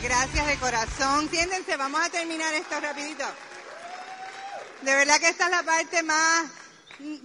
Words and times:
Gracias, 0.00 0.46
de 0.46 0.56
corazón. 0.58 1.28
Siéntense, 1.30 1.76
vamos 1.76 2.00
a 2.00 2.08
terminar 2.08 2.52
esto 2.54 2.80
rapidito. 2.80 3.24
De 4.80 4.94
verdad 4.94 5.20
que 5.20 5.28
esta 5.28 5.44
es 5.44 5.50
la 5.50 5.62
parte 5.62 6.02
más, 6.02 6.46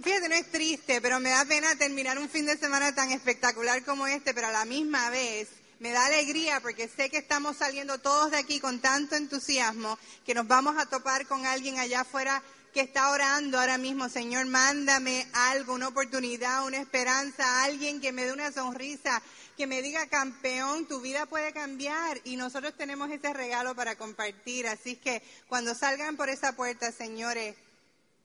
fíjate, 0.02 0.28
no 0.28 0.34
es 0.34 0.50
triste, 0.50 1.00
pero 1.00 1.18
me 1.18 1.30
da 1.30 1.44
pena 1.44 1.74
terminar 1.76 2.18
un 2.18 2.28
fin 2.28 2.46
de 2.46 2.56
semana 2.56 2.94
tan 2.94 3.10
espectacular 3.10 3.82
como 3.84 4.06
este, 4.06 4.34
pero 4.34 4.48
a 4.48 4.52
la 4.52 4.64
misma 4.64 5.10
vez 5.10 5.48
me 5.80 5.90
da 5.90 6.06
alegría 6.06 6.60
porque 6.60 6.88
sé 6.88 7.08
que 7.08 7.18
estamos 7.18 7.56
saliendo 7.56 7.98
todos 7.98 8.30
de 8.30 8.36
aquí 8.36 8.60
con 8.60 8.80
tanto 8.80 9.16
entusiasmo 9.16 9.98
que 10.26 10.34
nos 10.34 10.46
vamos 10.46 10.76
a 10.78 10.86
topar 10.86 11.26
con 11.26 11.46
alguien 11.46 11.78
allá 11.78 12.02
afuera 12.02 12.42
que 12.78 12.84
está 12.84 13.10
orando 13.10 13.58
ahora 13.58 13.76
mismo, 13.76 14.08
Señor, 14.08 14.46
mándame 14.46 15.26
algo, 15.32 15.74
una 15.74 15.88
oportunidad, 15.88 16.64
una 16.64 16.76
esperanza, 16.76 17.64
alguien 17.64 18.00
que 18.00 18.12
me 18.12 18.24
dé 18.24 18.32
una 18.32 18.52
sonrisa, 18.52 19.20
que 19.56 19.66
me 19.66 19.82
diga, 19.82 20.06
campeón, 20.06 20.86
tu 20.86 21.00
vida 21.00 21.26
puede 21.26 21.52
cambiar 21.52 22.20
y 22.22 22.36
nosotros 22.36 22.76
tenemos 22.76 23.10
ese 23.10 23.32
regalo 23.32 23.74
para 23.74 23.96
compartir. 23.96 24.68
Así 24.68 24.94
que 24.94 25.24
cuando 25.48 25.74
salgan 25.74 26.16
por 26.16 26.28
esa 26.28 26.52
puerta, 26.52 26.92
señores, 26.92 27.56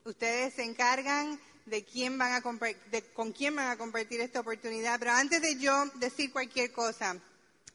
ustedes 0.05 0.53
se 0.53 0.63
encargan 0.63 1.39
de 1.65 1.83
quién 1.83 2.19
van 2.19 2.33
a 2.33 2.69
de 2.91 3.01
con 3.15 3.31
quién 3.31 3.55
van 3.55 3.69
a 3.69 3.77
compartir 3.77 4.21
esta 4.21 4.41
oportunidad. 4.41 4.99
Pero 4.99 5.13
antes 5.13 5.41
de 5.41 5.57
yo 5.57 5.83
decir 5.95 6.31
cualquier 6.31 6.71
cosa, 6.71 7.15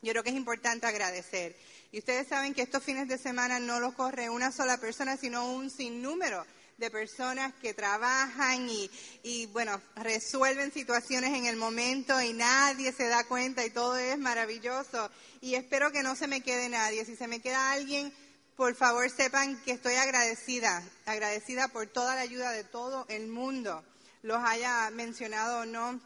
yo 0.01 0.13
creo 0.13 0.23
que 0.23 0.31
es 0.31 0.37
importante 0.37 0.87
agradecer. 0.87 1.57
Y 1.91 1.99
ustedes 1.99 2.29
saben 2.29 2.55
que 2.55 2.63
estos 2.63 2.85
fines 2.85 3.09
de 3.09 3.19
semana 3.19 3.59
no 3.59 3.81
los 3.81 3.95
corre 3.95 4.31
una 4.31 4.53
sola 4.53 4.79
persona, 4.79 5.17
sino 5.17 5.51
un 5.51 5.71
sinnúmero 5.71 6.47
de 6.79 6.91
personas 6.91 7.53
que 7.61 7.75
trabajan 7.75 8.69
y, 8.71 8.89
y, 9.25 9.47
bueno, 9.47 9.81
resuelven 9.97 10.73
situaciones 10.73 11.35
en 11.35 11.47
el 11.47 11.57
momento 11.57 12.21
y 12.23 12.33
nadie 12.33 12.93
se 12.93 13.09
da 13.09 13.25
cuenta 13.25 13.67
y 13.67 13.71
todo 13.71 13.97
es 13.97 14.17
maravilloso. 14.17 15.11
Y 15.41 15.57
espero 15.57 15.91
que 15.91 16.05
no 16.05 16.15
se 16.15 16.29
me 16.29 16.41
quede 16.41 16.69
nadie. 16.69 17.05
Si 17.05 17.17
se 17.17 17.27
me 17.27 17.41
queda 17.41 17.73
alguien, 17.73 18.13
por 18.57 18.77
favor 18.77 19.11
sepan 19.11 19.61
que 19.63 19.73
estoy 19.73 19.95
agradecida, 19.95 20.83
agradecida 21.07 21.69
por 21.69 21.89
toda 21.89 22.15
la 22.15 22.23
ayuda 22.23 22.53
de 22.53 22.65
todo 22.65 23.07
el 23.09 23.27
mundo, 23.27 23.85
los 24.23 24.43
haya 24.43 24.89
mencionado 24.91 25.61
o 25.61 25.65
no, 25.65 26.01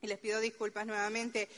y 0.00 0.06
les 0.06 0.18
pido 0.18 0.40
disculpas 0.40 0.86
nuevamente. 0.86 1.48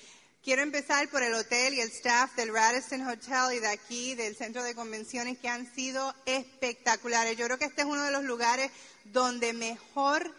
Quiero 0.48 0.62
empezar 0.62 1.10
por 1.10 1.22
el 1.22 1.34
hotel 1.34 1.74
y 1.74 1.82
el 1.82 1.90
staff 1.90 2.34
del 2.34 2.54
Radisson 2.54 3.06
Hotel 3.06 3.54
y 3.54 3.58
de 3.58 3.68
aquí, 3.68 4.14
del 4.14 4.34
centro 4.34 4.62
de 4.62 4.74
convenciones, 4.74 5.36
que 5.36 5.50
han 5.50 5.70
sido 5.74 6.14
espectaculares. 6.24 7.36
Yo 7.36 7.44
creo 7.44 7.58
que 7.58 7.66
este 7.66 7.82
es 7.82 7.86
uno 7.86 8.02
de 8.02 8.12
los 8.12 8.24
lugares 8.24 8.70
donde 9.04 9.52
mejor 9.52 10.34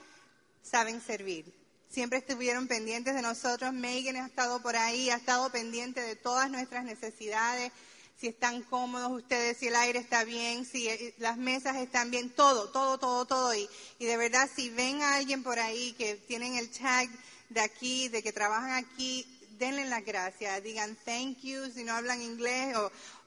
saben 0.63 0.99
servir. 0.99 1.53
Siempre 1.91 2.17
estuvieron 2.17 2.67
pendientes 2.67 3.13
de 3.13 3.21
nosotros. 3.21 3.71
Megan 3.71 4.15
ha 4.15 4.25
estado 4.25 4.63
por 4.63 4.75
ahí, 4.75 5.11
ha 5.11 5.17
estado 5.17 5.51
pendiente 5.51 6.01
de 6.01 6.15
todas 6.15 6.49
nuestras 6.49 6.85
necesidades, 6.85 7.71
si 8.19 8.29
están 8.29 8.63
cómodos 8.63 9.11
ustedes, 9.11 9.57
si 9.57 9.67
el 9.67 9.75
aire 9.75 9.99
está 9.99 10.23
bien, 10.23 10.65
si 10.65 10.89
eh, 10.89 11.13
las 11.19 11.37
mesas 11.37 11.77
están 11.77 12.09
bien, 12.09 12.31
todo, 12.31 12.71
todo, 12.71 12.97
todo, 12.97 13.25
todo. 13.25 13.53
Y, 13.53 13.69
y 13.99 14.05
de 14.05 14.17
verdad, 14.17 14.49
si 14.55 14.71
ven 14.71 15.03
a 15.03 15.17
alguien 15.17 15.43
por 15.43 15.59
ahí 15.59 15.93
que 15.99 16.15
tienen 16.15 16.55
el 16.55 16.71
tag 16.71 17.07
de 17.49 17.61
aquí, 17.61 18.09
de 18.09 18.23
que 18.23 18.33
trabajan 18.33 18.71
aquí, 18.71 19.35
denle 19.59 19.85
las 19.85 20.05
gracias, 20.05 20.63
digan 20.63 20.95
thank 21.05 21.39
you 21.41 21.69
si 21.69 21.83
no 21.83 21.93
hablan 21.93 22.21
inglés 22.21 22.75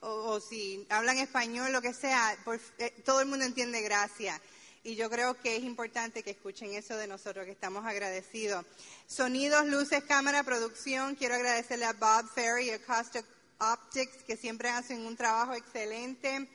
o, 0.00 0.40
si 0.40 0.84
hablan 0.88 1.18
español, 1.18 1.70
lo 1.70 1.82
que 1.82 1.92
sea, 1.92 2.36
eh, 2.78 2.90
todo 3.04 3.20
el 3.20 3.28
mundo 3.28 3.44
entiende 3.44 3.82
gracias. 3.82 4.40
Y 4.82 4.96
yo 4.96 5.08
creo 5.08 5.40
que 5.40 5.54
es 5.54 5.62
importante 5.62 6.24
que 6.24 6.32
escuchen 6.32 6.72
eso 6.72 6.96
de 6.96 7.06
nosotros, 7.06 7.44
que 7.44 7.52
estamos 7.52 7.86
agradecidos. 7.86 8.66
Sonidos, 9.06 9.66
luces, 9.66 10.02
cámara, 10.02 10.42
producción. 10.42 11.14
Quiero 11.14 11.36
agradecerle 11.36 11.84
a 11.84 11.92
Bob 11.92 12.28
Ferry 12.34 12.68
y 12.68 12.70
a 12.70 13.74
Optics, 13.74 14.24
que 14.26 14.36
siempre 14.36 14.70
hacen 14.70 15.06
un 15.06 15.16
trabajo 15.16 15.54
excelente. 15.54 16.48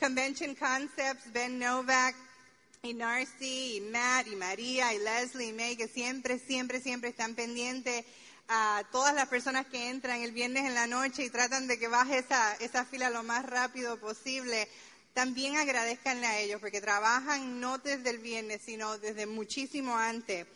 Convention 0.00 0.54
Concepts, 0.54 1.30
Ben 1.34 1.58
Novak, 1.58 2.16
y 2.82 2.94
Narcy, 2.94 3.76
y 3.76 3.80
Matt, 3.82 4.28
y 4.28 4.36
María, 4.36 4.94
y 4.94 4.98
Leslie, 4.98 5.48
y 5.48 5.52
May, 5.52 5.76
que 5.76 5.88
siempre, 5.88 6.38
siempre, 6.38 6.80
siempre 6.80 7.10
están 7.10 7.34
pendientes 7.34 8.06
a 8.48 8.82
todas 8.92 9.14
las 9.14 9.28
personas 9.28 9.66
que 9.66 9.88
entran 9.90 10.20
el 10.20 10.32
viernes 10.32 10.64
en 10.66 10.74
la 10.74 10.86
noche 10.86 11.24
y 11.24 11.30
tratan 11.30 11.66
de 11.66 11.78
que 11.78 11.88
baje 11.88 12.18
esa, 12.18 12.54
esa 12.56 12.84
fila 12.84 13.10
lo 13.10 13.22
más 13.22 13.46
rápido 13.46 13.98
posible, 13.98 14.68
también 15.14 15.56
agradezcanle 15.56 16.26
a 16.26 16.40
ellos 16.40 16.60
porque 16.60 16.80
trabajan 16.80 17.60
no 17.60 17.78
desde 17.78 18.10
el 18.10 18.18
viernes, 18.18 18.60
sino 18.64 18.98
desde 18.98 19.26
muchísimo 19.26 19.96
antes. 19.96 20.46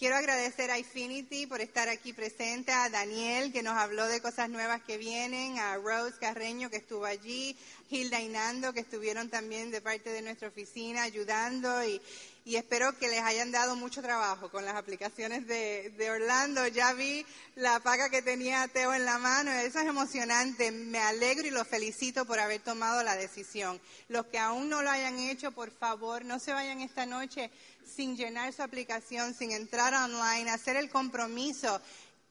Quiero 0.00 0.16
agradecer 0.16 0.70
a 0.70 0.78
Infinity 0.78 1.46
por 1.46 1.60
estar 1.60 1.90
aquí 1.90 2.14
presente, 2.14 2.72
a 2.72 2.88
Daniel 2.88 3.52
que 3.52 3.62
nos 3.62 3.76
habló 3.76 4.06
de 4.06 4.22
cosas 4.22 4.48
nuevas 4.48 4.80
que 4.82 4.96
vienen, 4.96 5.58
a 5.58 5.76
Rose 5.76 6.16
Carreño 6.18 6.70
que 6.70 6.78
estuvo 6.78 7.04
allí, 7.04 7.54
Hilda 7.90 8.18
y 8.18 8.32
que 8.72 8.80
estuvieron 8.80 9.28
también 9.28 9.70
de 9.70 9.82
parte 9.82 10.08
de 10.08 10.22
nuestra 10.22 10.48
oficina 10.48 11.02
ayudando 11.02 11.84
y, 11.84 12.00
y 12.44 12.56
espero 12.56 12.96
que 12.98 13.08
les 13.08 13.20
hayan 13.20 13.52
dado 13.52 13.76
mucho 13.76 14.00
trabajo 14.00 14.50
con 14.50 14.64
las 14.64 14.74
aplicaciones 14.74 15.46
de, 15.46 16.10
Orlando. 16.10 16.66
Ya 16.68 16.92
vi 16.94 17.24
la 17.54 17.80
paga 17.80 18.08
que 18.08 18.22
tenía 18.22 18.66
Teo 18.68 18.94
en 18.94 19.04
la 19.04 19.18
mano, 19.18 19.50
eso 19.52 19.78
es 19.78 19.86
emocionante. 19.86 20.70
Me 20.70 20.98
alegro 20.98 21.46
y 21.46 21.50
los 21.50 21.68
felicito 21.68 22.24
por 22.24 22.40
haber 22.40 22.62
tomado 22.62 23.02
la 23.02 23.16
decisión. 23.16 23.80
Los 24.08 24.26
que 24.26 24.38
aún 24.38 24.68
no 24.68 24.82
lo 24.82 24.90
hayan 24.90 25.18
hecho, 25.18 25.52
por 25.52 25.70
favor, 25.70 26.24
no 26.24 26.38
se 26.38 26.52
vayan 26.52 26.80
esta 26.80 27.04
noche 27.04 27.50
sin 27.84 28.16
llenar 28.16 28.52
su 28.52 28.62
aplicación, 28.62 29.34
sin 29.34 29.52
entrar 29.52 29.92
online, 29.94 30.50
hacer 30.50 30.76
el 30.76 30.88
compromiso. 30.88 31.80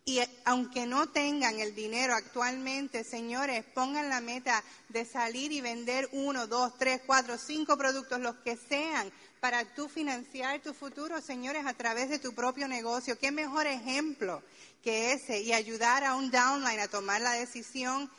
Y 0.06 0.22
aunque 0.44 0.88
no 0.88 1.09
tengan 1.09 1.59
el 1.59 1.75
dinero 1.75 2.16
actualmente, 2.16 3.03
señores, 3.03 3.64
pongan 3.75 4.09
la 4.09 4.22
meta 4.22 4.64
de 4.88 5.06
salir 5.06 5.52
y 5.52 5.62
vender 5.62 6.09
uno, 6.14 6.48
dos, 6.48 6.75
tres, 6.80 7.02
cuatro, 7.06 7.38
cinco 7.38 7.78
productos, 7.78 8.19
los 8.19 8.36
que 8.38 8.58
sean, 8.58 9.12
para 9.39 9.63
tú 9.73 9.88
financiar 9.88 10.61
tu 10.61 10.73
futuro, 10.73 11.22
señores, 11.22 11.66
a 11.66 11.73
través 11.73 12.09
de 12.09 12.19
tu 12.19 12.33
propio 12.33 12.67
negocio. 12.67 13.17
¿Qué 13.17 13.31
mejor 13.31 13.67
ejemplo 13.67 14.44
que 14.83 15.13
ese? 15.13 15.39
Y 15.41 15.53
ayudar 15.53 16.03
a 16.03 16.16
un 16.16 16.29
downline 16.29 16.79
a 16.79 16.88
tomar 16.88 17.22
la 17.22 17.31
decisión 17.31 18.11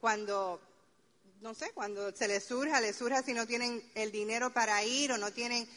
cuando, 0.00 0.60
no 1.40 1.54
sé, 1.54 1.72
cuando 1.72 2.14
se 2.14 2.28
les 2.28 2.44
surja, 2.44 2.80
les 2.80 2.96
surja 2.96 3.22
si 3.22 3.32
no 3.32 3.46
tienen 3.46 3.82
el 3.94 4.12
dinero 4.12 4.52
para 4.52 4.84
ir 4.84 5.12
o 5.12 5.18
no 5.18 5.32
tienen 5.32 5.68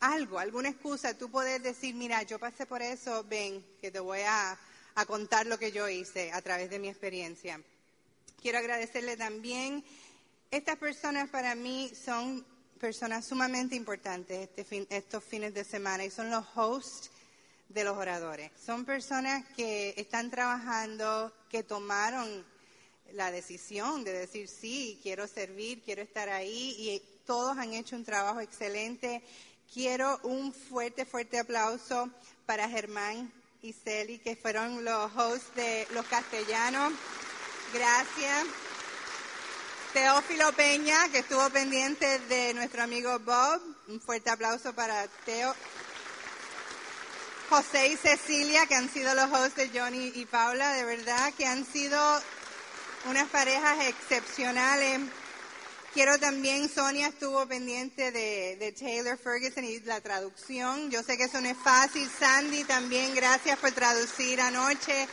algo, 0.00 0.38
alguna 0.38 0.68
excusa. 0.68 1.16
Tú 1.16 1.30
puedes 1.30 1.62
decir, 1.62 1.94
mira, 1.94 2.22
yo 2.22 2.38
pasé 2.38 2.66
por 2.66 2.82
eso, 2.82 3.24
ven, 3.24 3.64
que 3.80 3.90
te 3.90 4.00
voy 4.00 4.20
a, 4.20 4.58
a 4.94 5.06
contar 5.06 5.46
lo 5.46 5.58
que 5.58 5.72
yo 5.72 5.88
hice 5.88 6.30
a 6.32 6.42
través 6.42 6.68
de 6.68 6.78
mi 6.78 6.88
experiencia. 6.88 7.60
Quiero 8.42 8.58
agradecerle 8.58 9.16
también. 9.16 9.82
Estas 10.50 10.76
personas 10.76 11.30
para 11.30 11.54
mí 11.54 11.90
son 11.94 12.44
personas 12.82 13.24
sumamente 13.24 13.76
importantes 13.76 14.50
este 14.56 14.88
estos 14.90 15.22
fines 15.22 15.54
de 15.54 15.62
semana 15.62 16.04
y 16.04 16.10
son 16.10 16.30
los 16.30 16.44
hosts 16.56 17.12
de 17.68 17.84
los 17.84 17.96
oradores. 17.96 18.50
Son 18.60 18.84
personas 18.84 19.44
que 19.54 19.94
están 19.96 20.32
trabajando, 20.32 21.32
que 21.48 21.62
tomaron 21.62 22.44
la 23.12 23.30
decisión 23.30 24.02
de 24.02 24.12
decir 24.12 24.48
sí, 24.48 24.98
quiero 25.00 25.28
servir, 25.28 25.80
quiero 25.84 26.02
estar 26.02 26.28
ahí 26.28 26.74
y 26.76 27.00
todos 27.24 27.56
han 27.56 27.72
hecho 27.72 27.94
un 27.94 28.04
trabajo 28.04 28.40
excelente. 28.40 29.22
Quiero 29.72 30.18
un 30.24 30.52
fuerte, 30.52 31.04
fuerte 31.04 31.38
aplauso 31.38 32.10
para 32.46 32.68
Germán 32.68 33.32
y 33.62 33.74
Celi, 33.74 34.18
que 34.18 34.34
fueron 34.34 34.84
los 34.84 35.16
hosts 35.16 35.54
de 35.54 35.86
los 35.94 36.04
castellanos. 36.06 36.92
Gracias. 37.72 38.71
Teófilo 39.92 40.50
Peña, 40.52 41.10
que 41.10 41.18
estuvo 41.18 41.50
pendiente 41.50 42.18
de 42.20 42.54
nuestro 42.54 42.82
amigo 42.82 43.18
Bob. 43.18 43.60
Un 43.88 44.00
fuerte 44.00 44.30
aplauso 44.30 44.72
para 44.74 45.06
Teo. 45.26 45.54
José 47.50 47.88
y 47.88 47.96
Cecilia, 47.96 48.64
que 48.66 48.74
han 48.74 48.88
sido 48.88 49.14
los 49.14 49.30
hosts 49.30 49.56
de 49.56 49.78
Johnny 49.78 50.10
y 50.14 50.24
Paula, 50.24 50.72
de 50.72 50.84
verdad 50.84 51.34
que 51.36 51.44
han 51.44 51.66
sido 51.66 52.00
unas 53.10 53.28
parejas 53.28 53.86
excepcionales. 53.86 55.00
Quiero 55.92 56.18
también, 56.18 56.70
Sonia 56.70 57.08
estuvo 57.08 57.46
pendiente 57.46 58.12
de, 58.12 58.56
de, 58.56 58.72
Taylor 58.72 59.18
Ferguson 59.18 59.62
y 59.64 59.80
la 59.80 60.00
traducción. 60.00 60.90
Yo 60.90 61.02
sé 61.02 61.18
que 61.18 61.24
eso 61.24 61.38
no 61.42 61.50
es 61.50 61.58
fácil. 61.58 62.10
Sandy 62.18 62.64
también, 62.64 63.14
gracias 63.14 63.58
por 63.58 63.72
traducir 63.72 64.40
anoche. 64.40 65.06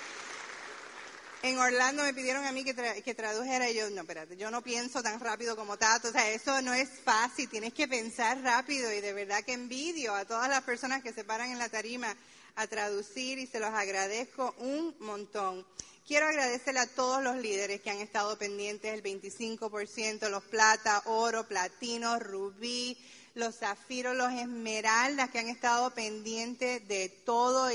En 1.41 1.57
Orlando 1.57 2.03
me 2.03 2.13
pidieron 2.13 2.44
a 2.44 2.51
mí 2.51 2.65
que, 2.65 2.75
que, 3.01 3.15
tradujera 3.15 3.69
y 3.69 3.74
yo, 3.74 3.89
no, 3.91 4.01
espérate, 4.01 4.36
yo 4.36 4.51
no 4.51 4.62
pienso 4.62 5.01
tan 5.01 5.21
rápido 5.21 5.56
como 5.56 5.77
Tato, 5.77 6.09
o 6.09 6.12
sea, 6.12 6.30
eso 6.31 6.62
no 6.62 6.74
es 6.74 6.89
fácil, 6.89 7.47
tienes 7.47 7.74
que 7.74 7.88
pensar 7.88 8.41
rápido 8.41 8.91
y 8.91 9.00
de 9.00 9.13
verdad 9.13 9.45
que 9.45 9.53
envidio 9.53 10.13
a 10.13 10.25
todas 10.25 10.50
las 10.50 10.63
personas 10.63 11.01
que 11.01 11.13
se 11.13 11.24
paran 11.24 11.50
en 11.50 11.57
la 11.57 11.69
tarima 11.69 12.13
a 12.57 12.68
traducir 12.68 13.39
y 13.39 13.47
se 13.47 13.62
los 13.62 13.69
agradezco 13.69 14.53
un 14.57 14.94
montón. 15.00 15.65
Quiero 16.06 16.27
agradecerle 16.27 16.81
a 16.81 16.88
todos 16.88 17.24
los 17.24 17.38
líderes 17.38 17.80
que 17.80 17.89
han 17.89 18.00
estado 18.00 18.38
pendientes, 18.38 18.94
el 18.94 19.01
25%, 19.01 20.27
los 20.27 20.44
plata, 20.44 21.03
oro, 21.06 21.47
platino, 21.47 22.19
rubí, 22.19 22.97
los 23.35 23.56
zafiros, 23.56 24.18
los 24.18 24.33
esmeraldas 24.33 25.30
que 25.30 25.39
han 25.39 25.47
estado 25.47 25.92
pendientes 25.92 26.85
de 26.89 27.07
todo 27.07 27.69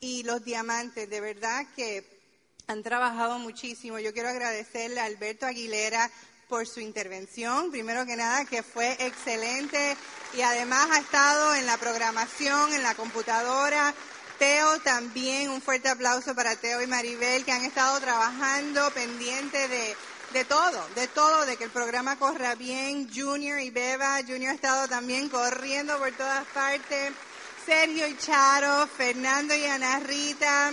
y 0.00 0.22
los 0.22 0.42
diamantes. 0.42 1.10
De 1.10 1.20
verdad 1.20 1.66
que 1.76 2.11
han 2.66 2.82
trabajado 2.82 3.38
muchísimo. 3.38 3.98
Yo 3.98 4.12
quiero 4.12 4.28
agradecerle 4.28 5.00
a 5.00 5.04
Alberto 5.04 5.46
Aguilera 5.46 6.10
por 6.48 6.66
su 6.66 6.80
intervención, 6.80 7.70
primero 7.70 8.04
que 8.04 8.16
nada, 8.16 8.44
que 8.44 8.62
fue 8.62 8.92
excelente 9.00 9.96
y 10.34 10.42
además 10.42 10.88
ha 10.90 10.98
estado 10.98 11.54
en 11.54 11.66
la 11.66 11.78
programación, 11.78 12.72
en 12.72 12.82
la 12.82 12.94
computadora. 12.94 13.94
Teo 14.38 14.78
también, 14.80 15.50
un 15.50 15.62
fuerte 15.62 15.88
aplauso 15.88 16.34
para 16.34 16.56
Teo 16.56 16.82
y 16.82 16.86
Maribel 16.86 17.44
que 17.44 17.52
han 17.52 17.64
estado 17.64 18.00
trabajando 18.00 18.90
pendiente 18.90 19.68
de, 19.68 19.96
de 20.32 20.44
todo, 20.44 20.86
de 20.94 21.06
todo, 21.08 21.46
de 21.46 21.56
que 21.56 21.64
el 21.64 21.70
programa 21.70 22.18
corra 22.18 22.54
bien. 22.54 23.08
Junior 23.14 23.60
y 23.60 23.70
Beba, 23.70 24.18
Junior 24.26 24.52
ha 24.52 24.54
estado 24.54 24.88
también 24.88 25.28
corriendo 25.28 25.96
por 25.98 26.12
todas 26.12 26.44
partes. 26.48 27.12
Sergio 27.64 28.08
y 28.08 28.16
Charo, 28.16 28.88
Fernando 28.88 29.54
y 29.54 29.64
Ana 29.64 30.00
Rita, 30.00 30.72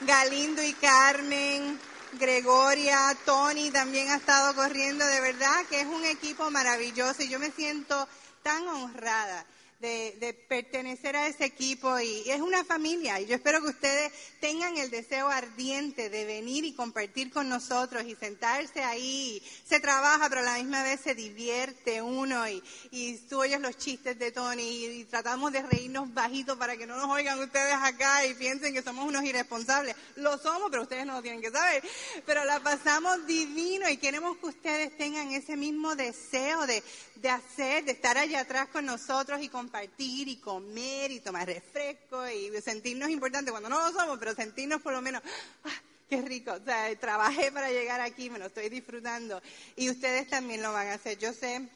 Galindo 0.00 0.62
y 0.62 0.72
Carmen, 0.74 1.78
Gregoria, 2.18 3.16
Tony 3.24 3.70
también 3.70 4.10
ha 4.10 4.16
estado 4.16 4.54
corriendo, 4.54 5.06
de 5.06 5.20
verdad 5.20 5.64
que 5.70 5.80
es 5.80 5.86
un 5.86 6.04
equipo 6.04 6.50
maravilloso 6.50 7.22
y 7.22 7.28
yo 7.28 7.38
me 7.38 7.50
siento 7.50 8.06
tan 8.42 8.66
honrada 8.68 9.44
de, 9.80 10.34
pertenecer 10.48 11.16
a 11.16 11.26
ese 11.26 11.44
equipo 11.44 11.98
y, 12.00 12.30
es 12.30 12.40
una 12.40 12.64
familia 12.64 13.20
y 13.20 13.26
yo 13.26 13.34
espero 13.34 13.60
que 13.60 13.68
ustedes 13.68 14.12
tengan 14.40 14.76
el 14.78 14.90
deseo 14.90 15.28
ardiente 15.28 16.08
de 16.08 16.24
venir 16.24 16.64
y 16.64 16.74
compartir 16.74 17.30
con 17.30 17.48
nosotros 17.48 18.04
y 18.04 18.14
sentarse 18.14 18.82
ahí. 18.82 19.42
Se 19.64 19.80
trabaja, 19.80 20.28
pero 20.28 20.40
a 20.40 20.44
la 20.44 20.56
misma 20.56 20.82
vez 20.82 21.00
se 21.00 21.14
divierte 21.14 22.00
uno 22.00 22.48
y, 22.48 22.62
y 22.90 23.16
tú 23.28 23.40
oyes 23.40 23.60
los 23.60 23.76
chistes 23.76 24.18
de 24.18 24.32
Tony 24.32 24.62
y, 24.62 25.04
tratamos 25.04 25.52
de 25.52 25.62
reírnos 25.62 26.12
bajito 26.12 26.58
para 26.58 26.76
que 26.76 26.86
no 26.86 26.96
nos 26.96 27.10
oigan 27.10 27.38
ustedes 27.38 27.74
acá 27.74 28.24
y 28.26 28.34
piensen 28.34 28.74
que 28.74 28.82
somos 28.82 29.06
unos 29.06 29.24
irresponsables. 29.24 29.94
Lo 30.16 30.38
somos, 30.38 30.70
pero 30.70 30.82
ustedes 30.82 31.06
no 31.06 31.14
lo 31.14 31.22
tienen 31.22 31.40
que 31.40 31.50
saber. 31.50 31.82
Pero 32.24 32.44
la 32.44 32.60
pasamos 32.60 33.26
divino 33.26 33.88
y 33.88 33.96
queremos 33.98 34.36
que 34.38 34.46
ustedes 34.46 34.96
tengan 34.96 35.32
ese 35.32 35.56
mismo 35.56 35.94
deseo 35.94 36.66
de, 36.66 36.82
de 37.16 37.30
hacer, 37.30 37.84
de 37.84 37.92
estar 37.92 38.16
allá 38.18 38.40
atrás 38.40 38.68
con 38.68 38.86
nosotros 38.86 39.40
y 39.42 39.48
compartir 39.66 40.28
y 40.28 40.36
comer 40.36 41.10
y 41.10 41.18
tomar 41.18 41.44
refresco 41.44 42.28
y 42.28 42.52
sentirnos 42.62 43.10
importantes 43.10 43.50
cuando 43.50 43.68
no 43.68 43.80
lo 43.80 43.98
somos, 43.98 44.16
pero 44.16 44.32
sentirnos 44.32 44.80
por 44.80 44.92
lo 44.92 45.02
menos, 45.02 45.20
¡ah, 45.64 45.82
qué 46.08 46.22
rico! 46.22 46.54
Trabajé 47.00 47.50
para 47.50 47.68
llegar 47.72 48.00
aquí, 48.00 48.30
me 48.30 48.38
lo 48.38 48.46
estoy 48.46 48.68
disfrutando 48.68 49.42
y 49.74 49.90
ustedes 49.90 50.28
también 50.28 50.62
lo 50.62 50.72
van 50.72 50.86
a 50.86 50.94
hacer. 50.94 51.18
Yo 51.18 51.32
sé 51.32 51.68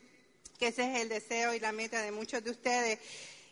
que 0.57 0.69
ese 0.69 0.89
es 0.89 1.01
el 1.01 1.09
deseo 1.09 1.53
y 1.53 1.59
la 1.59 1.73
meta 1.73 2.01
de 2.01 2.13
muchos 2.13 2.45
de 2.45 2.53
ustedes 2.53 3.01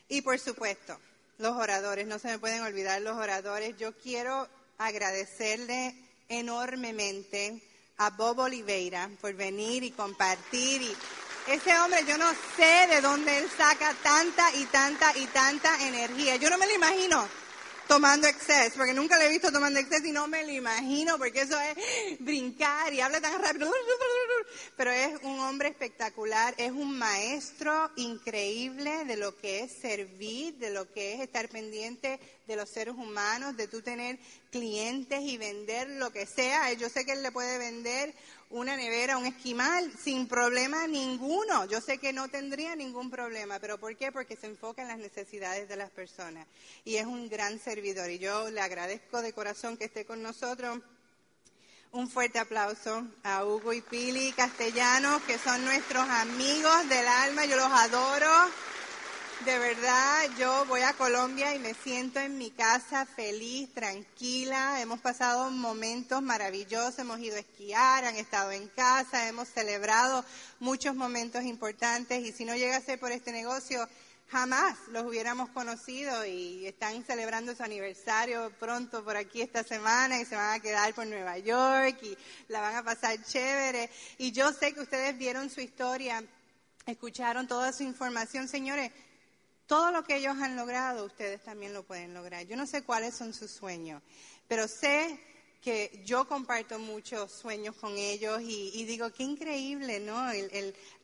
y 0.09 0.23
por 0.23 0.39
supuesto, 0.39 0.97
los 1.39 1.57
oradores, 1.57 2.07
no 2.07 2.21
se 2.21 2.29
me 2.29 2.39
pueden 2.39 2.63
olvidar 2.63 3.03
los 3.03 3.17
oradores. 3.17 3.77
Yo 3.77 3.93
quiero 3.97 4.49
agradecerle 4.79 5.97
enormemente 6.29 7.61
a 7.97 8.11
Bob 8.11 8.39
Oliveira 8.39 9.11
por 9.21 9.35
venir 9.35 9.83
y 9.83 9.91
compartir 9.91 10.83
y 10.83 10.97
ese 11.49 11.79
hombre, 11.79 12.05
yo 12.07 12.19
no 12.19 12.31
sé 12.57 12.87
de 12.89 13.01
dónde 13.01 13.39
él 13.39 13.49
saca 13.57 13.95
tanta 14.03 14.55
y 14.55 14.65
tanta 14.67 15.17
y 15.17 15.27
tanta 15.27 15.87
energía. 15.87 16.37
Yo 16.37 16.51
no 16.51 16.59
me 16.59 16.67
lo 16.67 16.75
imagino 16.75 17.27
tomando 17.89 18.29
exceso, 18.29 18.77
porque 18.77 18.93
nunca 18.93 19.17
le 19.17 19.27
he 19.27 19.31
visto 19.31 19.51
tomando 19.51 19.81
exceso 19.81 20.07
y 20.07 20.13
no 20.13 20.29
me 20.29 20.45
lo 20.45 20.53
imagino, 20.53 21.17
porque 21.17 21.41
eso 21.41 21.59
es 21.59 22.19
brincar 22.21 22.93
y 22.93 23.01
habla 23.01 23.19
tan 23.21 23.43
rápido. 23.43 23.73
Pero 24.77 24.91
es 24.91 25.19
un 25.23 25.41
hombre 25.41 25.69
espectacular, 25.69 26.55
es 26.59 26.71
un 26.71 26.99
maestro 26.99 27.91
increíble 27.97 29.07
de 29.07 29.17
lo 29.17 29.35
que 29.37 29.61
es 29.61 29.73
servir, 29.73 30.55
de 30.57 30.71
lo 30.71 30.93
que 30.93 31.15
es 31.15 31.21
estar 31.21 31.49
pendiente 31.49 32.21
de 32.47 32.57
los 32.57 32.69
seres 32.69 32.95
humanos, 32.95 33.57
de 33.57 33.69
tú 33.69 33.81
tener 33.81 34.19
clientes 34.51 35.21
y 35.23 35.39
vender 35.39 35.89
lo 35.89 36.11
que 36.13 36.27
sea. 36.27 36.71
Yo 36.75 36.91
sé 36.91 37.07
que 37.07 37.13
él 37.13 37.23
le 37.23 37.33
puede 37.33 37.57
vender 37.57 38.15
una 38.51 38.77
nevera, 38.77 39.19
un 39.19 39.27
esquimal, 39.27 39.93
sin 40.03 40.27
problema 40.27 40.87
ninguno. 40.87 41.67
Yo 41.67 41.81
sé 41.81 41.99
que 41.99 42.13
no 42.13 42.29
tendría 42.29 42.75
ningún 42.75 43.11
problema, 43.11 43.59
pero 43.59 43.79
¿por 43.79 43.95
qué? 43.97 44.11
Porque 44.11 44.37
se 44.37 44.47
enfoca 44.47 44.83
en 44.83 44.89
las 44.89 44.99
necesidades 44.99 45.69
de 45.69 45.77
las 45.77 45.91
personas 45.91 46.47
y 46.85 46.97
es 46.97 47.07
un 47.07 47.29
gran 47.29 47.59
servidor. 47.59 48.11
Y 48.11 48.19
yo 48.19 48.51
le 48.51 48.61
agradezco 48.61 49.21
de 49.21 49.33
corazón 49.33 49.77
que 49.77 49.85
esté 49.85 50.05
con 50.05 50.23
nosotros. 50.23 50.79
Un 51.91 52.09
fuerte 52.09 52.39
aplauso 52.39 53.07
a 53.23 53.45
Hugo 53.47 53.73
y 53.73 53.81
Pili 53.81 54.33
Castellanos, 54.33 55.23
que 55.23 55.39
son 55.39 55.65
nuestros 55.65 56.07
amigos 56.09 56.89
del 56.89 57.09
alma, 57.09 57.47
yo 57.47 57.57
los 57.57 57.71
adoro. 57.71 58.29
De 59.45 59.57
verdad, 59.57 60.25
yo 60.37 60.65
voy 60.67 60.81
a 60.81 60.95
Colombia 60.95 61.55
y 61.55 61.61
me 61.61 61.73
siento 61.73 62.19
en 62.19 62.37
mi 62.39 62.51
casa 62.51 63.07
feliz, 63.07 63.73
tranquila. 63.73 64.81
Hemos 64.81 64.99
pasado 64.99 65.49
momentos 65.51 66.21
maravillosos, 66.23 66.99
hemos 66.99 67.21
ido 67.21 67.37
a 67.37 67.41
esquiar, 67.41 68.05
han 68.05 68.17
estado 68.17 68.51
en 68.51 68.67
casa, 68.67 69.29
hemos 69.29 69.47
celebrado 69.47 70.25
muchos 70.59 70.97
momentos 70.97 71.45
importantes 71.45 72.25
y 72.25 72.33
si 72.33 72.45
no 72.45 72.57
llegase 72.57 72.99
por 72.99 73.13
este 73.13 73.31
negocio, 73.31 73.89
jamás 74.29 74.77
los 74.91 75.07
hubiéramos 75.07 75.51
conocido 75.51 76.27
y 76.27 76.67
están 76.67 77.05
celebrando 77.05 77.55
su 77.55 77.63
aniversario 77.63 78.53
pronto 78.59 79.05
por 79.05 79.17
aquí 79.17 79.41
esta 79.41 79.63
semana 79.63 80.21
y 80.21 80.25
se 80.25 80.35
van 80.35 80.55
a 80.55 80.61
quedar 80.61 80.93
por 80.95 81.07
Nueva 81.07 81.39
York 81.39 81.97
y 82.03 82.19
la 82.49 82.61
van 82.61 82.75
a 82.75 82.83
pasar 82.83 83.23
chévere. 83.23 83.89
Y 84.19 84.33
yo 84.33 84.53
sé 84.53 84.75
que 84.75 84.81
ustedes 84.81 85.17
vieron 85.17 85.49
su 85.49 85.61
historia, 85.61 86.25
escucharon 86.87 87.47
toda 87.47 87.73
su 87.73 87.85
información, 87.85 88.49
señores 88.49 88.91
todo 89.69 89.93
lo 89.93 90.03
que 90.03 90.17
ellos 90.17 90.35
han 90.41 90.57
logrado, 90.57 91.05
ustedes 91.05 91.45
también 91.45 91.75
lo 91.75 91.83
pueden 91.83 92.15
lograr. 92.15 92.47
Yo 92.47 92.57
no 92.57 92.67
sé 92.67 92.83
cuáles 92.83 93.15
son 93.15 93.35
sus 93.35 93.51
sueños, 93.51 94.03
pero 94.49 94.67
sé 94.67 95.21
que 95.63 96.03
yo 96.07 96.27
comparto 96.27 96.79
muchos 96.79 97.33
sueños 97.33 97.75
con 97.77 97.99
ellos 97.99 98.41
y, 98.43 98.85
digo, 98.85 99.11
qué 99.13 99.25
increíble, 99.25 100.01
¿no? 100.01 100.17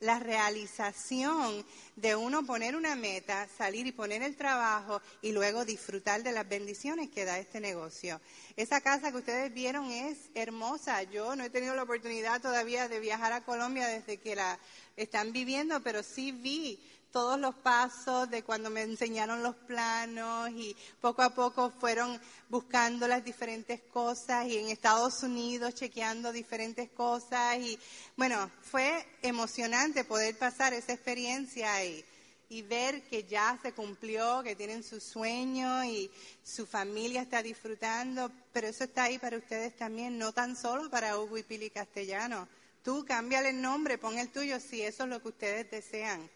la 0.00 0.18
realización 0.20 1.66
de 1.96 2.14
uno 2.14 2.46
poner 2.46 2.76
una 2.76 2.94
meta, 2.94 3.48
salir 3.58 3.86
y 3.86 3.92
poner 3.92 4.22
el 4.22 4.36
trabajo 4.36 5.02
y 5.20 5.32
luego 5.32 5.64
disfrutar 5.64 6.22
de 6.22 6.32
las 6.32 6.48
bendiciones 6.48 7.10
que 7.10 7.24
da 7.24 7.38
este 7.38 7.60
negocio. 7.60 8.20
Esa 8.56 8.80
casa 8.80 9.10
que 9.10 9.18
ustedes 9.18 9.52
vieron 9.52 9.90
es 9.90 10.18
hermosa. 10.34 11.02
Yo 11.02 11.34
no 11.36 11.44
he 11.44 11.50
tenido 11.50 11.74
la 11.74 11.82
oportunidad 11.82 12.40
todavía 12.40 12.88
de 12.88 13.00
viajar 13.00 13.32
a 13.32 13.44
Colombia 13.44 13.88
desde 13.88 14.18
que 14.18 14.36
la 14.36 14.58
están 14.96 15.32
viviendo, 15.32 15.82
pero 15.82 16.02
sí 16.02 16.30
vi 16.30 16.78
todos 17.14 17.38
los 17.38 17.54
pasos 17.54 18.28
de 18.28 18.42
cuando 18.42 18.70
me 18.70 18.82
enseñaron 18.82 19.40
los 19.40 19.54
planos 19.54 20.50
y 20.50 20.74
poco 21.00 21.22
a 21.22 21.30
poco 21.32 21.70
fueron 21.70 22.20
buscando 22.48 23.06
las 23.06 23.24
diferentes 23.24 23.80
cosas 23.92 24.48
y 24.48 24.58
en 24.58 24.66
Estados 24.66 25.22
Unidos 25.22 25.76
chequeando 25.76 26.32
diferentes 26.32 26.90
cosas 26.90 27.56
y 27.58 27.78
bueno, 28.16 28.50
fue 28.62 29.06
emocionante 29.22 30.02
poder 30.02 30.36
pasar 30.36 30.72
esa 30.74 30.92
experiencia 30.92 31.84
y, 31.84 32.04
y 32.48 32.62
ver 32.62 33.04
que 33.04 33.22
ya 33.22 33.60
se 33.62 33.70
cumplió, 33.70 34.42
que 34.42 34.56
tienen 34.56 34.82
su 34.82 34.98
sueño 34.98 35.84
y 35.84 36.10
su 36.42 36.66
familia 36.66 37.22
está 37.22 37.44
disfrutando, 37.44 38.32
pero 38.52 38.66
eso 38.66 38.82
está 38.82 39.04
ahí 39.04 39.20
para 39.20 39.38
ustedes 39.38 39.76
también, 39.76 40.18
no 40.18 40.32
tan 40.32 40.56
solo 40.56 40.90
para 40.90 41.16
Hugo 41.16 41.38
y 41.38 41.44
Pili 41.44 41.70
Castellano. 41.70 42.48
Tú 42.82 43.04
cámbiale 43.06 43.50
el 43.50 43.62
nombre, 43.62 43.98
pon 43.98 44.18
el 44.18 44.32
tuyo 44.32 44.58
si 44.58 44.82
eso 44.82 45.04
es 45.04 45.10
lo 45.10 45.22
que 45.22 45.28
ustedes 45.28 45.70
desean 45.70 46.28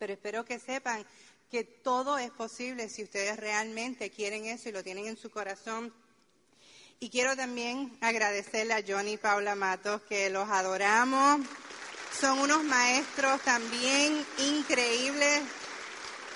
pero 0.00 0.14
espero 0.14 0.46
que 0.46 0.58
sepan 0.58 1.06
que 1.50 1.62
todo 1.62 2.16
es 2.16 2.30
posible 2.30 2.88
si 2.88 3.04
ustedes 3.04 3.36
realmente 3.36 4.10
quieren 4.10 4.46
eso 4.46 4.70
y 4.70 4.72
lo 4.72 4.82
tienen 4.82 5.06
en 5.06 5.18
su 5.18 5.30
corazón. 5.30 5.92
Y 6.98 7.10
quiero 7.10 7.36
también 7.36 7.96
agradecerle 8.00 8.72
a 8.72 8.82
Johnny 8.86 9.12
y 9.12 9.16
Paula 9.18 9.54
Matos, 9.54 10.00
que 10.08 10.30
los 10.30 10.48
adoramos. 10.48 11.40
Son 12.18 12.38
unos 12.38 12.64
maestros 12.64 13.42
también 13.42 14.24
increíbles. 14.38 15.42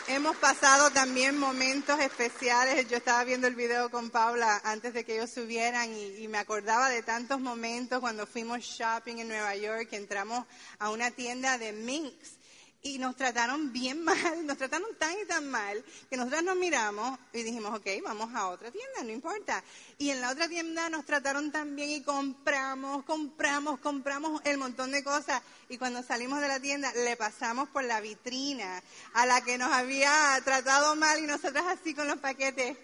Hemos 0.09 0.37
pasado 0.37 0.91
también 0.91 1.39
momentos 1.39 1.99
especiales. 2.01 2.87
Yo 2.89 2.99
estaba 2.99 3.25
viendo 3.25 3.47
el 3.47 3.55
video 3.55 3.91
con 3.91 4.11
Paula 4.11 4.61
antes 4.65 4.93
de 4.93 5.05
que 5.05 5.17
ellos 5.17 5.31
subieran 5.31 5.91
y, 5.97 6.29
me 6.29 6.37
acordaba 6.37 6.91
de 6.91 7.03
tantos 7.03 7.41
momentos 7.41 8.01
cuando 8.01 8.27
fuimos 8.27 8.61
shopping 8.61 9.21
en 9.21 9.29
Nueva 9.29 9.57
York, 9.57 9.89
entramos 9.93 10.45
a 10.79 10.91
una 10.91 11.11
tienda 11.11 11.57
de 11.57 11.73
Minx 11.73 12.44
y 12.87 12.99
nos 12.99 13.17
trataron 13.17 13.73
bien 13.73 14.05
mal, 14.05 14.47
nos 14.47 14.59
trataron 14.59 14.95
tan 14.99 15.19
y 15.19 15.25
tan 15.25 15.51
mal 15.51 15.83
que 16.09 16.17
nosotros 16.17 16.45
nos 16.45 16.57
miramos 16.57 17.19
y 17.33 17.43
dijimos, 17.43 17.77
ok, 17.79 17.87
vamos 18.05 18.33
a 18.35 18.49
otra 18.49 18.71
tienda, 18.71 19.03
no 19.03 19.11
importa. 19.11 19.65
Y 19.99 20.11
en 20.11 20.21
la 20.21 20.31
otra 20.31 20.49
tienda 20.49 20.89
nos 20.91 21.07
trataron 21.07 21.51
tan 21.51 21.75
bien 21.75 21.91
y 21.91 22.03
compramos, 22.03 23.05
compramos, 23.05 23.81
compramos 23.81 24.43
el 24.45 24.59
montón 24.59 24.93
de 24.93 25.03
cosas. 25.03 25.43
Y 25.71 25.79
cuando 25.79 26.03
salimos 26.03 26.43
de 26.43 26.49
la 26.49 26.61
tienda 26.61 26.93
le 26.93 27.17
pasamos 27.17 27.71
por 27.71 27.85
la 27.85 28.03
vitrina 28.03 28.83
a 29.15 29.25
la 29.25 29.41
que 29.41 29.57
nos 29.57 29.73
había 29.73 30.39
tratado 30.45 30.95
mal 30.95 31.19
y 31.19 31.27
nosotras 31.27 31.65
así 31.67 31.95
con 31.95 32.07
los 32.07 32.19
paquetes 32.19 32.77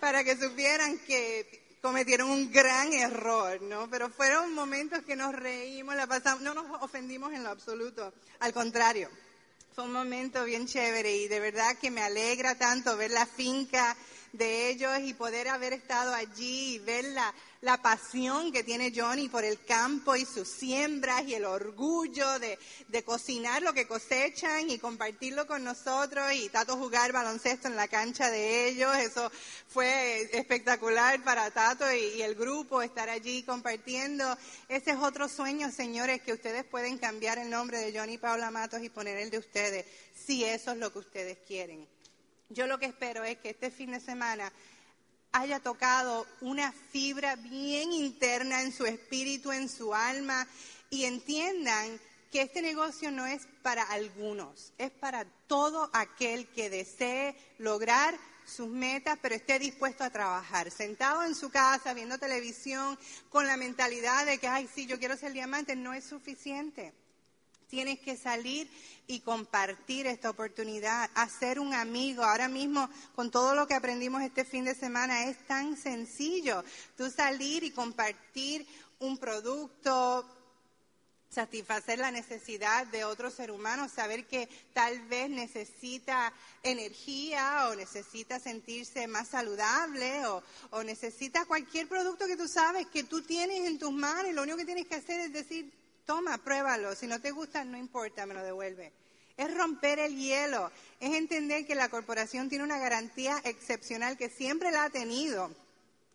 para 0.00 0.24
que 0.24 0.36
supieran 0.36 0.98
que 0.98 1.65
cometieron 1.80 2.30
un 2.30 2.50
gran 2.50 2.92
error, 2.92 3.60
¿no? 3.62 3.88
Pero 3.90 4.10
fueron 4.10 4.54
momentos 4.54 5.02
que 5.04 5.16
nos 5.16 5.34
reímos, 5.34 5.94
la 5.96 6.06
pasamos, 6.06 6.42
no 6.42 6.54
nos 6.54 6.82
ofendimos 6.82 7.32
en 7.32 7.44
lo 7.44 7.50
absoluto, 7.50 8.12
al 8.40 8.52
contrario. 8.52 9.10
Fue 9.74 9.84
un 9.84 9.92
momento 9.92 10.44
bien 10.44 10.66
chévere 10.66 11.14
y 11.16 11.28
de 11.28 11.38
verdad 11.38 11.76
que 11.78 11.90
me 11.90 12.02
alegra 12.02 12.54
tanto 12.56 12.96
ver 12.96 13.10
la 13.10 13.26
finca 13.26 13.94
de 14.36 14.70
ellos 14.70 14.92
y 15.02 15.14
poder 15.14 15.48
haber 15.48 15.72
estado 15.72 16.14
allí 16.14 16.74
y 16.74 16.78
ver 16.80 17.04
la, 17.06 17.34
la 17.62 17.80
pasión 17.80 18.52
que 18.52 18.62
tiene 18.62 18.92
Johnny 18.94 19.28
por 19.28 19.44
el 19.44 19.64
campo 19.64 20.14
y 20.14 20.24
sus 20.24 20.48
siembras 20.48 21.24
y 21.26 21.34
el 21.34 21.44
orgullo 21.44 22.38
de, 22.38 22.58
de, 22.88 23.02
cocinar 23.02 23.62
lo 23.62 23.72
que 23.72 23.86
cosechan 23.86 24.70
y 24.70 24.78
compartirlo 24.78 25.46
con 25.46 25.64
nosotros 25.64 26.32
y 26.32 26.48
Tato 26.48 26.76
jugar 26.76 27.12
baloncesto 27.12 27.68
en 27.68 27.76
la 27.76 27.88
cancha 27.88 28.30
de 28.30 28.68
ellos. 28.68 28.94
Eso 28.96 29.30
fue 29.68 30.28
espectacular 30.32 31.22
para 31.24 31.50
Tato 31.50 31.90
y, 31.92 32.18
y 32.18 32.22
el 32.22 32.34
grupo 32.34 32.82
estar 32.82 33.08
allí 33.08 33.42
compartiendo. 33.42 34.36
Ese 34.68 34.92
es 34.92 34.96
otro 34.98 35.28
sueño, 35.28 35.72
señores, 35.72 36.22
que 36.22 36.32
ustedes 36.32 36.64
pueden 36.64 36.98
cambiar 36.98 37.38
el 37.38 37.50
nombre 37.50 37.78
de 37.78 37.98
Johnny 37.98 38.18
Paula 38.18 38.50
Matos 38.50 38.82
y 38.82 38.90
poner 38.90 39.16
el 39.18 39.30
de 39.30 39.38
ustedes, 39.38 39.86
si 40.14 40.44
eso 40.44 40.72
es 40.72 40.78
lo 40.78 40.92
que 40.92 40.98
ustedes 40.98 41.38
quieren. 41.46 41.95
Yo 42.48 42.66
lo 42.66 42.78
que 42.78 42.86
espero 42.86 43.24
es 43.24 43.38
que 43.38 43.50
este 43.50 43.70
fin 43.70 43.92
de 43.92 44.00
semana 44.00 44.52
haya 45.32 45.60
tocado 45.60 46.26
una 46.40 46.72
fibra 46.72 47.36
bien 47.36 47.92
interna 47.92 48.62
en 48.62 48.72
su 48.72 48.86
espíritu, 48.86 49.52
en 49.52 49.68
su 49.68 49.94
alma, 49.94 50.46
y 50.88 51.04
entiendan 51.04 52.00
que 52.30 52.42
este 52.42 52.62
negocio 52.62 53.10
no 53.10 53.26
es 53.26 53.46
para 53.62 53.82
algunos, 53.82 54.72
es 54.78 54.90
para 54.90 55.24
todo 55.46 55.90
aquel 55.92 56.46
que 56.48 56.70
desee 56.70 57.36
lograr 57.58 58.16
sus 58.46 58.68
metas, 58.68 59.18
pero 59.20 59.34
esté 59.34 59.58
dispuesto 59.58 60.04
a 60.04 60.10
trabajar, 60.10 60.70
sentado 60.70 61.24
en 61.24 61.34
su 61.34 61.50
casa, 61.50 61.94
viendo 61.94 62.18
televisión, 62.18 62.96
con 63.28 63.46
la 63.46 63.56
mentalidad 63.56 64.24
de 64.24 64.38
que, 64.38 64.46
ay, 64.46 64.68
sí, 64.72 64.86
yo 64.86 64.98
quiero 64.98 65.16
ser 65.16 65.32
diamante, 65.32 65.74
no 65.74 65.92
es 65.92 66.04
suficiente. 66.04 66.92
Tienes 67.68 67.98
que 67.98 68.16
salir 68.16 68.70
y 69.08 69.20
compartir 69.20 70.06
esta 70.06 70.30
oportunidad, 70.30 71.10
hacer 71.14 71.58
un 71.58 71.74
amigo. 71.74 72.22
Ahora 72.22 72.48
mismo, 72.48 72.88
con 73.14 73.30
todo 73.30 73.54
lo 73.54 73.66
que 73.66 73.74
aprendimos 73.74 74.22
este 74.22 74.44
fin 74.44 74.64
de 74.64 74.74
semana, 74.74 75.24
es 75.24 75.38
tan 75.46 75.76
sencillo. 75.76 76.64
Tú 76.96 77.10
salir 77.10 77.64
y 77.64 77.72
compartir 77.72 78.66
un 79.00 79.18
producto, 79.18 80.24
satisfacer 81.28 81.98
la 81.98 82.10
necesidad 82.10 82.86
de 82.86 83.04
otro 83.04 83.30
ser 83.30 83.50
humano, 83.50 83.88
saber 83.88 84.26
que 84.26 84.48
tal 84.72 85.00
vez 85.08 85.28
necesita 85.28 86.32
energía 86.62 87.68
o 87.68 87.74
necesita 87.74 88.40
sentirse 88.40 89.06
más 89.06 89.28
saludable 89.28 90.24
o, 90.26 90.42
o 90.70 90.82
necesita 90.82 91.44
cualquier 91.44 91.88
producto 91.88 92.26
que 92.26 92.36
tú 92.36 92.48
sabes 92.48 92.86
que 92.86 93.04
tú 93.04 93.22
tienes 93.22 93.66
en 93.66 93.78
tus 93.78 93.92
manos 93.92 94.32
lo 94.32 94.42
único 94.42 94.56
que 94.56 94.64
tienes 94.64 94.86
que 94.86 94.94
hacer 94.94 95.20
es 95.20 95.32
decir, 95.32 95.70
toma, 96.06 96.38
pruébalo, 96.38 96.94
si 96.94 97.06
no 97.06 97.20
te 97.20 97.32
gusta, 97.32 97.64
no 97.64 97.76
importa, 97.76 98.24
me 98.24 98.34
lo 98.34 98.42
devuelve. 98.42 98.92
Es 99.36 99.54
romper 99.54 99.98
el 99.98 100.16
hielo, 100.16 100.70
es 100.98 101.14
entender 101.14 101.66
que 101.66 101.74
la 101.74 101.90
corporación 101.90 102.48
tiene 102.48 102.64
una 102.64 102.78
garantía 102.78 103.38
excepcional 103.44 104.16
que 104.16 104.30
siempre 104.30 104.70
la 104.70 104.84
ha 104.84 104.90
tenido, 104.90 105.50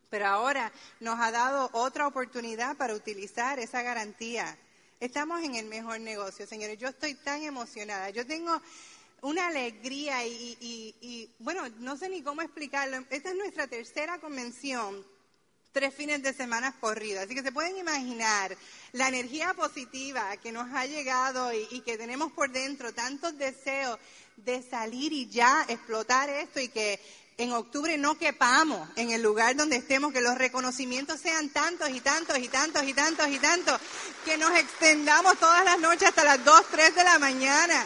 pero 0.10 0.26
ahora 0.26 0.72
nos 1.00 1.20
ha 1.20 1.32
dado 1.32 1.70
otra 1.74 2.08
oportunidad 2.08 2.76
para 2.78 2.96
utilizar 2.96 3.60
esa 3.60 3.84
garantía. 3.84 4.58
Estamos 5.00 5.44
en 5.44 5.56
el 5.56 5.66
mejor 5.66 6.00
negocio, 6.00 6.48
señores. 6.48 6.78
Yo 6.78 6.88
estoy 6.88 7.14
tan 7.16 7.44
emocionada. 7.44 8.10
Yo 8.10 8.26
tengo 8.26 8.62
una 9.22 9.48
alegría 9.48 10.26
y, 10.26 10.58
y, 10.60 10.96
y, 11.02 11.30
bueno, 11.40 11.68
no 11.80 11.98
sé 11.98 12.10
ni 12.10 12.22
cómo 12.24 12.42
explicarlo. 12.42 13.06
Esta 13.10 13.30
es 13.30 13.36
nuestra 13.36 13.68
tercera 13.68 14.20
convención 14.20 15.06
tres 15.72 15.94
fines 15.94 16.22
de 16.22 16.34
semana 16.34 16.74
corridos. 16.80 17.24
Así 17.24 17.36
que 17.36 17.44
se 17.44 17.52
pueden 17.52 17.78
imaginar 17.78 18.56
la 18.92 19.08
energía 19.08 19.54
positiva 19.54 20.38
que 20.38 20.52
nos 20.52 20.74
ha 20.74 20.86
llegado 20.86 21.54
y, 21.54 21.68
y, 21.72 21.82
que 21.82 21.98
tenemos 21.98 22.32
por 22.32 22.50
dentro, 22.52 22.94
tantos 22.94 23.38
deseos 23.38 23.98
de 24.38 24.62
salir 24.64 25.14
y 25.14 25.30
ya 25.30 25.66
explotar 25.68 26.30
esto 26.30 26.60
y 26.60 26.70
que 26.70 27.00
en 27.38 27.54
octubre 27.54 27.98
no 27.98 28.18
quepamos 28.18 28.88
en 28.96 29.12
el 29.12 29.22
lugar 29.22 29.56
donde 29.56 29.78
estemos, 29.78 30.14
que 30.14 30.22
los 30.22 30.38
reconocimientos 30.38 31.20
sean 31.20 31.50
tantos 31.50 31.90
y 31.90 32.00
tantos 32.00 32.38
y 32.38 32.48
tantos 32.48 32.84
y 32.84 32.94
tantos 32.94 33.28
y 33.30 33.40
tantos, 33.40 33.82
que 34.26 34.38
nos 34.38 34.52
extendamos 34.58 35.40
todas 35.40 35.66
las 35.66 35.80
noches 35.80 36.10
hasta 36.10 36.24
las 36.24 36.44
2, 36.44 36.66
3 36.72 36.96
de 36.96 37.04
la 37.04 37.20
mañana. 37.20 37.84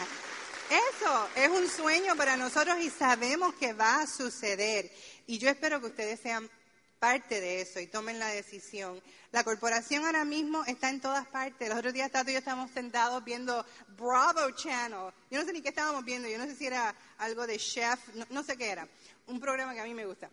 Eso 0.68 1.28
es 1.36 1.48
un 1.48 1.70
sueño 1.70 2.16
para 2.16 2.36
nosotros 2.36 2.76
y 2.80 2.90
sabemos 2.90 3.54
que 3.54 3.72
va 3.72 4.00
a 4.00 4.06
suceder. 4.06 4.90
Y 5.26 5.38
yo 5.38 5.48
espero 5.48 5.80
que 5.80 5.86
ustedes 5.86 6.20
sean 6.20 6.50
parte 6.98 7.40
de 7.40 7.60
eso 7.60 7.80
y 7.80 7.86
tomen 7.86 8.18
la 8.18 8.28
decisión. 8.28 9.00
La 9.32 9.44
corporación 9.44 10.04
ahora 10.04 10.24
mismo 10.24 10.64
está 10.64 10.88
en 10.88 11.00
todas 11.00 11.26
partes. 11.26 11.68
Los 11.68 11.78
otros 11.78 11.92
días 11.92 12.10
Tato 12.10 12.30
y 12.30 12.34
yo 12.34 12.38
estábamos 12.38 12.70
sentados 12.70 13.22
viendo 13.24 13.64
Bravo 13.96 14.50
Channel. 14.52 15.12
Yo 15.30 15.38
no 15.38 15.44
sé 15.44 15.52
ni 15.52 15.60
qué 15.60 15.68
estábamos 15.70 16.04
viendo, 16.04 16.28
yo 16.28 16.38
no 16.38 16.46
sé 16.46 16.56
si 16.56 16.66
era 16.66 16.94
algo 17.18 17.46
de 17.46 17.58
chef, 17.58 18.00
no, 18.30 18.42
sé 18.42 18.56
qué 18.56 18.70
era. 18.70 18.88
Un 19.26 19.40
programa 19.40 19.74
que 19.74 19.80
a 19.80 19.84
mí 19.84 19.94
me 19.94 20.06
gusta. 20.06 20.30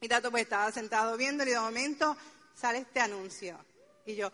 Y 0.00 0.08
Tato 0.08 0.30
pues 0.30 0.42
estaba 0.42 0.70
sentado 0.72 1.16
viendo 1.16 1.44
y 1.44 1.50
de 1.50 1.58
momento 1.58 2.16
sale 2.54 2.78
este 2.78 3.00
anuncio. 3.00 3.58
Y 4.04 4.16
yo, 4.16 4.30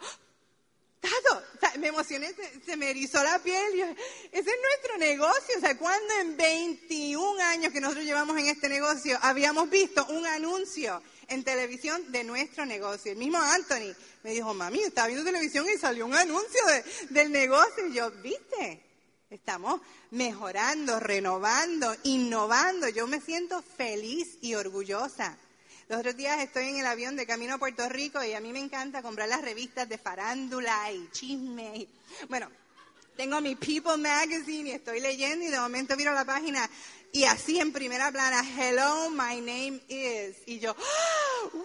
Tato, 1.01 1.45
me 1.79 1.89
emocioné, 1.89 2.33
se, 2.35 2.61
se, 2.65 2.77
me 2.77 2.91
erizó 2.91 3.23
la 3.23 3.39
piel. 3.39 3.77
Yo, 3.77 3.85
ese 3.85 4.51
es 4.51 4.57
nuestro 4.61 4.99
negocio. 4.99 5.57
O 5.57 5.61
sea, 5.61 5.79
cuando 5.79 6.15
en 6.21 6.37
21 6.37 7.41
años 7.43 7.73
que 7.73 7.81
nosotros 7.81 8.05
llevamos 8.05 8.37
en 8.39 8.47
este 8.47 8.69
negocio 8.69 9.19
habíamos 9.23 9.71
visto 9.71 10.05
un 10.07 10.27
anuncio 10.27 11.01
en 11.31 11.45
televisión 11.45 12.13
de 12.13 12.25
nuestro 12.25 12.67
negocio. 12.67 13.13
El 13.13 13.19
mismo 13.19 13.39
Anthony 13.39 13.95
me 14.23 14.33
dijo, 14.33 14.53
mami, 14.53 14.81
estaba 14.81 15.07
viendo 15.07 15.25
televisión 15.25 15.65
y 15.73 15.79
salió 15.79 16.05
un 16.05 16.15
anuncio 16.15 16.61
de, 16.67 16.85
del 17.15 17.33
negocio. 17.33 17.87
Y 17.87 17.95
yo, 17.95 18.11
viste, 18.11 18.83
estamos 19.31 19.81
mejorando, 20.11 20.99
renovando, 21.01 21.95
innovando. 22.03 22.89
Yo 22.89 23.07
me 23.07 23.21
siento 23.21 23.63
feliz 23.63 24.39
y 24.43 24.55
orgullosa. 24.55 25.39
Los 25.89 26.01
otros 26.01 26.17
días 26.17 26.41
estoy 26.41 26.69
en 26.69 26.79
el 26.79 26.87
avión 26.87 27.17
de 27.17 27.27
camino 27.27 27.55
a 27.55 27.59
Puerto 27.59 27.89
Rico 27.89 28.23
y 28.23 28.33
a 28.33 28.41
mí 28.41 28.53
me 28.53 28.61
encanta 28.61 29.03
comprar 29.03 29.29
las 29.29 29.43
revistas 29.43 29.89
de 29.89 29.99
farándula 29.99 30.93
y 30.93 31.09
chisme. 31.13 31.77
Y, 31.77 31.89
bueno, 32.29 32.49
tengo 33.17 33.41
mi 33.41 33.55
People 33.55 33.97
Magazine 33.97 34.71
y 34.71 34.73
estoy 34.73 35.01
leyendo 35.01 35.45
y 35.45 35.49
de 35.49 35.59
momento 35.59 35.97
miro 35.97 36.13
la 36.13 36.25
página 36.25 36.69
y 37.13 37.25
así 37.25 37.59
en 37.59 37.73
primera 37.73 38.11
plana, 38.13 38.45
hello, 38.59 39.11
my 39.11 39.41
name 39.41 39.81
is. 39.89 40.37
Y 40.47 40.59
yo, 40.59 40.75
¡Wow! 41.53 41.65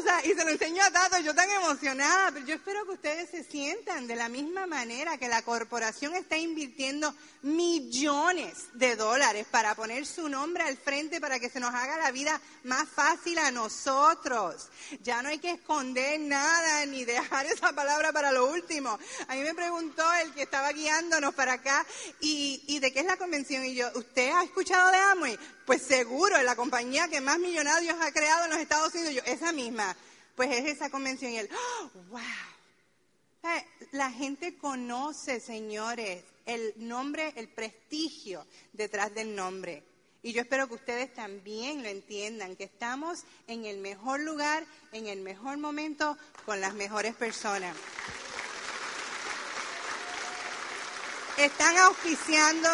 O 0.00 0.02
sea, 0.02 0.24
y 0.24 0.34
se 0.34 0.44
lo 0.44 0.50
enseño 0.50 0.82
a 0.84 0.90
Tato, 0.90 1.18
yo 1.20 1.34
tan 1.34 1.50
emocionada, 1.50 2.30
pero 2.32 2.44
yo 2.44 2.54
espero 2.54 2.84
que 2.84 2.92
ustedes 2.92 3.30
se 3.30 3.42
sientan 3.42 4.06
de 4.06 4.16
la 4.16 4.28
misma 4.28 4.66
manera 4.66 5.16
que 5.16 5.28
la 5.28 5.42
corporación 5.42 6.14
está 6.14 6.36
invirtiendo 6.36 7.14
millones 7.42 8.66
de 8.74 8.96
dólares 8.96 9.46
para 9.50 9.74
poner 9.74 10.04
su 10.04 10.28
nombre 10.28 10.64
al 10.64 10.76
frente 10.76 11.20
para 11.20 11.38
que 11.38 11.48
se 11.48 11.60
nos 11.60 11.72
haga 11.74 11.96
la 11.96 12.10
vida 12.10 12.40
más 12.64 12.88
fácil 12.88 13.38
a 13.38 13.50
nosotros. 13.50 14.68
Ya 15.02 15.22
no 15.22 15.30
hay 15.30 15.38
que 15.38 15.52
esconder 15.52 16.20
nada 16.20 16.84
ni 16.86 17.04
dejar 17.04 17.46
esa 17.46 17.72
palabra 17.72 18.12
para 18.12 18.30
lo 18.32 18.50
último. 18.50 18.98
A 19.28 19.34
mí 19.34 19.40
me 19.40 19.54
preguntó 19.54 20.04
el 20.24 20.32
que 20.32 20.42
estaba 20.42 20.70
guiándonos 20.72 21.34
para 21.34 21.54
acá, 21.54 21.86
¿y, 22.20 22.62
y 22.66 22.78
de 22.80 22.92
qué 22.92 23.00
es 23.00 23.06
la 23.06 23.16
convención? 23.16 23.64
Y 23.64 23.74
yo, 23.74 23.88
¿usted 23.94 24.30
ha 24.30 24.42
escuchado 24.58 24.90
de 24.90 24.98
Amway? 24.98 25.38
Pues 25.64 25.82
seguro, 25.82 26.42
la 26.42 26.56
compañía 26.56 27.06
que 27.06 27.20
más 27.20 27.38
millonarios 27.38 27.96
ha 28.00 28.10
creado 28.10 28.44
en 28.44 28.50
los 28.50 28.58
Estados 28.58 28.92
Unidos, 28.92 29.24
esa 29.24 29.52
misma, 29.52 29.96
pues 30.34 30.50
es 30.50 30.66
esa 30.66 30.90
convención. 30.90 31.30
Y 31.30 31.38
él, 31.38 31.48
oh, 31.52 31.90
wow. 32.08 32.20
La 33.92 34.10
gente 34.10 34.58
conoce, 34.58 35.38
señores, 35.38 36.24
el 36.44 36.74
nombre, 36.76 37.32
el 37.36 37.48
prestigio 37.48 38.44
detrás 38.72 39.14
del 39.14 39.36
nombre. 39.36 39.84
Y 40.22 40.32
yo 40.32 40.42
espero 40.42 40.66
que 40.66 40.74
ustedes 40.74 41.14
también 41.14 41.84
lo 41.84 41.88
entiendan, 41.88 42.56
que 42.56 42.64
estamos 42.64 43.22
en 43.46 43.64
el 43.64 43.78
mejor 43.78 44.18
lugar, 44.20 44.66
en 44.90 45.06
el 45.06 45.20
mejor 45.20 45.58
momento, 45.58 46.18
con 46.44 46.60
las 46.60 46.74
mejores 46.74 47.14
personas. 47.14 47.76
Están 51.36 51.78
auspiciando 51.78 52.68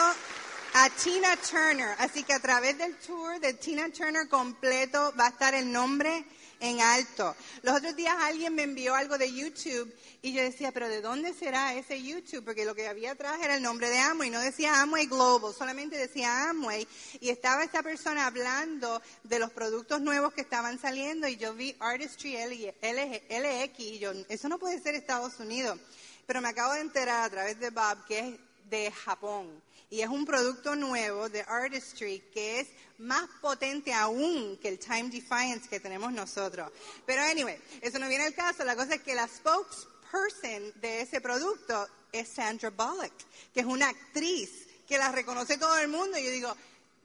a 0.75 0.90
Tina 0.90 1.37
Turner. 1.37 1.95
Así 1.99 2.25
que 2.25 2.33
a 2.33 2.40
través 2.40 2.76
del 2.76 2.97
tour 2.97 3.38
de 3.38 3.54
Tina 3.54 3.88
Turner 3.90 4.28
completo 4.28 5.14
va 5.19 5.26
a 5.26 5.28
estar 5.28 5.54
el 5.54 5.71
nombre 5.71 6.25
en 6.59 6.81
alto. 6.81 7.37
Los 7.62 7.76
otros 7.76 7.95
días 7.95 8.16
alguien 8.19 8.57
me 8.57 8.64
envió 8.64 8.95
algo 8.97 9.16
de 9.16 9.33
YouTube 9.33 9.95
y 10.21 10.33
yo 10.33 10.43
decía, 10.43 10.73
pero 10.73 10.88
¿de 10.88 11.00
dónde 11.00 11.33
será 11.33 11.75
ese 11.75 12.02
YouTube? 12.02 12.45
Porque 12.45 12.64
lo 12.64 12.75
que 12.75 12.88
había 12.88 13.12
atrás 13.12 13.38
era 13.40 13.54
el 13.54 13.62
nombre 13.62 13.88
de 13.88 13.99
Amway, 14.00 14.31
no 14.31 14.40
decía 14.40 14.81
Amway 14.83 15.07
Global, 15.07 15.54
solamente 15.54 15.97
decía 15.97 16.50
Amway. 16.50 16.88
Y 17.21 17.28
estaba 17.28 17.62
esta 17.62 17.85
persona 17.85 18.26
hablando 18.26 19.00
de 19.23 19.38
los 19.38 19.52
productos 19.52 20.00
nuevos 20.00 20.35
que 20.35 20.40
estaban 20.40 20.81
saliendo 20.81 21.28
y 21.28 21.37
yo 21.37 21.54
vi 21.54 21.76
Artistry 21.78 22.37
LX 22.37 23.78
y 23.78 23.99
yo, 24.00 24.12
eso 24.28 24.49
no 24.49 24.59
puede 24.59 24.81
ser 24.81 24.97
Estados 24.97 25.38
Unidos. 25.38 25.78
Pero 26.26 26.40
me 26.40 26.49
acabo 26.49 26.73
de 26.73 26.81
enterar 26.81 27.23
a 27.23 27.31
través 27.31 27.61
de 27.61 27.71
Bob 27.71 28.04
que 28.07 28.19
es 28.19 28.35
de 28.64 28.90
Japón 28.90 29.62
y 29.94 30.00
es 30.00 30.09
un 30.09 30.25
producto 30.25 30.75
nuevo 30.75 31.28
de 31.28 31.42
Artistry 31.42 32.18
que 32.33 32.59
es 32.59 32.68
más 32.99 33.28
potente 33.40 33.92
aún 33.92 34.59
que 34.61 34.68
el 34.68 34.78
Time 34.78 35.09
Defiance 35.09 35.68
que 35.68 35.78
tenemos 35.78 36.12
nosotros. 36.12 36.73
Pero 37.06 37.23
anyway, 37.23 37.56
eso 37.80 38.00
no 38.00 38.09
viene 38.09 38.25
al 38.25 38.35
caso. 38.35 38.64
La 38.64 38.75
cosa 38.75 38.97
es 38.97 39.02
que 39.02 39.14
la 39.14 39.28
spokesperson 39.28 40.80
de 40.80 41.02
ese 41.02 41.21
producto 41.21 41.87
es 42.11 42.28
Sandra 42.28 42.71
Bullock, 42.71 43.12
que 43.52 43.61
es 43.61 43.66
una 43.66 43.88
actriz 43.88 44.66
que 44.88 44.99
la 44.99 45.12
reconoce 45.12 45.59
todo 45.59 45.78
el 45.78 45.87
mundo. 45.87 46.18
Y 46.18 46.25
yo 46.25 46.30
digo, 46.33 46.56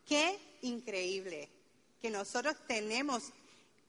qué 0.07 0.39
increíble 0.61 1.47
que 2.01 2.09
nosotros 2.09 2.55
tenemos 2.67 3.31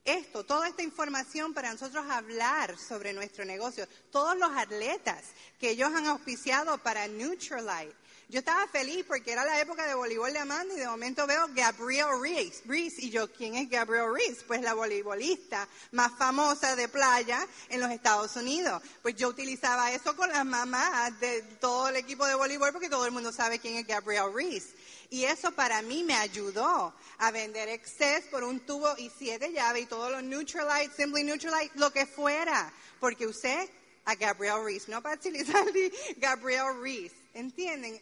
esto, 0.04 0.44
toda 0.44 0.68
esta 0.68 0.82
información 0.82 1.52
para 1.52 1.72
nosotros 1.72 2.04
hablar 2.08 2.78
sobre 2.78 3.12
nuestro 3.12 3.44
negocio. 3.44 3.86
Todos 4.10 4.36
los 4.36 4.50
atletas 4.56 5.24
que 5.58 5.70
ellos 5.70 5.92
han 5.94 6.06
auspiciado 6.06 6.78
para 6.78 7.06
Neutralite. 7.06 7.94
Yo 8.30 8.38
estaba 8.38 8.68
feliz 8.68 9.04
porque 9.08 9.32
era 9.32 9.44
la 9.44 9.60
época 9.60 9.84
de 9.88 9.94
voleibol 9.94 10.32
de 10.32 10.38
Amanda 10.38 10.72
y 10.72 10.78
de 10.78 10.86
momento 10.86 11.26
veo 11.26 11.48
Gabriel 11.52 12.06
Reese. 12.22 12.62
Reese 12.64 13.06
y 13.06 13.10
yo, 13.10 13.28
¿quién 13.32 13.56
es 13.56 13.68
Gabriel 13.68 14.04
Reese? 14.14 14.44
Pues 14.46 14.62
la 14.62 14.72
voleibolista 14.72 15.66
más 15.90 16.16
famosa 16.16 16.76
de 16.76 16.86
playa 16.86 17.44
en 17.70 17.80
los 17.80 17.90
Estados 17.90 18.36
Unidos. 18.36 18.80
Pues 19.02 19.16
yo 19.16 19.26
utilizaba 19.26 19.90
eso 19.90 20.14
con 20.14 20.28
las 20.28 20.46
mamás 20.46 21.18
de 21.18 21.42
todo 21.60 21.88
el 21.88 21.96
equipo 21.96 22.24
de 22.24 22.36
voleibol 22.36 22.72
porque 22.72 22.88
todo 22.88 23.04
el 23.04 23.10
mundo 23.10 23.32
sabe 23.32 23.58
quién 23.58 23.74
es 23.74 23.86
Gabriel 23.88 24.32
Reese. 24.32 24.76
Y 25.10 25.24
eso 25.24 25.50
para 25.50 25.82
mí 25.82 26.04
me 26.04 26.14
ayudó 26.14 26.94
a 27.18 27.30
vender 27.32 27.68
Excess 27.68 28.26
por 28.30 28.44
un 28.44 28.60
tubo 28.60 28.96
y 28.96 29.10
siete 29.10 29.52
llaves 29.52 29.82
y 29.82 29.86
todos 29.86 30.12
los 30.12 30.22
Neutralite, 30.22 30.94
Simply 30.94 31.24
Neutralite, 31.24 31.76
lo 31.80 31.92
que 31.92 32.06
fuera. 32.06 32.72
Porque 33.00 33.26
usé 33.26 33.68
a 34.04 34.14
Gabriel 34.14 34.64
Reese, 34.64 34.88
no 34.88 35.02
para 35.02 35.16
utilizar 35.16 35.64
Gabriel 36.18 36.80
Reese. 36.80 37.16
¿Entienden? 37.34 38.00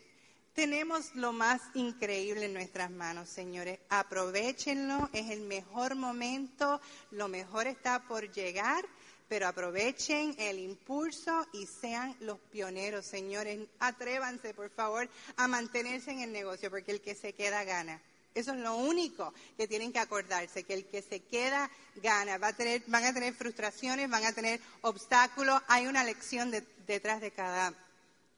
Tenemos 0.58 1.14
lo 1.14 1.32
más 1.32 1.62
increíble 1.74 2.46
en 2.46 2.52
nuestras 2.52 2.90
manos, 2.90 3.28
señores. 3.28 3.78
Aprovechenlo, 3.90 5.08
es 5.12 5.30
el 5.30 5.42
mejor 5.42 5.94
momento, 5.94 6.80
lo 7.12 7.28
mejor 7.28 7.68
está 7.68 8.00
por 8.08 8.32
llegar, 8.32 8.84
pero 9.28 9.46
aprovechen 9.46 10.34
el 10.36 10.58
impulso 10.58 11.46
y 11.52 11.66
sean 11.66 12.16
los 12.18 12.40
pioneros, 12.50 13.06
señores. 13.06 13.68
Atrévanse, 13.78 14.52
por 14.52 14.68
favor, 14.70 15.08
a 15.36 15.46
mantenerse 15.46 16.10
en 16.10 16.22
el 16.22 16.32
negocio, 16.32 16.70
porque 16.70 16.90
el 16.90 17.02
que 17.02 17.14
se 17.14 17.34
queda 17.34 17.62
gana. 17.62 18.02
Eso 18.34 18.50
es 18.50 18.58
lo 18.58 18.74
único 18.74 19.32
que 19.56 19.68
tienen 19.68 19.92
que 19.92 20.00
acordarse, 20.00 20.64
que 20.64 20.74
el 20.74 20.86
que 20.86 21.02
se 21.02 21.20
queda 21.20 21.70
gana. 22.02 22.36
Va 22.36 22.48
a 22.48 22.56
tener, 22.56 22.82
van 22.88 23.04
a 23.04 23.14
tener 23.14 23.32
frustraciones, 23.32 24.10
van 24.10 24.24
a 24.24 24.32
tener 24.32 24.58
obstáculos. 24.80 25.62
Hay 25.68 25.86
una 25.86 26.02
lección 26.02 26.52
detrás 26.84 27.20
de 27.20 27.30
cada 27.30 27.72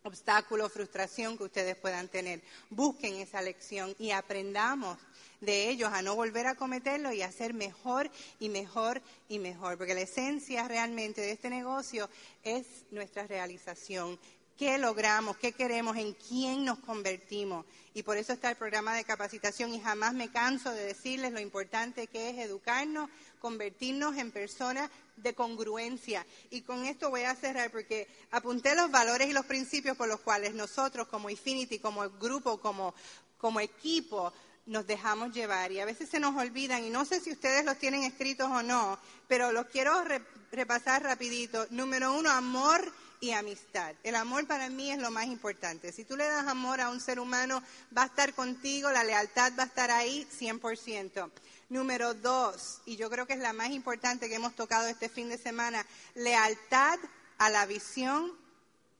obstáculo, 0.03 0.69
frustración 0.69 1.37
que 1.37 1.45
ustedes 1.45 1.77
puedan 1.77 2.09
tener. 2.09 2.43
Busquen 2.71 3.17
esa 3.17 3.43
lección 3.43 3.95
y 3.99 4.11
aprendamos 4.11 4.99
de 5.41 5.69
ellos 5.69 5.91
a 5.93 6.03
no 6.03 6.15
volver 6.15 6.47
a 6.47 6.55
cometerlo 6.55 7.13
y 7.13 7.23
a 7.23 7.27
hacer 7.27 7.55
mejor 7.55 8.11
y 8.39 8.49
mejor 8.49 9.03
y 9.29 9.39
mejor. 9.39 9.79
Porque 9.79 9.95
la 9.95 10.03
esencia 10.03 10.69
realmente 10.69 11.21
de 11.21 11.33
este 11.33 11.51
negocio 11.51 12.09
es 12.43 12.67
nuestra 12.91 13.27
realización. 13.27 14.19
¿Qué 14.61 14.77
logramos? 14.77 15.39
¿Qué 15.39 15.53
queremos? 15.53 15.97
¿En 15.97 16.13
quién 16.13 16.67
nos 16.67 16.79
convertimos? 16.81 17.65
Y 17.95 18.03
por 18.03 18.19
eso 18.19 18.35
está 18.35 18.51
el 18.51 18.57
programa 18.57 18.95
de 18.95 19.05
capacitación 19.05 19.73
y 19.73 19.81
jamás 19.81 20.13
me 20.13 20.31
canso 20.31 20.71
de 20.73 20.85
decirles 20.85 21.33
lo 21.33 21.41
importante 21.41 22.09
que 22.09 22.29
es 22.29 22.37
educarnos, 22.37 23.09
convertirnos 23.41 24.19
en 24.19 24.31
personas 24.31 24.91
de 25.23 25.35
congruencia. 25.35 26.27
Y 26.51 26.63
con 26.63 26.85
esto 26.85 27.11
voy 27.11 27.23
a 27.23 27.35
cerrar 27.35 27.71
porque 27.71 28.09
apunté 28.31 28.75
los 28.75 28.91
valores 28.91 29.29
y 29.29 29.33
los 29.33 29.47
principios 29.47 29.97
por 29.97 30.09
los 30.09 30.21
cuales 30.21 30.55
nosotros 30.55 31.09
como 31.09 31.31
Infinity, 31.31 31.79
como 31.79 32.09
grupo, 32.11 32.61
como, 32.61 32.95
como 33.39 33.61
equipo, 33.61 34.33
nos 34.67 34.87
dejamos 34.87 35.33
llevar. 35.33 35.73
Y 35.73 35.81
a 35.81 35.85
veces 35.85 36.09
se 36.09 36.21
nos 36.21 36.37
olvidan, 36.37 36.85
y 36.85 36.91
no 36.91 37.05
sé 37.05 37.21
si 37.21 37.33
ustedes 37.33 37.65
los 37.65 37.79
tienen 37.79 38.05
escritos 38.05 38.51
o 38.51 38.63
no, 38.63 38.99
pero 39.29 39.53
los 39.53 39.67
quiero 39.67 40.05
repasar 40.53 41.03
rapidito. 41.03 41.67
Número 41.71 42.13
uno, 42.13 42.31
amor 42.31 42.93
y 43.21 43.33
amistad. 43.33 43.95
El 44.03 44.15
amor 44.15 44.47
para 44.47 44.69
mí 44.71 44.91
es 44.91 44.99
lo 44.99 45.11
más 45.11 45.27
importante. 45.27 45.93
Si 45.93 46.05
tú 46.05 46.17
le 46.17 46.25
das 46.25 46.47
amor 46.47 46.81
a 46.81 46.91
un 46.91 47.01
ser 47.01 47.21
humano, 47.21 47.63
va 47.97 48.05
a 48.05 48.07
estar 48.07 48.35
contigo, 48.35 48.91
la 48.91 49.05
lealtad 49.05 49.53
va 49.59 49.65
a 49.65 49.67
estar 49.67 49.91
ahí 49.91 50.27
100%. 50.39 51.31
Número 51.71 52.15
dos, 52.15 52.81
y 52.85 52.97
yo 52.97 53.09
creo 53.09 53.29
que 53.29 53.35
es 53.35 53.39
la 53.39 53.53
más 53.53 53.71
importante 53.71 54.29
que 54.29 54.35
hemos 54.35 54.57
tocado 54.57 54.89
este 54.89 55.09
fin 55.09 55.29
de 55.29 55.39
semana, 55.39 55.87
lealtad 56.17 56.99
a 57.39 57.49
la 57.49 57.65
visión 57.65 58.37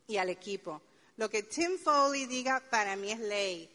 y 0.07 0.19
al 0.19 0.31
equipo. 0.31 0.81
Lo 1.17 1.29
que 1.29 1.43
Tim 1.43 1.79
Foley 1.79 2.27
diga 2.27 2.63
para 2.71 2.95
mí 2.95 3.11
es 3.11 3.19
ley. 3.19 3.69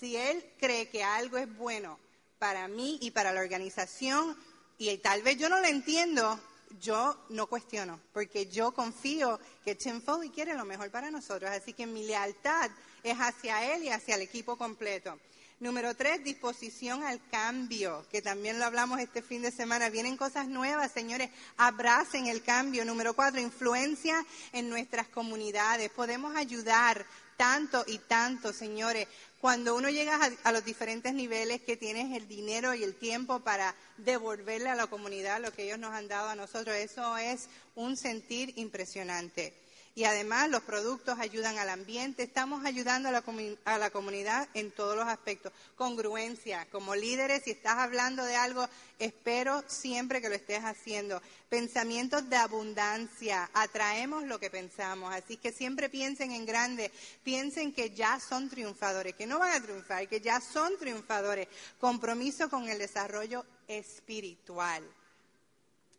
Si 0.00 0.16
él 0.16 0.42
cree 0.58 0.88
que 0.88 1.04
algo 1.04 1.36
es 1.36 1.54
bueno 1.54 1.98
para 2.38 2.66
mí 2.66 2.98
y 3.02 3.10
para 3.10 3.30
la 3.30 3.42
organización, 3.42 4.34
y 4.78 4.96
tal 4.96 5.20
vez 5.20 5.36
yo 5.36 5.50
no 5.50 5.60
lo 5.60 5.66
entiendo, 5.66 6.40
yo 6.80 7.22
no 7.28 7.46
cuestiono, 7.46 8.00
porque 8.14 8.46
yo 8.46 8.72
confío 8.72 9.38
que 9.66 9.74
Tim 9.74 10.00
Foley 10.00 10.30
quiere 10.30 10.54
lo 10.54 10.64
mejor 10.64 10.90
para 10.90 11.10
nosotros. 11.10 11.50
Así 11.50 11.74
que 11.74 11.86
mi 11.86 12.06
lealtad 12.06 12.70
es 13.02 13.18
hacia 13.18 13.74
él 13.74 13.84
y 13.84 13.90
hacia 13.90 14.14
el 14.14 14.22
equipo 14.22 14.56
completo. 14.56 15.18
Número 15.60 15.94
tres, 15.94 16.24
disposición 16.24 17.04
al 17.04 17.20
cambio, 17.30 18.06
que 18.10 18.22
también 18.22 18.58
lo 18.58 18.64
hablamos 18.64 18.98
este 18.98 19.20
fin 19.20 19.42
de 19.42 19.50
semana. 19.50 19.90
Vienen 19.90 20.16
cosas 20.16 20.48
nuevas, 20.48 20.90
señores, 20.90 21.28
abracen 21.58 22.28
el 22.28 22.42
cambio. 22.42 22.82
Número 22.86 23.12
cuatro, 23.12 23.42
influencia 23.42 24.24
en 24.54 24.70
nuestras 24.70 25.08
comunidades. 25.08 25.90
Podemos 25.90 26.34
ayudar 26.34 27.04
tanto 27.36 27.84
y 27.86 27.98
tanto, 27.98 28.54
señores. 28.54 29.06
Cuando 29.38 29.76
uno 29.76 29.90
llega 29.90 30.18
a, 30.44 30.52
los 30.52 30.64
diferentes 30.64 31.12
niveles 31.12 31.60
que 31.60 31.76
tienes 31.76 32.16
el 32.16 32.26
dinero 32.26 32.72
y 32.72 32.82
el 32.82 32.94
tiempo 32.94 33.40
para 33.40 33.74
devolverle 33.98 34.70
a 34.70 34.74
la 34.74 34.86
comunidad 34.86 35.42
lo 35.42 35.52
que 35.52 35.64
ellos 35.64 35.78
nos 35.78 35.92
han 35.92 36.08
dado 36.08 36.30
a 36.30 36.36
nosotros, 36.36 36.74
eso 36.74 37.18
es 37.18 37.50
un 37.74 37.98
sentir 37.98 38.54
impresionante 38.56 39.52
y 39.94 40.04
además 40.04 40.48
los 40.48 40.62
productos 40.62 41.18
ayudan 41.18 41.58
al 41.58 41.68
ambiente, 41.68 42.22
estamos 42.22 42.64
ayudando 42.64 43.08
a 43.08 43.12
la, 43.12 43.24
a 43.64 43.78
la, 43.78 43.90
comunidad 43.90 44.48
en 44.54 44.70
todos 44.70 44.96
los 44.96 45.06
aspectos. 45.06 45.52
Congruencia, 45.74 46.66
como 46.70 46.94
líderes, 46.94 47.42
si 47.42 47.50
estás 47.50 47.78
hablando 47.78 48.24
de 48.24 48.36
algo, 48.36 48.68
espero 49.00 49.64
siempre 49.66 50.20
que 50.20 50.28
lo 50.28 50.36
estés 50.36 50.64
haciendo. 50.64 51.20
Pensamientos 51.48 52.28
de 52.30 52.36
abundancia, 52.36 53.50
atraemos 53.52 54.22
lo 54.24 54.38
que 54.38 54.48
pensamos, 54.48 55.12
así 55.12 55.36
que 55.36 55.50
siempre 55.50 55.88
piensen 55.88 56.30
en 56.30 56.46
grande, 56.46 56.92
piensen 57.24 57.72
que 57.72 57.90
ya 57.90 58.20
son 58.20 58.48
triunfadores, 58.48 59.16
que 59.16 59.26
no 59.26 59.40
van 59.40 59.52
a 59.52 59.62
triunfar, 59.62 60.08
que 60.08 60.20
ya 60.20 60.40
son 60.40 60.78
triunfadores. 60.78 61.48
Compromiso 61.80 62.48
con 62.48 62.68
el 62.68 62.78
desarrollo 62.78 63.44
espiritual. 63.66 64.84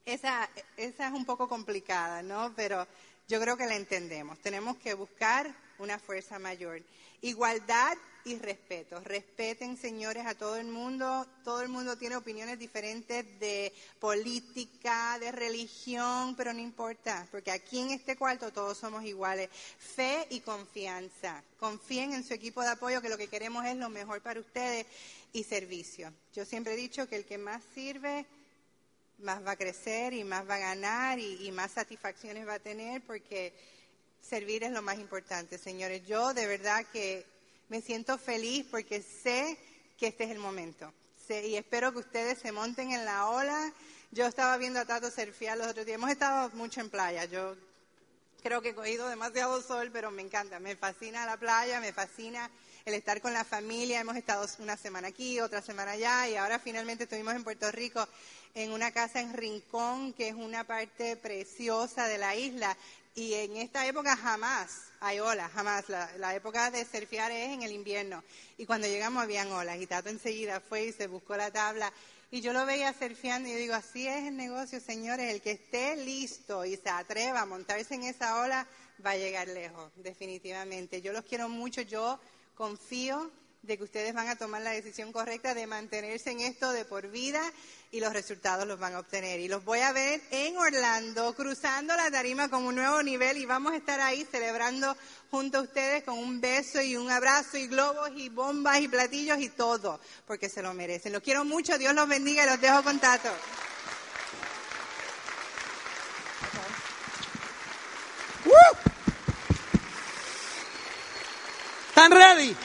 Esa, 0.06 0.49
esa 0.77 1.08
es 1.08 1.13
un 1.13 1.25
poco 1.25 1.47
complicada, 1.47 2.23
¿no? 2.23 2.54
Pero 2.56 2.88
yo 3.32 3.39
creo 3.39 3.56
que 3.56 3.65
la 3.65 3.78
entendemos. 3.78 4.38
Tenemos 4.39 4.76
que 4.76 4.94
buscar 4.94 5.56
una 5.80 5.98
fuerza 5.98 6.38
mayor. 6.38 6.82
Igualdad 7.22 7.98
y 8.26 8.38
respeto. 8.38 9.00
Respeten, 9.00 9.78
señores, 9.78 10.26
a 10.26 10.36
todo 10.36 10.58
el 10.58 10.67
mundo. 10.67 11.26
Todo 11.46 11.62
el 11.62 11.70
mundo 11.70 11.98
tiene 11.98 12.17
opiniones 12.17 12.60
diferentes 12.60 13.26
de 13.39 13.72
política, 14.02 15.17
de 15.17 15.32
religión, 15.32 16.36
pero 16.36 16.52
no 16.52 16.60
importa, 16.60 17.26
porque 17.32 17.52
aquí 17.52 17.80
en 17.80 17.91
este 17.91 18.17
cuarto 18.17 18.52
todos 18.52 18.78
somos 18.78 19.06
iguales. 19.06 19.50
Fe 19.80 20.28
y 20.30 20.41
confianza. 20.41 21.41
Confíen 21.58 22.12
en 22.12 22.26
su 22.26 22.34
equipo 22.34 22.62
de 22.62 22.72
apoyo, 22.72 23.02
que 23.02 23.08
lo 23.08 23.17
que 23.17 23.30
queremos 23.30 23.65
es 23.65 23.78
lo 23.78 23.88
mejor 23.88 24.20
para 24.20 24.41
ustedes 24.41 24.86
y 25.32 25.46
servicio. 25.46 26.12
Yo 26.36 26.44
siempre 26.44 26.74
he 26.74 26.78
dicho 26.78 27.08
que 27.08 27.15
el 27.15 27.24
que 27.24 27.38
más 27.38 27.62
sirve 27.74 28.26
más 29.21 29.45
va 29.45 29.51
a 29.51 29.55
crecer 29.55 30.13
y 30.13 30.23
más 30.23 30.47
va 30.49 30.55
a 30.55 30.60
ganar 30.60 31.19
y, 31.19 31.51
más 31.51 31.71
satisfacciones 31.71 32.47
va 32.47 32.55
a 32.55 32.60
tener 32.60 33.01
porque 33.01 33.53
servir 34.21 34.63
es 34.63 34.71
lo 34.71 34.81
más 34.81 34.99
importante, 34.99 35.57
señores. 35.57 36.05
Yo 36.07 36.34
de 36.34 36.47
verdad 36.47 36.86
que 36.91 37.25
me 37.69 37.81
siento 37.81 38.17
feliz 38.17 38.65
porque 38.69 39.01
sé 39.01 39.57
que 39.97 40.07
este 40.07 40.25
es 40.25 40.31
el 40.31 40.39
momento. 40.39 40.93
y 41.29 41.55
espero 41.55 41.93
que 41.93 41.99
ustedes 41.99 42.39
se 42.39 42.51
monten 42.51 42.91
en 42.91 43.05
la 43.05 43.27
ola. 43.29 43.71
Yo 44.12 44.25
estaba 44.25 44.57
viendo 44.57 44.79
a 44.79 44.86
Tato 44.86 45.10
surfear 45.10 45.57
los 45.57 45.67
otros 45.67 45.86
días. 45.86 45.95
Hemos 45.95 46.12
estado 46.12 46.49
mucho 46.55 46.81
en 46.81 46.89
playa. 46.89 47.23
Yo 47.25 47.55
creo 48.43 48.62
que 48.62 48.69
he 48.69 48.75
cogido 48.75 49.07
demasiado 49.07 49.62
sol, 49.62 49.89
pero 49.93 50.12
me 50.12 50.21
encanta. 50.21 50.60
Me 50.60 50.75
fascina 50.75 51.25
la 51.25 51.38
playa, 51.38 51.79
me 51.79 51.93
fascina 51.93 52.51
el 52.86 52.93
estar 52.93 53.21
con 53.21 53.34
la 53.34 53.45
familia. 53.45 54.01
Hemos 54.01 54.17
estado 54.17 54.45
una 54.60 54.75
semana 54.75 55.10
aquí, 55.10 55.39
otra 55.39 55.62
semana 55.62 55.91
allá 55.91 56.27
y 56.27 56.36
ahora 56.36 56.60
finalmente 56.60 57.03
estuvimos 57.03 57.36
en 57.36 57.43
Puerto 57.43 57.71
Rico 57.71 58.07
en 58.54 58.72
una 58.72 58.92
casa 58.92 59.22
en 59.22 59.34
Rincón, 59.34 60.14
que 60.14 60.30
es 60.30 60.36
una 60.36 60.64
parte 60.64 61.16
preciosa 61.16 62.08
de 62.08 62.18
la 62.18 62.36
isla. 62.36 62.76
Y 63.16 63.34
en 63.34 63.58
esta 63.58 63.86
época 63.86 64.16
jamás 64.16 64.92
hay 65.02 65.20
olas, 65.20 65.52
jamás. 65.52 65.90
La, 65.90 66.36
época 66.36 66.72
de 66.72 66.86
surfear 66.86 67.32
es 67.32 67.50
en 67.50 67.64
el 67.64 67.72
invierno. 67.72 68.24
Y 68.58 68.66
cuando 68.66 68.88
llegamos 68.88 69.24
habían 69.24 69.52
olas. 69.52 69.80
Y 69.80 69.88
Tato 69.88 70.10
enseguida 70.10 70.60
fue 70.60 70.86
y 70.86 70.94
se 70.94 71.08
buscó 71.08 71.36
la 71.36 71.52
tabla. 71.52 71.92
Y 72.30 72.40
yo 72.40 72.54
lo 72.54 72.66
veía 72.66 72.94
surfeando 72.94 73.50
y 73.50 73.52
yo 73.52 73.58
digo, 73.58 73.74
así 73.74 74.08
es 74.08 74.26
el 74.26 74.38
negocio, 74.38 74.80
señores. 74.80 75.34
El 75.34 75.42
que 75.42 75.52
esté 75.52 75.98
listo 75.98 76.64
y 76.64 76.78
se 76.78 76.90
atreva 76.90 77.42
a 77.42 77.46
montarse 77.46 77.96
en 77.96 78.04
esa 78.04 78.42
ola 78.42 78.66
va 79.06 79.12
a 79.12 79.18
llegar 79.18 79.48
lejos, 79.48 79.92
definitivamente. 79.98 81.02
Yo 81.02 81.12
los 81.12 81.26
quiero 81.26 81.50
mucho. 81.50 81.82
Yo 81.82 82.20
confío 82.56 83.32
de 83.63 83.78
que 83.78 83.84
ustedes 83.84 84.13
van 84.13 84.28
a 84.28 84.36
tomar 84.36 84.62
la 84.63 84.71
decisión 84.71 85.12
correcta 85.12 85.54
de 85.54 85.67
mantenerse 85.67 86.32
en 86.32 86.39
esto 86.39 86.71
de 86.71 86.84
por 86.84 87.08
vida 87.10 87.41
y 87.91 88.00
los 88.00 88.12
resultados 88.12 88.67
los 88.67 88.80
van 88.80 88.95
a 88.95 89.00
obtener. 89.00 89.39
Y 89.39 89.47
los 89.47 89.63
voy 89.63 89.80
a 89.80 89.91
ver 89.91 90.19
en 90.32 90.58
Orlando, 90.58 91.36
cruzando 91.36 91.95
la 91.95 92.10
tarima 92.10 92.50
con 92.50 92.63
un 92.63 92.76
nuevo 92.76 93.04
nivel 93.04 93.38
y 93.38 93.45
vamos 93.45 93.74
a 93.74 93.78
estar 93.78 94.00
ahí 94.02 94.26
celebrando 94.32 94.97
junto 95.30 95.60
a 95.60 95.62
ustedes 95.62 96.04
con 96.04 96.17
un 96.17 96.41
beso 96.41 96.82
y 96.82 96.95
un 96.95 97.12
abrazo 97.12 97.58
y 97.58 97.67
globos 97.67 98.10
y 98.15 98.30
bombas 98.30 98.80
y 98.80 98.88
platillos 98.88 99.39
y 99.39 99.50
todo, 99.50 100.00
porque 100.26 100.50
se 100.50 100.63
lo 100.63 100.74
merecen. 100.74 101.13
Los 101.13 101.21
quiero 101.21 101.45
mucho, 101.45 101.78
Dios 101.78 101.93
los 101.93 102.08
bendiga 102.08 102.43
y 102.43 102.50
los 102.50 102.60
dejo 102.60 102.84
con 102.84 103.00
Tato. 103.00 103.30
¿Están 111.89 112.12
ready? 112.12 112.56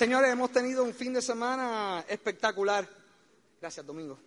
Señores, 0.00 0.32
hemos 0.32 0.50
tenido 0.50 0.82
un 0.82 0.94
fin 0.94 1.12
de 1.12 1.20
semana 1.20 2.02
espectacular. 2.08 2.88
Gracias, 3.60 3.84
Domingo. 3.84 4.18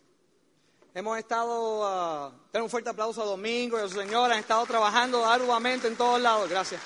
Hemos 0.94 1.18
estado, 1.18 2.30
uh, 2.30 2.60
un 2.62 2.70
fuerte 2.70 2.92
aplauso 2.92 3.24
a 3.24 3.26
Domingo 3.26 3.80
y 3.80 3.82
a 3.82 3.88
su 3.88 4.00
señora, 4.00 4.36
han 4.36 4.42
estado 4.42 4.68
trabajando 4.68 5.26
arduamente 5.26 5.88
en 5.88 5.96
todos 5.96 6.22
lados. 6.22 6.48
Gracias. 6.48 6.80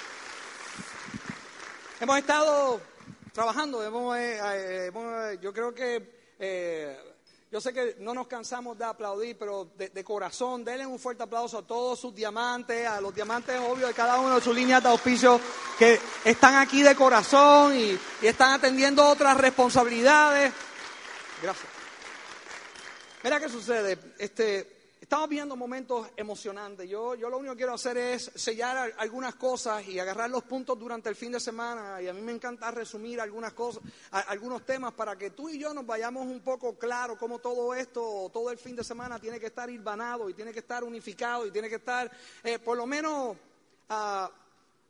Hemos 2.00 2.18
estado 2.18 2.80
trabajando, 3.34 3.84
hemos, 3.84 4.18
eh, 4.18 4.40
eh, 4.42 5.38
yo 5.42 5.52
creo 5.52 5.74
que 5.74 6.36
eh, 6.40 7.17
yo 7.50 7.62
sé 7.62 7.74
que 7.74 7.96
no 8.00 8.14
nos 8.14 8.28
cansamos 8.28 8.78
de 8.78 8.84
aplaudir, 8.84 9.38
pero 9.38 9.70
de, 9.78 10.04
corazón, 10.04 10.66
denle 10.66 10.86
un 10.86 11.00
fuerte 11.00 11.24
aplauso 11.24 11.60
a 11.60 11.62
todos 11.66 11.98
sus 12.00 12.14
diamantes, 12.14 12.86
a 12.86 13.00
los 13.00 13.16
diamantes 13.16 13.58
obvios 13.60 13.88
de 13.88 13.94
cada 13.94 14.20
uno 14.20 14.36
de 14.36 14.42
sus 14.42 14.54
líneas 14.54 14.84
de 14.84 14.90
auspicio 14.90 15.40
que 15.80 16.00
están 16.26 16.56
aquí 16.56 16.84
de 16.84 16.94
corazón 16.96 17.74
y, 17.78 17.98
y 18.22 18.28
están 18.28 18.52
atendiendo 18.52 19.08
otras 19.08 19.38
responsabilidades. 19.38 20.52
Gracias. 21.42 21.68
Mira 23.24 23.40
qué 23.40 23.50
sucede. 23.50 23.98
Este, 24.18 24.77
Estamos 25.00 25.30
viendo 25.30 25.56
momentos 25.56 26.08
emocionantes. 26.18 26.90
Yo, 26.90 27.14
yo 27.14 27.30
lo 27.30 27.38
único 27.38 27.54
que 27.54 27.60
quiero 27.60 27.76
hacer 27.76 27.98
es 27.98 28.32
sellar 28.36 28.94
algunas 28.98 29.36
cosas 29.36 29.88
y 29.88 30.00
agarrar 30.00 30.30
los 30.30 30.44
puntos 30.44 30.78
durante 30.78 31.08
el 31.08 31.16
fin 31.16 31.32
de 31.32 31.40
semana. 31.40 32.02
Y 32.02 32.08
a 32.08 32.14
mí 32.14 32.22
me 32.22 32.32
encanta 32.32 32.72
resumir 32.72 33.22
algunas 33.22 33.54
cosas, 33.54 33.84
algunos 34.12 34.66
temas 34.66 34.94
para 34.94 35.16
que 35.16 35.30
tú 35.30 35.50
y 35.50 35.60
yo 35.60 35.74
nos 35.74 35.86
vayamos 35.86 36.26
un 36.26 36.40
poco 36.42 36.78
claro 36.78 37.16
cómo 37.18 37.38
todo 37.40 37.76
esto, 37.76 38.30
todo 38.34 38.50
el 38.50 38.58
fin 38.58 38.76
de 38.76 38.84
semana 38.84 39.20
tiene 39.20 39.40
que 39.40 39.46
estar 39.46 39.70
hilvanado 39.70 40.30
y 40.30 40.34
tiene 40.34 40.52
que 40.52 40.60
estar 40.60 40.84
unificado 40.84 41.46
y 41.46 41.52
tiene 41.52 41.70
que 41.70 41.76
estar, 41.76 42.12
eh, 42.44 42.58
por 42.58 42.76
lo 42.76 42.88
menos, 42.88 43.38
uh, 43.90 44.28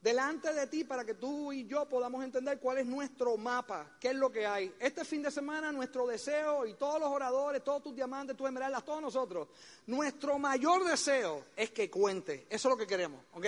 delante 0.02 0.54
de 0.54 0.68
ti 0.68 0.84
para 0.84 1.04
que 1.04 1.16
tú 1.16 1.52
y 1.52 1.66
yo 1.66 1.88
podamos 1.90 2.24
entender 2.24 2.60
cuál 2.60 2.78
es 2.78 2.86
nuestro 2.86 3.36
mapa, 3.36 3.98
qué 4.00 4.10
es 4.10 4.16
lo 4.16 4.32
que 4.32 4.46
hay. 4.46 4.74
Este 4.80 5.04
fin 5.04 5.24
de 5.24 5.32
semana 5.32 5.72
nuestro 5.72 6.06
deseo 6.06 6.66
y 6.66 6.76
todos 6.76 7.00
los 7.00 7.10
oradores, 7.10 7.64
todos 7.64 7.84
tus 7.84 7.96
diamantes, 7.96 8.38
tus 8.38 8.48
esmeraldas, 8.48 8.86
todos 8.86 9.02
nosotros, 9.02 9.48
nuestro 9.88 10.38
mayor 10.38 10.84
deseo 10.86 11.46
es 11.56 11.72
que 11.72 11.90
cuente. 11.90 12.46
Eso 12.50 12.68
es 12.68 12.72
lo 12.72 12.78
que 12.78 12.86
queremos, 12.86 13.22
¿ok? 13.34 13.46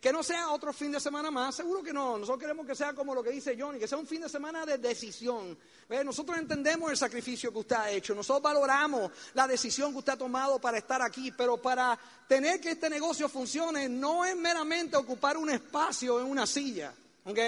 Que 0.00 0.12
no 0.12 0.22
sea 0.22 0.50
otro 0.50 0.72
fin 0.72 0.92
de 0.92 1.00
semana 1.00 1.30
más, 1.30 1.54
seguro 1.54 1.82
que 1.82 1.92
no. 1.92 2.16
Nosotros 2.16 2.40
queremos 2.40 2.66
que 2.66 2.74
sea 2.74 2.94
como 2.94 3.14
lo 3.14 3.22
que 3.22 3.30
dice 3.30 3.56
Johnny, 3.58 3.78
que 3.78 3.86
sea 3.86 3.98
un 3.98 4.06
fin 4.06 4.22
de 4.22 4.28
semana 4.28 4.64
de 4.64 4.78
decisión. 4.78 5.56
Nosotros 6.04 6.38
entendemos 6.38 6.90
el 6.90 6.96
sacrificio 6.96 7.52
que 7.52 7.58
usted 7.58 7.76
ha 7.76 7.90
hecho, 7.90 8.14
nosotros 8.14 8.42
valoramos 8.42 9.10
la 9.34 9.46
decisión 9.46 9.92
que 9.92 9.98
usted 9.98 10.12
ha 10.14 10.18
tomado 10.18 10.58
para 10.60 10.78
estar 10.78 11.02
aquí, 11.02 11.32
pero 11.32 11.58
para 11.58 11.98
tener 12.26 12.60
que 12.60 12.70
este 12.70 12.88
negocio 12.88 13.28
funcione 13.28 13.88
no 13.88 14.24
es 14.24 14.36
meramente 14.36 14.96
ocupar 14.96 15.36
un 15.36 15.50
espacio 15.50 15.89
en 15.90 16.26
una 16.26 16.46
silla, 16.46 16.94
¿ok? 17.24 17.38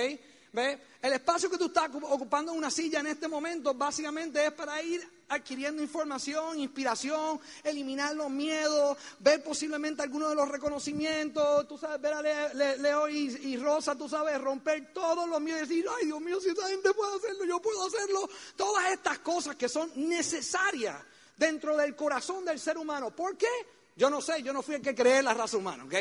¿Ve? 0.53 0.79
El 1.01 1.15
espacio 1.15 1.49
que 1.49 1.57
tú 1.57 1.67
estás 1.67 1.91
ocupando 2.03 2.53
en 2.53 2.59
una 2.59 2.71
silla 2.71 3.01
en 3.01 3.07
este 3.07 3.27
momento 3.27 3.73
básicamente 3.73 4.45
es 4.45 4.53
para 4.53 4.83
ir 4.83 5.03
adquiriendo 5.29 5.83
información, 5.83 6.59
inspiración, 6.59 7.41
eliminar 7.65 8.15
los 8.15 8.29
miedos, 8.29 8.99
ver 9.21 9.43
posiblemente 9.43 10.03
algunos 10.03 10.29
de 10.29 10.35
los 10.35 10.49
reconocimientos, 10.49 11.67
tú 11.67 11.79
sabes, 11.79 12.01
ver 12.01 12.13
a 12.13 12.23
Leo 12.53 13.09
y, 13.09 13.57
Rosa, 13.57 13.97
tú 13.97 14.09
sabes, 14.09 14.39
romper 14.41 14.93
todos 14.93 15.27
los 15.27 15.41
miedos 15.41 15.63
y 15.63 15.67
decir, 15.69 15.87
ay 15.99 16.07
Dios 16.07 16.21
mío, 16.21 16.39
si 16.41 16.51
esta 16.51 16.69
gente 16.69 16.93
puede 16.93 17.17
hacerlo, 17.17 17.45
yo 17.47 17.63
puedo 17.63 17.87
hacerlo. 17.87 18.29
Todas 18.55 18.93
estas 18.93 19.21
cosas 19.21 19.57
que 19.57 19.71
son 19.71 19.91
necesarias 19.97 20.97
dentro 21.37 21.77
del 21.77 21.97
corazón 21.97 22.45
del 22.45 22.61
ser 22.61 22.77
humano. 22.77 23.11
¿Por 23.11 23.39
qué? 23.39 23.49
Yo 23.97 24.11
no 24.11 24.21
sé, 24.21 24.43
yo 24.43 24.53
no 24.53 24.63
fui 24.63 24.75
el 24.75 24.83
que 24.83 24.95
creé 24.95 25.23
la 25.23 25.33
raza 25.33 25.57
humana, 25.57 25.85
¿ok? 25.85 25.95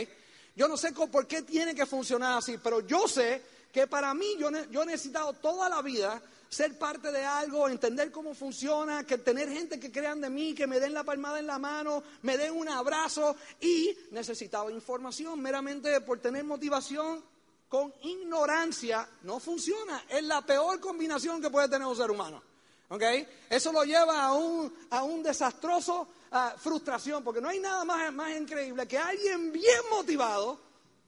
Yo 0.55 0.67
no 0.67 0.77
sé 0.77 0.91
por 0.91 1.27
qué 1.27 1.41
tiene 1.43 1.73
que 1.73 1.85
funcionar 1.85 2.37
así, 2.37 2.57
pero 2.57 2.81
yo 2.81 3.07
sé 3.07 3.41
que 3.71 3.87
para 3.87 4.13
mí 4.13 4.35
yo, 4.37 4.49
he 4.49 4.85
necesitado 4.85 5.33
toda 5.33 5.69
la 5.69 5.81
vida 5.81 6.21
ser 6.49 6.77
parte 6.77 7.11
de 7.11 7.23
algo, 7.23 7.69
entender 7.69 8.11
cómo 8.11 8.33
funciona, 8.33 9.05
que 9.05 9.17
tener 9.17 9.49
gente 9.49 9.79
que 9.79 9.91
crean 9.91 10.19
de 10.19 10.29
mí, 10.29 10.53
que 10.53 10.67
me 10.67 10.81
den 10.81 10.93
la 10.93 11.05
palmada 11.05 11.39
en 11.39 11.47
la 11.47 11.57
mano, 11.57 12.03
me 12.23 12.37
den 12.37 12.53
un 12.53 12.67
abrazo 12.67 13.37
y 13.61 13.97
necesitaba 14.11 14.69
información 14.69 15.41
meramente 15.41 16.01
por 16.01 16.19
tener 16.19 16.43
motivación 16.43 17.23
con 17.69 17.93
ignorancia 18.01 19.07
no 19.23 19.39
funciona. 19.39 20.03
Es 20.09 20.23
la 20.23 20.45
peor 20.45 20.81
combinación 20.81 21.41
que 21.41 21.49
puede 21.49 21.69
tener 21.69 21.87
un 21.87 21.95
ser 21.95 22.11
humano. 22.11 22.43
Eso 23.49 23.71
lo 23.71 23.85
lleva 23.85 24.25
a 24.25 24.33
un, 24.33 24.73
a 24.89 25.03
un 25.03 25.23
desastroso 25.23 26.09
ah, 26.31 26.55
frustración, 26.57 27.23
porque 27.23 27.41
no 27.41 27.49
hay 27.49 27.59
nada 27.59 27.85
más, 27.85 28.11
más 28.13 28.35
increíble 28.35 28.87
que 28.87 28.97
alguien 28.97 29.51
bien 29.51 29.81
motivado 29.89 30.59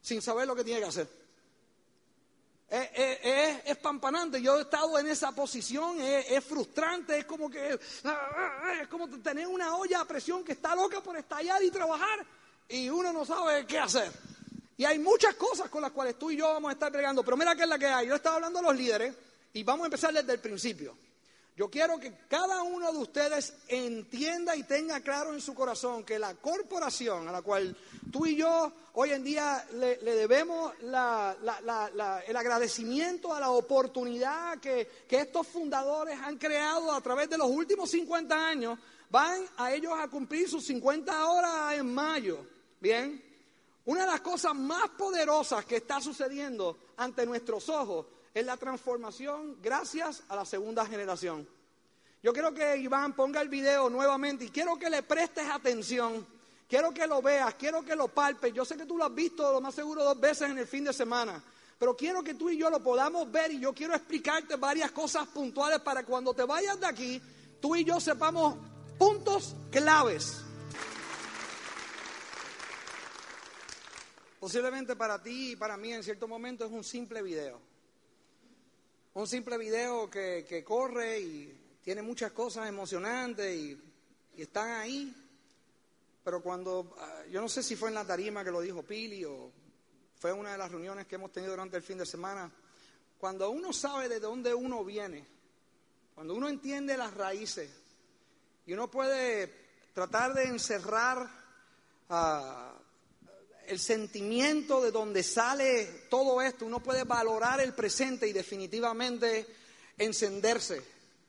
sin 0.01 0.21
saber 0.21 0.47
lo 0.47 0.55
que 0.55 0.63
tiene 0.63 0.81
que 0.81 0.87
hacer. 0.87 1.23
Es, 2.69 3.59
es, 3.65 3.77
pampanante. 3.77 4.41
Yo 4.41 4.57
he 4.57 4.61
estado 4.63 4.97
en 4.97 5.07
esa 5.07 5.31
posición, 5.31 6.01
es, 6.01 6.43
frustrante, 6.43 7.19
es 7.19 7.25
como 7.25 7.47
que 7.47 7.73
es 7.73 8.87
como 8.89 9.07
tener 9.19 9.45
una 9.45 9.75
olla 9.75 10.01
a 10.01 10.05
presión 10.05 10.43
que 10.43 10.53
está 10.53 10.75
loca 10.75 10.99
por 11.01 11.15
estallar 11.15 11.61
y 11.61 11.69
trabajar 11.69 12.25
y 12.67 12.89
uno 12.89 13.13
no 13.13 13.25
sabe 13.25 13.67
qué 13.67 13.77
hacer. 13.77 14.11
Y 14.75 14.85
hay 14.85 14.97
muchas 14.97 15.35
cosas 15.35 15.69
con 15.69 15.83
las 15.83 15.91
cuales 15.91 16.17
tú 16.17 16.31
y 16.31 16.37
yo 16.37 16.47
vamos 16.47 16.69
a 16.69 16.73
estar 16.73 16.91
pregando, 16.91 17.23
pero 17.23 17.37
mira 17.37 17.55
qué 17.55 17.61
es 17.61 17.69
la 17.69 17.77
que 17.77 17.85
hay. 17.85 18.07
Yo 18.07 18.15
estaba 18.15 18.37
hablando 18.37 18.57
a 18.57 18.63
los 18.63 18.75
líderes 18.75 19.13
y 19.53 19.63
vamos 19.63 19.83
a 19.83 19.87
empezar 19.87 20.11
desde 20.11 20.33
el 20.33 20.39
principio. 20.39 20.97
Yo 21.55 21.69
quiero 21.69 21.99
que 21.99 22.11
cada 22.27 22.63
uno 22.63 22.91
de 22.91 22.97
ustedes 22.97 23.53
entienda 23.67 24.55
y 24.55 24.63
tenga 24.63 25.01
claro 25.01 25.33
en 25.33 25.41
su 25.41 25.53
corazón 25.53 26.03
que 26.03 26.17
la 26.17 26.33
corporación 26.33 27.27
a 27.27 27.31
la 27.31 27.43
cual 27.43 27.77
tú 28.11 28.25
y 28.25 28.35
yo 28.35 28.71
hoy 28.93 29.11
en 29.11 29.23
día 29.23 29.63
le, 29.73 29.97
debemos 29.97 30.73
el 30.81 32.35
agradecimiento 32.35 33.35
a 33.35 33.39
la 33.39 33.51
oportunidad 33.51 34.57
que, 34.59 34.87
que 35.07 35.17
estos 35.17 35.45
fundadores 35.47 36.19
han 36.19 36.39
creado 36.39 36.91
a 36.91 37.01
través 37.01 37.29
de 37.29 37.37
los 37.37 37.47
últimos 37.47 37.91
50 37.91 38.47
años, 38.47 38.79
van 39.11 39.45
a 39.57 39.71
ellos 39.71 39.93
a 39.95 40.07
cumplir 40.07 40.49
sus 40.49 40.65
50 40.65 41.27
horas 41.29 41.77
en 41.77 41.93
mayo. 41.93 42.47
Bien, 42.79 43.23
una 43.85 44.05
de 44.05 44.11
las 44.11 44.21
cosas 44.21 44.55
más 44.55 44.89
poderosas 44.97 45.65
que 45.65 45.75
está 45.75 46.01
sucediendo 46.01 46.79
ante 46.97 47.27
nuestros 47.27 47.69
ojos 47.69 48.07
es 48.33 48.45
la 48.45 48.57
transformación 48.57 49.57
gracias 49.61 50.23
a 50.27 50.35
la 50.35 50.45
segunda 50.45 50.85
generación. 50.85 51.47
Yo 52.21 52.33
quiero 52.33 52.53
que 52.53 52.77
Iván 52.77 53.13
ponga 53.13 53.41
el 53.41 53.49
video 53.49 53.89
nuevamente 53.89 54.45
y 54.45 54.49
quiero 54.49 54.77
que 54.77 54.89
le 54.89 55.03
prestes 55.03 55.47
atención. 55.49 56.25
Quiero 56.67 56.91
que 56.91 57.05
lo 57.05 57.21
veas, 57.21 57.53
quiero 57.55 57.83
que 57.83 57.95
lo 57.95 58.07
palpes. 58.07 58.53
Yo 58.53 58.65
sé 58.65 58.75
que 58.75 58.85
tú 58.85 58.97
lo 58.97 59.05
has 59.05 59.13
visto 59.13 59.51
lo 59.51 59.61
más 59.61 59.75
seguro 59.75 60.03
dos 60.03 60.19
veces 60.19 60.49
en 60.49 60.57
el 60.57 60.65
fin 60.65 60.85
de 60.85 60.93
semana. 60.93 61.43
Pero 61.77 61.95
quiero 61.95 62.23
que 62.23 62.33
tú 62.33 62.49
y 62.49 62.57
yo 62.57 62.69
lo 62.69 62.81
podamos 62.81 63.29
ver 63.29 63.51
y 63.51 63.59
yo 63.59 63.73
quiero 63.73 63.93
explicarte 63.93 64.55
varias 64.55 64.91
cosas 64.91 65.27
puntuales 65.27 65.81
para 65.81 66.03
cuando 66.03 66.33
te 66.33 66.43
vayas 66.43 66.79
de 66.79 66.87
aquí, 66.87 67.21
tú 67.59 67.75
y 67.75 67.83
yo 67.83 67.99
sepamos 67.99 68.55
puntos 68.97 69.55
claves. 69.69 70.41
Posiblemente 74.39 74.95
para 74.95 75.21
ti 75.21 75.51
y 75.51 75.55
para 75.55 75.77
mí 75.77 75.93
en 75.93 76.03
cierto 76.03 76.27
momento 76.27 76.65
es 76.65 76.71
un 76.71 76.83
simple 76.83 77.21
video 77.21 77.72
un 79.15 79.27
simple 79.27 79.57
video 79.57 80.09
que, 80.09 80.63
corre 80.65 81.19
y 81.19 81.77
tiene 81.83 82.01
muchas 82.01 82.31
cosas 82.31 82.67
emocionantes 82.67 83.55
y, 83.55 83.79
están 84.37 84.71
ahí. 84.71 85.13
Pero 86.23 86.41
cuando, 86.41 86.95
ah, 86.97 87.23
yo 87.29 87.39
no 87.41 87.47
sé 87.47 87.61
si 87.61 87.75
fue 87.75 87.89
en 87.89 87.95
la 87.95 88.05
tarima 88.05 88.43
que 88.43 88.49
lo 88.49 88.61
dijo 88.61 88.81
Pili 88.81 89.23
o 89.25 89.51
fue 90.15 90.33
una 90.33 90.53
de 90.53 90.57
las 90.57 90.71
reuniones 90.71 91.05
que 91.05 91.15
hemos 91.15 91.31
tenido 91.31 91.51
durante 91.51 91.77
el 91.77 91.83
fin 91.83 91.97
de 91.97 92.05
semana, 92.05 92.49
cuando 93.19 93.49
uno 93.51 93.71
sabe 93.73 94.09
de 94.09 94.19
dónde 94.19 94.53
uno 94.53 94.83
viene, 94.83 95.25
cuando 96.15 96.33
uno 96.33 96.49
entiende 96.49 96.97
las 96.97 97.13
raíces 97.13 97.69
y 98.65 98.73
uno 98.73 98.89
puede 98.89 99.53
tratar 99.93 100.33
de 100.33 100.45
encerrar 100.45 101.29
a 102.09 102.73
el 103.67 103.79
sentimiento 103.79 104.81
de 104.81 104.91
donde 104.91 105.23
sale 105.23 106.05
todo 106.09 106.41
esto, 106.41 106.65
uno 106.65 106.81
puede 106.81 107.03
valorar 107.03 107.61
el 107.61 107.73
presente 107.73 108.27
y 108.27 108.33
definitivamente 108.33 109.45
encenderse, 109.97 110.81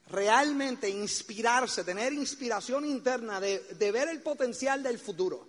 realmente 0.09 0.89
inspirarse, 0.89 1.85
tener 1.85 2.13
inspiración 2.13 2.85
interna 2.85 3.41
de, 3.41 3.93
ver 3.93 4.09
el 4.09 4.23
potencial 4.23 4.83
del 4.83 4.99
futuro. 4.99 5.49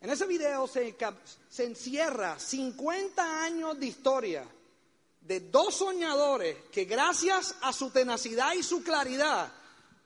En 0.00 0.10
ese 0.10 0.26
video 0.26 0.66
se, 0.66 0.96
se 1.48 1.64
encierra 1.64 2.38
50 2.38 3.44
años 3.44 3.78
de 3.78 3.86
historia 3.86 4.46
de 5.22 5.40
dos 5.40 5.76
soñadores 5.76 6.56
que 6.70 6.84
gracias 6.84 7.54
a 7.62 7.72
su 7.72 7.90
tenacidad 7.90 8.52
y 8.52 8.62
su 8.62 8.82
claridad, 8.82 9.50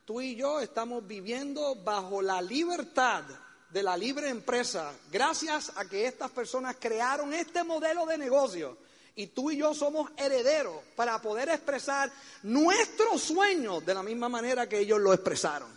tú 0.05 0.21
y 0.21 0.37
yo 0.37 0.61
estamos 0.61 1.07
viviendo 1.07 1.75
bajo 1.75 2.23
la 2.23 2.41
libertad 2.41 3.25
de 3.71 3.83
la 3.83 3.97
libre 3.97 4.29
empresa, 4.29 4.93
gracias 5.11 5.73
a 5.77 5.85
que 5.85 6.07
estas 6.07 6.31
personas 6.31 6.77
crearon 6.81 7.33
este 7.35 7.63
modelo 7.63 8.07
de 8.07 8.19
negocio. 8.19 8.79
Y 9.15 9.29
tú 9.29 9.51
y 9.51 9.57
yo 9.57 9.75
somos 9.75 10.11
herederos 10.17 10.77
para 10.95 11.21
poder 11.21 11.49
expresar 11.49 12.11
nuestros 12.45 13.21
sueños 13.21 13.85
de 13.85 13.95
la 13.95 14.03
misma 14.03 14.29
manera 14.29 14.69
que 14.69 14.79
ellos 14.79 15.01
lo 15.01 15.13
expresaron. 15.13 15.69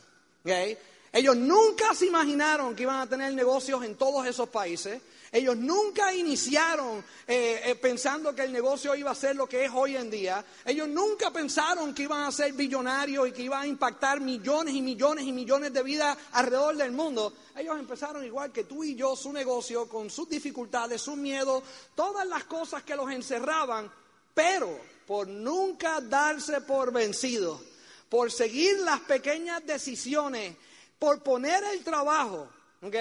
¿okay? 0.41 0.77
Ellos 1.11 1.35
nunca 1.35 1.93
se 1.95 2.05
imaginaron 2.05 2.75
que 2.75 2.83
iban 2.83 2.99
a 2.99 3.07
tener 3.07 3.33
negocios 3.33 3.83
en 3.83 3.95
todos 3.95 4.25
esos 4.27 4.47
países. 4.49 5.01
Ellos 5.33 5.55
nunca 5.55 6.13
iniciaron 6.13 7.01
eh, 7.25 7.61
eh, 7.63 7.75
pensando 7.75 8.35
que 8.35 8.43
el 8.43 8.51
negocio 8.51 8.93
iba 8.95 9.11
a 9.11 9.15
ser 9.15 9.37
lo 9.37 9.47
que 9.47 9.63
es 9.63 9.71
hoy 9.73 9.95
en 9.95 10.09
día. 10.09 10.43
Ellos 10.65 10.89
nunca 10.89 11.31
pensaron 11.31 11.93
que 11.93 12.03
iban 12.03 12.23
a 12.23 12.33
ser 12.33 12.51
billonarios 12.51 13.29
y 13.29 13.31
que 13.31 13.43
iban 13.43 13.61
a 13.61 13.67
impactar 13.67 14.19
millones 14.19 14.73
y 14.73 14.81
millones 14.81 15.23
y 15.23 15.31
millones 15.31 15.71
de 15.71 15.83
vidas 15.83 16.17
alrededor 16.33 16.75
del 16.75 16.91
mundo. 16.91 17.33
Ellos 17.55 17.79
empezaron 17.79 18.25
igual 18.25 18.51
que 18.51 18.65
tú 18.65 18.83
y 18.83 18.93
yo 18.93 19.15
su 19.15 19.31
negocio, 19.31 19.87
con 19.87 20.09
sus 20.09 20.27
dificultades, 20.27 21.01
sus 21.01 21.15
miedos, 21.15 21.63
todas 21.95 22.27
las 22.27 22.43
cosas 22.43 22.83
que 22.83 22.97
los 22.97 23.09
encerraban, 23.09 23.89
pero 24.33 24.77
por 25.07 25.29
nunca 25.29 26.01
darse 26.01 26.59
por 26.59 26.91
vencidos, 26.91 27.61
por 28.09 28.33
seguir 28.33 28.79
las 28.79 28.99
pequeñas 28.99 29.65
decisiones, 29.65 30.57
por 30.99 31.23
poner 31.23 31.63
el 31.73 31.85
trabajo, 31.85 32.49
¿ok? 32.81 32.95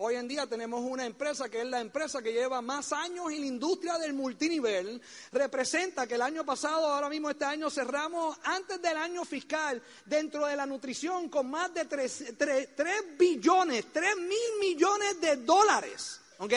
Hoy 0.00 0.14
en 0.14 0.28
día 0.28 0.46
tenemos 0.46 0.80
una 0.84 1.04
empresa 1.04 1.48
que 1.48 1.62
es 1.62 1.66
la 1.66 1.80
empresa 1.80 2.22
que 2.22 2.32
lleva 2.32 2.62
más 2.62 2.92
años 2.92 3.32
en 3.32 3.40
la 3.40 3.46
industria 3.48 3.98
del 3.98 4.14
multinivel. 4.14 5.02
Representa 5.32 6.06
que 6.06 6.14
el 6.14 6.22
año 6.22 6.44
pasado, 6.44 6.86
ahora 6.86 7.08
mismo 7.08 7.30
este 7.30 7.44
año, 7.44 7.68
cerramos 7.68 8.38
antes 8.44 8.80
del 8.80 8.96
año 8.96 9.24
fiscal 9.24 9.82
dentro 10.06 10.46
de 10.46 10.54
la 10.54 10.66
nutrición 10.66 11.28
con 11.28 11.50
más 11.50 11.74
de 11.74 11.86
3, 11.86 12.36
billones, 13.18 13.86
3 13.92 14.16
mil 14.18 14.60
millones 14.60 15.20
de 15.20 15.34
dólares. 15.38 16.20
¿Ok? 16.38 16.52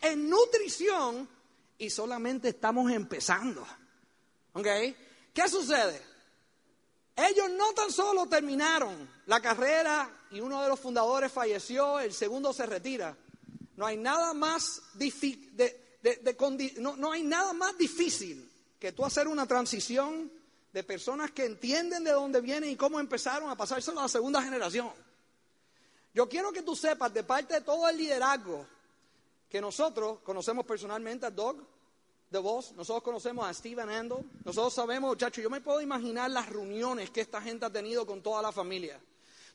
En 0.00 0.30
nutrición 0.30 1.28
y 1.76 1.90
solamente 1.90 2.48
estamos 2.48 2.90
empezando. 2.90 3.66
¿Ok? 4.54 4.66
¿Qué 5.34 5.46
sucede? 5.46 6.07
Ellos 7.18 7.50
no 7.50 7.72
tan 7.72 7.90
solo 7.90 8.26
terminaron 8.26 8.94
la 9.26 9.40
carrera 9.40 10.08
y 10.30 10.38
uno 10.38 10.62
de 10.62 10.68
los 10.68 10.78
fundadores 10.78 11.32
falleció, 11.32 11.98
el 11.98 12.12
segundo 12.14 12.52
se 12.52 12.64
retira. 12.64 13.16
No 13.76 13.86
hay 13.86 13.96
nada 13.96 14.32
más, 14.34 14.82
difícil 14.94 15.52
que 18.78 18.92
tú 18.92 19.04
hacer 19.04 19.26
una 19.26 19.46
transición 19.46 20.30
de 20.72 20.84
personas 20.84 21.32
que 21.32 21.44
entienden 21.44 22.04
de 22.04 22.12
dónde 22.12 22.40
vienen 22.40 22.70
y 22.70 22.76
cómo 22.76 23.00
empezaron 23.00 23.50
a 23.50 23.56
pasárselo 23.56 23.98
a 23.98 24.04
la 24.04 24.08
segunda 24.08 24.40
generación. 24.40 24.92
Yo 26.14 26.28
quiero 26.28 26.52
que 26.52 26.62
tú 26.62 26.76
sepas 26.76 27.12
de 27.12 27.24
parte 27.24 27.54
de 27.54 27.62
todo 27.62 27.88
el 27.88 27.96
liderazgo 27.96 28.64
que 29.50 29.60
nosotros 29.60 30.20
conocemos 30.20 30.64
personalmente 30.64 31.26
a 31.26 31.30
Doug, 31.30 31.56
de 32.30 32.38
vos, 32.38 32.72
nosotros 32.72 33.02
conocemos 33.02 33.46
a 33.46 33.54
Steven 33.54 33.88
Ando, 33.88 34.24
nosotros 34.44 34.74
sabemos, 34.74 35.10
muchachos, 35.10 35.42
yo 35.42 35.48
me 35.48 35.60
puedo 35.60 35.80
imaginar 35.80 36.30
las 36.30 36.48
reuniones 36.48 37.10
que 37.10 37.22
esta 37.22 37.40
gente 37.40 37.64
ha 37.64 37.70
tenido 37.70 38.06
con 38.06 38.22
toda 38.22 38.42
la 38.42 38.52
familia. 38.52 39.00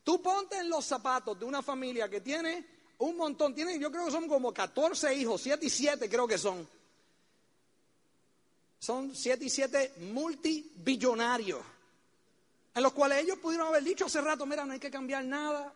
Tú 0.03 0.21
ponte 0.21 0.57
en 0.57 0.69
los 0.69 0.83
zapatos 0.85 1.39
de 1.39 1.45
una 1.45 1.61
familia 1.61 2.09
que 2.09 2.21
tiene 2.21 2.65
un 2.97 3.15
montón, 3.15 3.53
tiene, 3.53 3.79
yo 3.79 3.91
creo 3.91 4.05
que 4.05 4.11
son 4.11 4.27
como 4.27 4.53
14 4.53 5.13
hijos, 5.13 5.41
7 5.41 5.65
y 5.65 5.69
7 5.69 6.09
creo 6.09 6.27
que 6.27 6.37
son. 6.37 6.67
Son 8.79 9.15
7 9.15 9.45
y 9.45 9.49
7 9.49 9.93
multibillonarios, 10.11 11.61
en 12.73 12.83
los 12.83 12.91
cuales 12.93 13.23
ellos 13.23 13.37
pudieron 13.37 13.67
haber 13.67 13.83
dicho 13.83 14.05
hace 14.05 14.19
rato, 14.19 14.45
mira, 14.45 14.65
no 14.65 14.73
hay 14.73 14.79
que 14.79 14.91
cambiar 14.91 15.23
nada, 15.23 15.73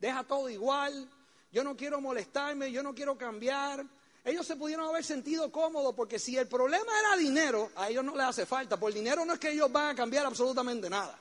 deja 0.00 0.24
todo 0.24 0.48
igual, 0.48 1.08
yo 1.52 1.62
no 1.62 1.76
quiero 1.76 2.00
molestarme, 2.00 2.72
yo 2.72 2.82
no 2.82 2.94
quiero 2.94 3.16
cambiar. 3.16 3.84
Ellos 4.28 4.46
se 4.46 4.56
pudieron 4.56 4.86
haber 4.86 5.02
sentido 5.02 5.50
cómodos 5.50 5.94
porque 5.94 6.18
si 6.18 6.36
el 6.36 6.46
problema 6.46 6.92
era 7.00 7.16
dinero, 7.16 7.70
a 7.76 7.88
ellos 7.88 8.04
no 8.04 8.14
les 8.14 8.26
hace 8.26 8.44
falta. 8.44 8.78
Por 8.78 8.92
dinero 8.92 9.24
no 9.24 9.32
es 9.32 9.38
que 9.38 9.50
ellos 9.50 9.72
van 9.72 9.88
a 9.88 9.94
cambiar 9.94 10.26
absolutamente 10.26 10.90
nada. 10.90 11.18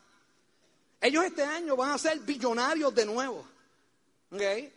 Ellos 0.99 1.23
este 1.23 1.43
año 1.43 1.77
van 1.77 1.91
a 1.91 1.97
ser 1.97 2.19
billonarios 2.19 2.93
de 2.93 3.05
nuevo. 3.05 3.45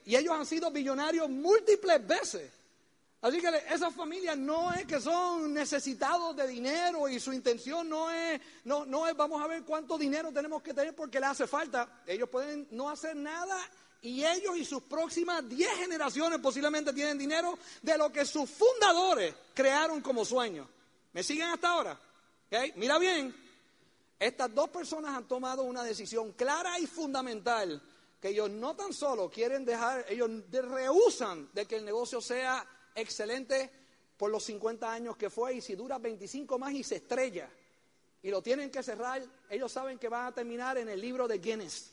Y 0.05 0.15
ellos 0.15 0.33
han 0.33 0.47
sido 0.47 0.71
billonarios 0.71 1.29
múltiples 1.29 2.07
veces. 2.07 2.53
Así 3.21 3.41
que 3.41 3.49
esas 3.69 3.93
familias 3.95 4.39
no 4.39 4.73
es 4.75 4.87
que 4.87 5.01
son 5.01 5.53
necesitados 5.53 6.37
de 6.37 6.47
dinero 6.47 7.09
y 7.09 7.19
su 7.19 7.33
intención 7.33 7.89
no 7.89 8.13
es, 8.13 8.41
no, 8.65 8.87
no 8.87 9.09
es 9.09 9.17
vamos 9.17 9.43
a 9.43 9.49
ver 9.49 9.65
cuánto 9.65 9.99
dinero 9.99 10.33
tenemos 10.33 10.63
que 10.63 10.73
tener 10.73 10.95
porque 10.95 11.19
le 11.19 11.27
hace 11.27 11.49
falta. 11.49 12.01
Ellos 12.07 12.29
pueden 12.29 12.69
no 12.71 12.89
hacer 12.89 13.17
nada 13.17 13.59
y 14.03 14.25
ellos 14.25 14.57
y 14.57 14.65
sus 14.65 14.83
próximas 14.83 15.49
10 15.49 15.79
generaciones 15.79 16.39
posiblemente 16.39 16.93
tienen 16.93 17.19
dinero 17.19 17.59
de 17.83 17.99
lo 17.99 18.11
que 18.11 18.25
sus 18.25 18.49
fundadores 18.49 19.35
crearon 19.55 20.01
como 20.01 20.25
sueño. 20.25 20.69
¿Me 21.13 21.23
siguen 21.23 21.49
hasta 21.49 21.69
ahora? 21.69 22.01
Mira 22.77 22.99
bien, 22.99 23.35
estas 24.19 24.55
dos 24.55 24.71
personas 24.71 25.17
han 25.17 25.29
tomado 25.29 25.63
una 25.63 25.83
decisión 25.83 26.33
clara 26.33 26.79
y 26.79 26.87
fundamental 26.87 27.81
que 28.21 28.29
ellos 28.29 28.51
no 28.51 28.77
tan 28.77 28.93
solo 28.93 29.31
quieren 29.31 29.65
dejar, 29.65 30.05
ellos 30.09 30.31
rehusan 30.51 31.49
de 31.53 31.67
que 31.67 31.77
el 31.77 31.85
negocio 31.85 32.21
sea 32.21 32.67
excelente 32.95 33.71
por 34.17 34.31
los 34.31 34.45
50 34.45 34.93
años 34.93 35.17
que 35.17 35.31
fue 35.31 35.55
y 35.55 35.61
si 35.61 35.75
dura 35.75 35.99
25 35.99 36.59
más 36.59 36.73
y 36.73 36.85
se 36.85 36.97
estrella 36.97 37.49
y 38.23 38.31
lo 38.31 38.43
tienen 38.43 38.71
que 38.71 38.83
cerrar, 38.83 39.23
ellos 39.49 39.73
saben 39.73 39.99
que 39.99 40.09
van 40.09 40.27
a 40.27 40.33
terminar 40.33 40.77
en 40.77 40.89
el 40.89 41.01
libro 41.01 41.27
de 41.27 41.39
Guinness. 41.39 41.91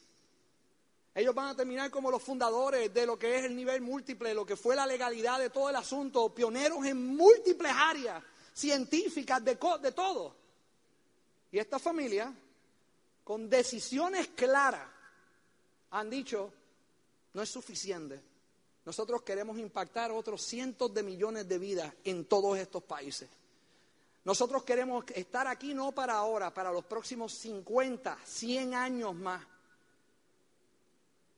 Ellos 1.17 1.33
van 1.33 1.47
a 1.47 1.55
terminar 1.55 1.89
como 1.89 2.11
los 2.11 2.21
fundadores 2.21 2.93
de 2.93 3.07
lo 3.07 3.17
que 3.17 3.39
es 3.39 3.45
el 3.45 3.55
nivel 3.55 3.81
múltiple, 3.81 4.35
lo 4.35 4.45
que 4.45 4.55
fue 4.55 4.75
la 4.75 4.85
legalidad 4.85 5.39
de 5.39 5.49
todo 5.49 5.67
el 5.67 5.75
asunto, 5.75 6.31
pioneros 6.31 6.85
en 6.85 7.07
múltiples 7.07 7.71
áreas 7.75 8.23
científicas 8.53 9.43
de, 9.43 9.55
todo. 9.55 10.35
Y 11.51 11.57
esta 11.57 11.79
familia, 11.79 12.31
con 13.23 13.49
decisiones 13.49 14.27
claras, 14.35 14.87
han 15.89 16.07
dicho, 16.07 16.53
no 17.33 17.41
es 17.41 17.49
suficiente. 17.49 18.21
Nosotros 18.85 19.23
queremos 19.23 19.57
impactar 19.57 20.11
otros 20.11 20.43
cientos 20.43 20.93
de 20.93 21.01
millones 21.01 21.49
de 21.49 21.57
vidas 21.57 21.91
en 22.03 22.25
todos 22.25 22.59
estos 22.59 22.83
países. 22.83 23.27
Nosotros 24.23 24.63
queremos 24.63 25.03
estar 25.15 25.47
aquí 25.47 25.73
no 25.73 25.93
para 25.93 26.13
ahora, 26.13 26.53
para 26.53 26.71
los 26.71 26.85
próximos 26.85 27.33
50, 27.33 28.19
100 28.23 28.75
años 28.75 29.15
más. 29.15 29.56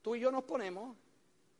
Tú 0.02 0.14
y 0.14 0.20
yo 0.20 0.30
nos 0.30 0.44
ponemos, 0.44 0.96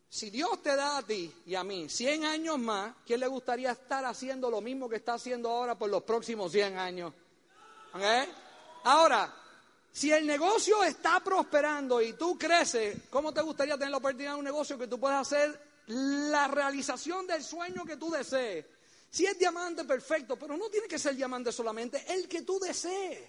si 0.09 0.31
Dios 0.31 0.63
te 0.63 0.75
da 0.75 0.99
a 0.99 1.03
ti 1.03 1.33
y 1.47 1.55
a 1.55 1.63
mí 1.63 1.89
100 1.89 2.25
años 2.25 2.59
más, 2.59 2.95
¿quién 3.07 3.21
le 3.21 3.27
gustaría 3.27 3.71
estar 3.71 4.05
haciendo 4.05 4.51
lo 4.51 4.61
mismo 4.61 4.89
que 4.89 4.97
está 4.97 5.15
haciendo 5.15 5.51
ahora 5.51 5.79
por 5.79 5.89
los 5.89 6.03
próximos 6.03 6.51
100 6.51 6.79
años? 6.79 7.15
Ahora, 8.85 9.33
si 9.93 10.11
el 10.11 10.27
negocio 10.27 10.83
está 10.83 11.21
prosperando 11.21 12.01
y 12.01 12.15
tú 12.15 12.39
creces, 12.39 12.97
¿cómo 13.11 13.33
te 13.33 13.43
gustaría 13.43 13.75
tener 13.75 13.91
la 13.91 13.99
oportunidad 13.99 14.33
de 14.33 14.39
un 14.39 14.45
negocio 14.45 14.79
que 14.79 14.87
tú 14.87 14.99
puedas 14.99 15.21
hacer 15.21 15.61
la 15.87 16.49
realización 16.49 17.27
del 17.27 17.45
sueño 17.45 17.85
que 17.85 17.97
tú 17.97 18.11
desees? 18.11 18.67
Si 19.11 19.27
es 19.27 19.39
diamante, 19.39 19.85
perfecto, 19.85 20.37
pero 20.37 20.57
no 20.57 20.69
tiene 20.69 20.89
que 20.89 20.99
ser 20.99 21.15
diamante 21.15 21.53
solamente, 21.53 22.05
el 22.09 22.29
que 22.29 22.43
tú 22.43 22.59
desees. 22.59 23.29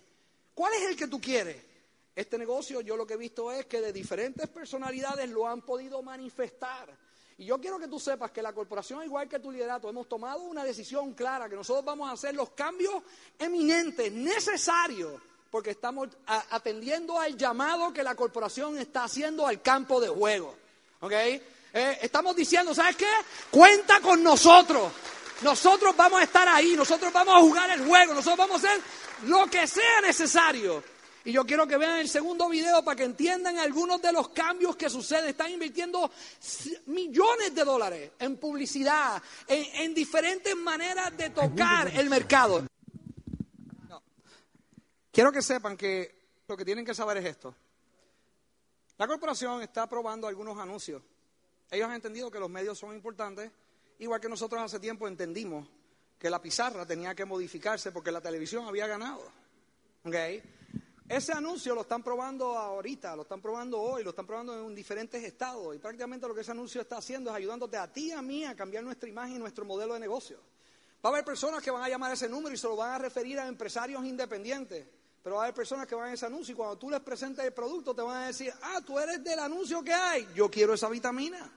¿Cuál 0.53 0.73
es 0.73 0.89
el 0.89 0.95
que 0.95 1.07
tú 1.07 1.19
quieres? 1.19 1.70
Este 2.15 2.37
negocio 2.37 2.81
yo 2.81 2.97
lo 2.97 3.07
que 3.07 3.13
he 3.13 3.17
visto 3.17 3.51
es 3.51 3.65
que 3.65 3.79
de 3.79 3.93
diferentes 3.93 4.47
personalidades 4.49 5.29
lo 5.29 5.47
han 5.47 5.61
podido 5.61 6.01
manifestar. 6.01 6.89
Y 7.37 7.45
yo 7.45 7.59
quiero 7.59 7.79
que 7.79 7.87
tú 7.87 7.99
sepas 7.99 8.31
que 8.31 8.41
la 8.41 8.53
corporación, 8.53 9.03
igual 9.03 9.27
que 9.27 9.39
tu 9.39 9.51
liderato, 9.51 9.89
hemos 9.89 10.07
tomado 10.07 10.41
una 10.43 10.63
decisión 10.63 11.13
clara, 11.13 11.49
que 11.49 11.55
nosotros 11.55 11.83
vamos 11.85 12.09
a 12.09 12.13
hacer 12.13 12.35
los 12.35 12.51
cambios 12.51 13.01
eminentes, 13.39 14.11
necesarios, 14.11 15.19
porque 15.49 15.71
estamos 15.71 16.09
atendiendo 16.25 17.19
al 17.19 17.35
llamado 17.35 17.91
que 17.93 18.03
la 18.03 18.13
corporación 18.13 18.77
está 18.77 19.05
haciendo 19.05 19.47
al 19.47 19.61
campo 19.61 19.99
de 19.99 20.09
juego. 20.09 20.55
¿Ok? 20.99 21.13
Eh, 21.13 21.99
estamos 22.01 22.35
diciendo, 22.35 22.75
¿sabes 22.75 22.97
qué? 22.97 23.09
Cuenta 23.49 24.01
con 24.01 24.21
nosotros. 24.21 24.91
Nosotros 25.41 25.95
vamos 25.95 26.19
a 26.19 26.23
estar 26.25 26.47
ahí, 26.47 26.75
nosotros 26.75 27.11
vamos 27.11 27.35
a 27.35 27.39
jugar 27.39 27.71
el 27.71 27.85
juego, 27.85 28.13
nosotros 28.13 28.37
vamos 28.37 28.63
a 28.63 28.67
hacer 28.67 28.81
lo 29.23 29.47
que 29.47 29.65
sea 29.65 30.01
necesario 30.01 30.83
y 31.23 31.31
yo 31.31 31.45
quiero 31.45 31.67
que 31.67 31.77
vean 31.77 31.99
el 31.99 32.09
segundo 32.09 32.49
video 32.49 32.83
para 32.83 32.95
que 32.95 33.03
entiendan 33.03 33.59
algunos 33.59 34.01
de 34.01 34.11
los 34.11 34.29
cambios 34.29 34.75
que 34.75 34.89
suceden. 34.89 35.29
Están 35.29 35.51
invirtiendo 35.51 36.09
millones 36.87 37.53
de 37.53 37.63
dólares 37.63 38.11
en 38.17 38.37
publicidad, 38.37 39.21
en, 39.47 39.93
diferentes 39.93 40.55
maneras 40.55 41.15
de 41.15 41.29
tocar 41.29 41.89
el 41.95 42.09
mercado. 42.09 42.65
Quiero 45.11 45.31
que 45.31 45.41
sepan 45.41 45.77
que 45.77 46.21
lo 46.47 46.57
que 46.57 46.65
tienen 46.65 46.85
que 46.85 46.95
saber 46.95 47.17
es 47.17 47.25
esto. 47.25 47.53
La 48.97 49.07
corporación 49.07 49.61
está 49.61 49.87
probando 49.87 50.27
algunos 50.27 50.57
anuncios. 50.57 51.03
Ellos 51.69 51.87
han 51.87 51.95
entendido 51.95 52.31
que 52.31 52.39
los 52.39 52.49
medios 52.49 52.79
son 52.79 52.95
importantes, 52.95 53.51
igual 53.99 54.19
que 54.19 54.29
nosotros 54.29 54.61
hace 54.61 54.79
tiempo 54.79 55.07
entendimos 55.07 55.67
que 56.17 56.29
la 56.29 56.41
pizarra 56.41 56.85
tenía 56.85 57.13
que 57.13 57.25
modificarse 57.25 57.91
porque 57.91 58.11
la 58.11 58.21
televisión 58.21 58.65
había 58.65 58.87
ganado. 58.87 59.23
¿Ok? 60.03 60.15
Ese 61.11 61.33
anuncio 61.33 61.75
lo 61.75 61.81
están 61.81 62.01
probando 62.01 62.57
ahorita, 62.57 63.17
lo 63.17 63.23
están 63.23 63.41
probando 63.41 63.77
hoy, 63.81 64.01
lo 64.01 64.11
están 64.11 64.25
probando 64.25 64.65
en 64.65 64.73
diferentes 64.73 65.21
estados 65.21 65.75
y 65.75 65.77
prácticamente 65.77 66.25
lo 66.25 66.33
que 66.33 66.39
ese 66.39 66.51
anuncio 66.51 66.79
está 66.79 66.99
haciendo 66.99 67.29
es 67.29 67.35
ayudándote 67.35 67.75
a 67.75 67.91
ti 67.91 68.07
y 68.07 68.11
a 68.13 68.21
mí 68.21 68.45
a 68.45 68.55
cambiar 68.55 68.85
nuestra 68.85 69.09
imagen 69.09 69.35
y 69.35 69.39
nuestro 69.39 69.65
modelo 69.65 69.93
de 69.95 69.99
negocio. 69.99 70.37
Va 71.03 71.09
a 71.09 71.11
haber 71.11 71.25
personas 71.25 71.61
que 71.61 71.69
van 71.69 71.83
a 71.83 71.89
llamar 71.89 72.11
a 72.11 72.13
ese 72.13 72.29
número 72.29 72.55
y 72.55 72.57
se 72.57 72.65
lo 72.65 72.77
van 72.77 72.91
a 72.91 72.97
referir 72.97 73.37
a 73.41 73.47
empresarios 73.49 74.05
independientes. 74.05 74.87
Pero 75.21 75.35
va 75.35 75.41
a 75.41 75.45
haber 75.47 75.53
personas 75.53 75.85
que 75.85 75.95
van 75.95 76.11
a 76.11 76.13
ese 76.13 76.27
anuncio 76.27 76.53
y 76.53 76.55
cuando 76.55 76.77
tú 76.77 76.89
les 76.89 77.01
presentes 77.01 77.43
el 77.43 77.51
producto 77.51 77.93
te 77.93 78.03
van 78.03 78.23
a 78.23 78.27
decir, 78.27 78.53
ah, 78.61 78.79
tú 78.79 78.97
eres 78.97 79.21
del 79.21 79.39
anuncio 79.39 79.83
que 79.83 79.93
hay, 79.93 80.25
yo 80.33 80.49
quiero 80.49 80.75
esa 80.75 80.87
vitamina. 80.87 81.51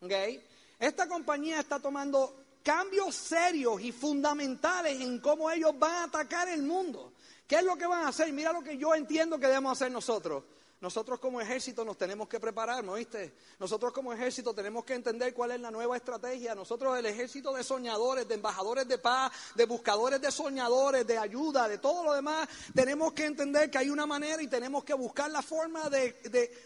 ¿Okay? 0.00 0.44
Esta 0.76 1.06
compañía 1.06 1.60
está 1.60 1.78
tomando 1.78 2.34
cambios 2.64 3.14
serios 3.14 3.80
y 3.80 3.92
fundamentales 3.92 5.00
en 5.00 5.20
cómo 5.20 5.48
ellos 5.52 5.78
van 5.78 5.92
a 5.92 6.02
atacar 6.02 6.48
el 6.48 6.64
mundo. 6.64 7.12
¿Qué 7.48 7.56
es 7.56 7.64
lo 7.64 7.76
que 7.76 7.86
van 7.86 8.04
a 8.04 8.08
hacer? 8.08 8.30
Mira 8.30 8.52
lo 8.52 8.62
que 8.62 8.76
yo 8.76 8.94
entiendo 8.94 9.38
que 9.38 9.46
debemos 9.46 9.72
hacer 9.72 9.90
nosotros. 9.90 10.44
Nosotros 10.82 11.18
como 11.18 11.40
ejército 11.40 11.82
nos 11.82 11.96
tenemos 11.96 12.28
que 12.28 12.38
preparar, 12.38 12.84
¿no 12.84 12.94
viste? 12.94 13.32
Nosotros 13.58 13.90
como 13.92 14.12
ejército 14.12 14.54
tenemos 14.54 14.84
que 14.84 14.94
entender 14.94 15.32
cuál 15.34 15.52
es 15.52 15.60
la 15.60 15.70
nueva 15.70 15.96
estrategia. 15.96 16.54
Nosotros 16.54 16.96
el 16.96 17.06
ejército 17.06 17.54
de 17.54 17.64
soñadores, 17.64 18.28
de 18.28 18.34
embajadores 18.34 18.86
de 18.86 18.98
paz, 18.98 19.32
de 19.56 19.64
buscadores 19.64 20.20
de 20.20 20.30
soñadores, 20.30 21.06
de 21.06 21.16
ayuda, 21.16 21.66
de 21.66 21.78
todo 21.78 22.04
lo 22.04 22.12
demás, 22.12 22.46
tenemos 22.74 23.14
que 23.14 23.24
entender 23.24 23.70
que 23.70 23.78
hay 23.78 23.88
una 23.88 24.06
manera 24.06 24.42
y 24.42 24.46
tenemos 24.46 24.84
que 24.84 24.94
buscar 24.94 25.30
la 25.30 25.42
forma 25.42 25.88
de, 25.88 26.12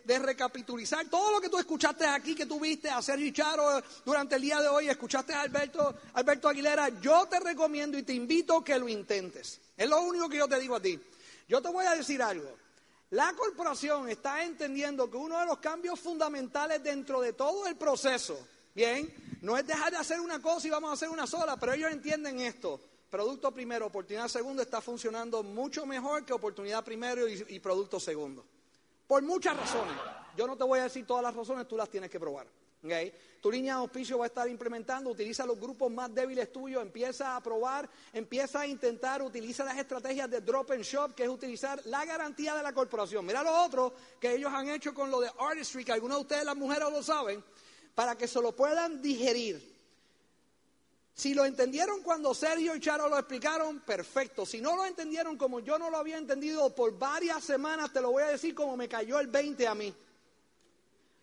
de, 0.05 0.19
recapitulizar 0.19 1.09
todo 1.09 1.31
lo 1.31 1.41
que 1.41 1.49
tú 1.49 1.59
escuchaste 1.59 2.05
aquí, 2.05 2.35
que 2.35 2.45
tú 2.45 2.59
viste 2.59 2.91
a 2.91 3.01
Sergio 3.01 3.33
Charo 3.33 3.81
durante 4.05 4.35
el 4.35 4.43
día 4.43 4.61
de 4.61 4.69
hoy, 4.69 4.89
escuchaste 4.89 5.33
a 5.33 5.43
Alberto, 5.43 5.95
Alberto 6.15 6.49
Aguilera. 6.49 6.89
Yo 7.01 7.27
te 7.29 7.39
recomiendo 7.39 7.97
y 7.97 8.03
te 8.03 8.13
invito 8.13 8.63
que 8.63 8.79
lo 8.79 8.89
intentes. 8.89 9.62
Es 9.77 9.89
lo 9.89 10.01
único 10.03 10.29
que 10.29 10.39
yo 10.39 10.49
te 10.49 10.59
digo 10.59 10.77
a 10.77 10.81
ti. 10.81 11.01
Yo 11.49 11.61
te 11.61 11.69
voy 11.69 11.87
a 11.87 11.95
decir 11.95 12.23
algo. 12.23 12.57
La 13.11 13.35
corporación 13.35 14.09
está 14.09 14.43
entendiendo 14.43 15.11
que 15.11 15.19
uno 15.19 15.39
de 15.39 15.45
los 15.45 15.59
cambios 15.59 16.01
fundamentales 16.01 16.83
dentro 16.83 17.21
de 17.21 17.35
todo 17.35 17.67
el 17.67 17.77
proceso, 17.77 18.39
bien, 18.75 19.13
no 19.43 19.59
es 19.59 19.67
dejar 19.67 19.91
de 19.91 19.99
hacer 19.99 20.19
una 20.19 20.41
cosa 20.41 20.67
y 20.67 20.71
vamos 20.71 20.91
a 20.91 20.95
hacer 20.95 21.11
una 21.11 21.27
sola, 21.27 21.59
pero 21.59 21.75
ellos 21.75 21.93
entienden 21.93 22.41
esto. 22.41 22.81
Producto 23.11 23.53
primero, 23.53 23.85
oportunidad 23.85 24.29
segundo 24.29 24.63
está 24.63 24.81
funcionando 24.81 25.43
mucho 25.43 25.85
mejor 25.85 26.25
que 26.25 26.33
oportunidad 26.33 26.83
primero 26.83 27.29
y, 27.29 27.59
producto 27.59 28.01
segundo. 28.01 28.47
Por 29.07 29.23
muchas 29.23 29.55
razones. 29.55 29.95
Yo 30.35 30.47
no 30.47 30.57
te 30.57 30.65
voy 30.65 30.79
a 30.79 30.85
decir 30.85 31.07
todas 31.07 31.23
las 31.23 31.35
razones, 31.37 31.69
tú 31.69 31.77
las 31.77 31.91
tienes 31.91 32.09
que 32.09 32.19
probar. 32.19 32.47
Tu 32.83 33.51
línea 33.51 33.75
de 33.75 33.81
auspicio 33.81 34.19
va 34.19 34.25
a 34.25 34.27
estar 34.27 34.49
implementando, 34.49 35.11
utiliza 35.11 35.47
los 35.47 35.59
grupos 35.59 35.91
más 35.91 36.13
débiles 36.13 36.53
tuyos, 36.53 36.83
empieza 36.83 37.37
a 37.37 37.43
probar, 37.43 37.89
empieza 38.13 38.61
a 38.61 38.67
intentar, 38.67 39.23
utiliza 39.23 39.65
las 39.65 39.79
estrategias 39.79 40.29
de 40.29 40.41
drop 40.41 40.73
and 40.73 40.83
shop, 40.83 41.15
que 41.15 41.23
es 41.23 41.29
utilizar 41.29 41.81
la 41.87 42.05
garantía 42.05 42.55
de 42.55 42.63
la 42.63 42.73
corporación. 42.73 43.25
Mira 43.25 43.43
lo 43.43 43.65
otro 43.65 43.95
que 44.21 44.35
ellos 44.35 44.53
han 44.53 44.69
hecho 44.69 44.93
con 44.93 45.11
lo 45.11 45.21
de 45.21 45.31
artistry, 45.39 45.85
que 45.85 45.93
algunos 45.93 46.19
de 46.19 46.23
ustedes 46.23 46.45
las 46.45 46.57
mujeres 46.57 46.91
lo 46.91 47.03
saben, 47.03 47.43
para 47.95 48.17
que 48.17 48.27
se 48.27 48.41
lo 48.41 48.55
puedan 48.55 49.01
digerir. 49.01 49.73
Si 51.15 51.35
lo 51.35 51.45
entendieron 51.45 52.03
cuando 52.03 52.35
Sergio 52.35 52.75
y 52.75 52.81
Charo 52.81 53.09
lo 53.09 53.19
explicaron, 53.19 53.81
perfecto. 53.81 54.47
Si 54.47 54.61
no 54.61 54.75
lo 54.77 54.87
entendieron 54.87 55.37
como 55.37 55.61
yo 55.61 55.79
no 55.79 55.91
lo 55.91 55.99
había 55.99 56.17
entendido 56.17 56.75
por 56.75 56.99
varias 56.99 57.45
semanas, 57.45 57.93
te 57.93 58.01
lo 58.01 58.11
voy 58.11 58.23
a 58.23 58.29
decir 58.29 58.55
como 58.55 58.77
me 58.77 58.89
cayó 58.89 59.21
el 59.21 59.27
20 59.27 59.67
a 59.69 59.75
mí. 59.75 59.95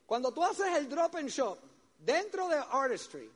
Cuando 0.09 0.31
tú 0.31 0.43
haces 0.43 0.75
el 0.75 0.89
drop 0.89 1.17
and 1.17 1.29
shop 1.29 1.59
dentro 1.99 2.47
de 2.47 2.55
Artistry, 2.57 3.29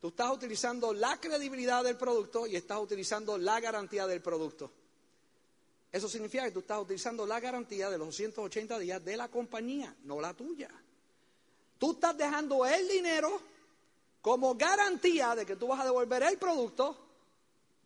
tú 0.00 0.10
estás 0.10 0.30
utilizando 0.30 0.94
la 0.94 1.16
credibilidad 1.16 1.82
del 1.82 1.96
producto 1.96 2.46
y 2.46 2.54
estás 2.54 2.78
utilizando 2.78 3.36
la 3.36 3.58
garantía 3.58 4.06
del 4.06 4.22
producto. 4.22 4.70
Eso 5.90 6.08
significa 6.08 6.44
que 6.44 6.52
tú 6.52 6.60
estás 6.60 6.78
utilizando 6.78 7.26
la 7.26 7.40
garantía 7.40 7.90
de 7.90 7.98
los 7.98 8.06
280 8.06 8.78
días 8.78 9.04
de 9.04 9.16
la 9.16 9.26
compañía, 9.26 9.92
no 10.04 10.20
la 10.20 10.32
tuya. 10.32 10.70
Tú 11.80 11.94
estás 11.94 12.16
dejando 12.16 12.64
el 12.64 12.86
dinero 12.86 13.40
como 14.22 14.54
garantía 14.54 15.34
de 15.34 15.44
que 15.44 15.56
tú 15.56 15.66
vas 15.66 15.80
a 15.80 15.84
devolver 15.84 16.22
el 16.22 16.38
producto 16.38 16.96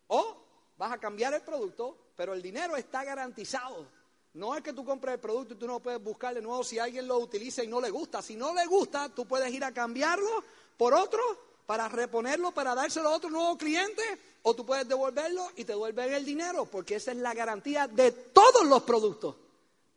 o 0.09 0.37
vas 0.77 0.91
a 0.91 0.99
cambiar 0.99 1.33
el 1.33 1.41
producto, 1.41 1.97
pero 2.15 2.35
el 2.35 2.43
dinero 2.43 2.75
está 2.75 3.03
garantizado. 3.03 3.87
No 4.35 4.53
es 4.53 4.61
que 4.61 4.73
tú 4.73 4.83
compres 4.83 5.15
el 5.15 5.19
producto 5.21 5.53
y 5.53 5.57
tú 5.57 5.65
no 5.65 5.79
puedes 5.79 6.03
buscar 6.03 6.35
de 6.35 6.41
nuevo 6.41 6.61
si 6.61 6.77
alguien 6.77 7.07
lo 7.07 7.17
utiliza 7.19 7.63
y 7.63 7.67
no 7.67 7.79
le 7.79 7.89
gusta. 7.89 8.21
Si 8.21 8.35
no 8.35 8.53
le 8.53 8.65
gusta, 8.65 9.07
tú 9.07 9.25
puedes 9.25 9.51
ir 9.53 9.63
a 9.63 9.73
cambiarlo 9.73 10.43
por 10.77 10.93
otro 10.93 11.21
para 11.65 11.87
reponerlo, 11.87 12.51
para 12.51 12.75
dárselo 12.75 13.09
a 13.09 13.15
otro 13.15 13.29
nuevo 13.29 13.57
cliente, 13.57 14.03
o 14.43 14.53
tú 14.53 14.65
puedes 14.65 14.87
devolverlo 14.87 15.47
y 15.55 15.63
te 15.63 15.71
devuelven 15.71 16.13
el 16.13 16.25
dinero, 16.25 16.65
porque 16.65 16.95
esa 16.95 17.11
es 17.11 17.17
la 17.17 17.33
garantía 17.33 17.87
de 17.87 18.11
todos 18.11 18.65
los 18.65 18.83
productos, 18.83 19.35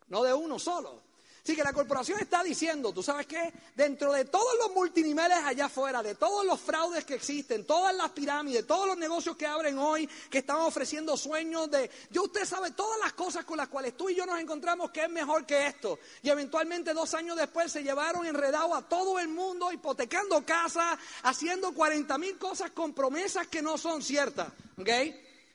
no 0.06 0.22
de 0.22 0.32
uno 0.32 0.58
solo. 0.58 1.07
Así 1.48 1.56
que 1.56 1.64
la 1.64 1.72
corporación 1.72 2.20
está 2.20 2.42
diciendo, 2.42 2.92
¿tú 2.92 3.02
sabes 3.02 3.26
qué? 3.26 3.54
Dentro 3.74 4.12
de 4.12 4.26
todos 4.26 4.54
los 4.58 4.70
multiniveles 4.74 5.38
allá 5.38 5.64
afuera, 5.64 6.02
de 6.02 6.14
todos 6.14 6.44
los 6.44 6.60
fraudes 6.60 7.06
que 7.06 7.14
existen, 7.14 7.64
todas 7.64 7.96
las 7.96 8.10
pirámides, 8.10 8.66
todos 8.66 8.86
los 8.86 8.98
negocios 8.98 9.34
que 9.34 9.46
abren 9.46 9.78
hoy, 9.78 10.06
que 10.28 10.40
están 10.40 10.58
ofreciendo 10.58 11.16
sueños 11.16 11.70
de... 11.70 11.90
Yo 12.10 12.24
usted 12.24 12.44
sabe 12.44 12.72
todas 12.72 13.00
las 13.00 13.14
cosas 13.14 13.46
con 13.46 13.56
las 13.56 13.68
cuales 13.68 13.96
tú 13.96 14.10
y 14.10 14.14
yo 14.14 14.26
nos 14.26 14.38
encontramos 14.38 14.90
que 14.90 15.04
es 15.04 15.08
mejor 15.08 15.46
que 15.46 15.68
esto. 15.68 15.98
Y 16.22 16.28
eventualmente 16.28 16.92
dos 16.92 17.14
años 17.14 17.34
después 17.34 17.72
se 17.72 17.82
llevaron 17.82 18.26
enredado 18.26 18.74
a 18.74 18.86
todo 18.86 19.18
el 19.18 19.28
mundo, 19.28 19.72
hipotecando 19.72 20.44
casas, 20.44 20.98
haciendo 21.22 21.72
40 21.72 22.18
mil 22.18 22.36
cosas 22.36 22.72
con 22.72 22.92
promesas 22.92 23.46
que 23.46 23.62
no 23.62 23.78
son 23.78 24.02
ciertas. 24.02 24.48
¿Ok? 24.76 24.90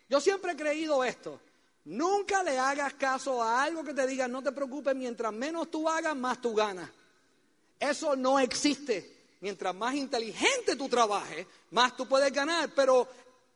Yo 0.10 0.20
siempre 0.20 0.54
he 0.54 0.56
creído 0.56 1.04
esto. 1.04 1.40
Nunca 1.86 2.44
le 2.44 2.58
hagas 2.58 2.94
caso 2.94 3.44
a 3.44 3.64
algo 3.64 3.84
que 3.84 3.94
te 3.94 4.08
diga, 4.08 4.28
no 4.28 4.42
te 4.42 4.52
preocupes, 4.52 4.96
mientras 4.96 5.34
menos 5.34 5.70
tú 5.70 5.90
hagas, 5.90 6.16
más 6.16 6.42
tú 6.42 6.56
ganas. 6.56 6.90
Eso 7.80 8.16
no 8.16 8.40
existe. 8.40 9.12
Mientras 9.42 9.76
más 9.76 9.94
inteligente 9.94 10.78
tú 10.78 10.88
trabajes, 10.88 11.46
más 11.72 11.98
tú 11.98 12.08
puedes 12.08 12.32
ganar. 12.32 12.70
Pero 12.74 13.06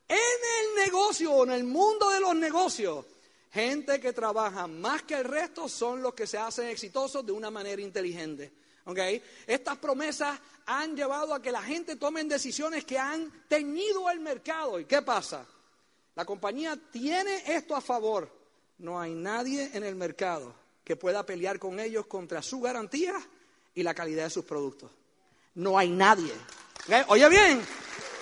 en 0.05 0.17
el 0.17 0.85
negocio 0.85 1.31
o 1.31 1.43
en 1.45 1.51
el 1.51 1.63
mundo 1.63 2.09
de 2.09 2.19
los 2.19 2.35
negocios, 2.35 3.05
gente 3.53 4.01
que 4.01 4.11
trabaja 4.11 4.67
más 4.67 5.03
que 5.03 5.15
el 5.15 5.23
resto 5.23 5.69
son 5.69 6.01
los 6.01 6.13
que 6.13 6.27
se 6.27 6.37
hacen 6.37 6.67
exitosos 6.67 7.25
de 7.25 7.31
una 7.31 7.49
manera 7.49 7.81
inteligente. 7.81 8.51
¿Okay? 8.83 9.23
Estas 9.45 9.77
promesas 9.77 10.37
han 10.65 10.93
llevado 10.95 11.33
a 11.33 11.41
que 11.41 11.51
la 11.51 11.61
gente 11.61 11.95
tome 11.95 12.21
decisiones 12.25 12.83
que 12.83 12.99
han 12.99 13.45
teñido 13.47 14.09
el 14.09 14.19
mercado. 14.19 14.81
¿Y 14.81 14.85
qué 14.85 15.01
pasa? 15.01 15.45
La 16.17 16.25
compañía 16.25 16.75
tiene 16.91 17.43
esto 17.45 17.75
a 17.75 17.80
favor. 17.80 18.27
No 18.80 18.99
hay 18.99 19.13
nadie 19.13 19.69
en 19.73 19.84
el 19.84 19.93
mercado 19.93 20.51
que 20.84 20.95
pueda 20.95 21.23
pelear 21.23 21.60
con 21.60 21.80
ellos 21.80 22.08
contra 22.08 22.41
su 22.41 22.60
garantía 22.60 23.13
y 23.75 23.84
la 23.84 23.93
calidad 23.93 24.23
de 24.23 24.32
sus 24.32 24.43
productos. 24.43 24.89
No 25.53 25.77
hay 25.77 25.91
nadie. 25.91 26.34
Oye 27.10 27.30
bien, 27.30 27.63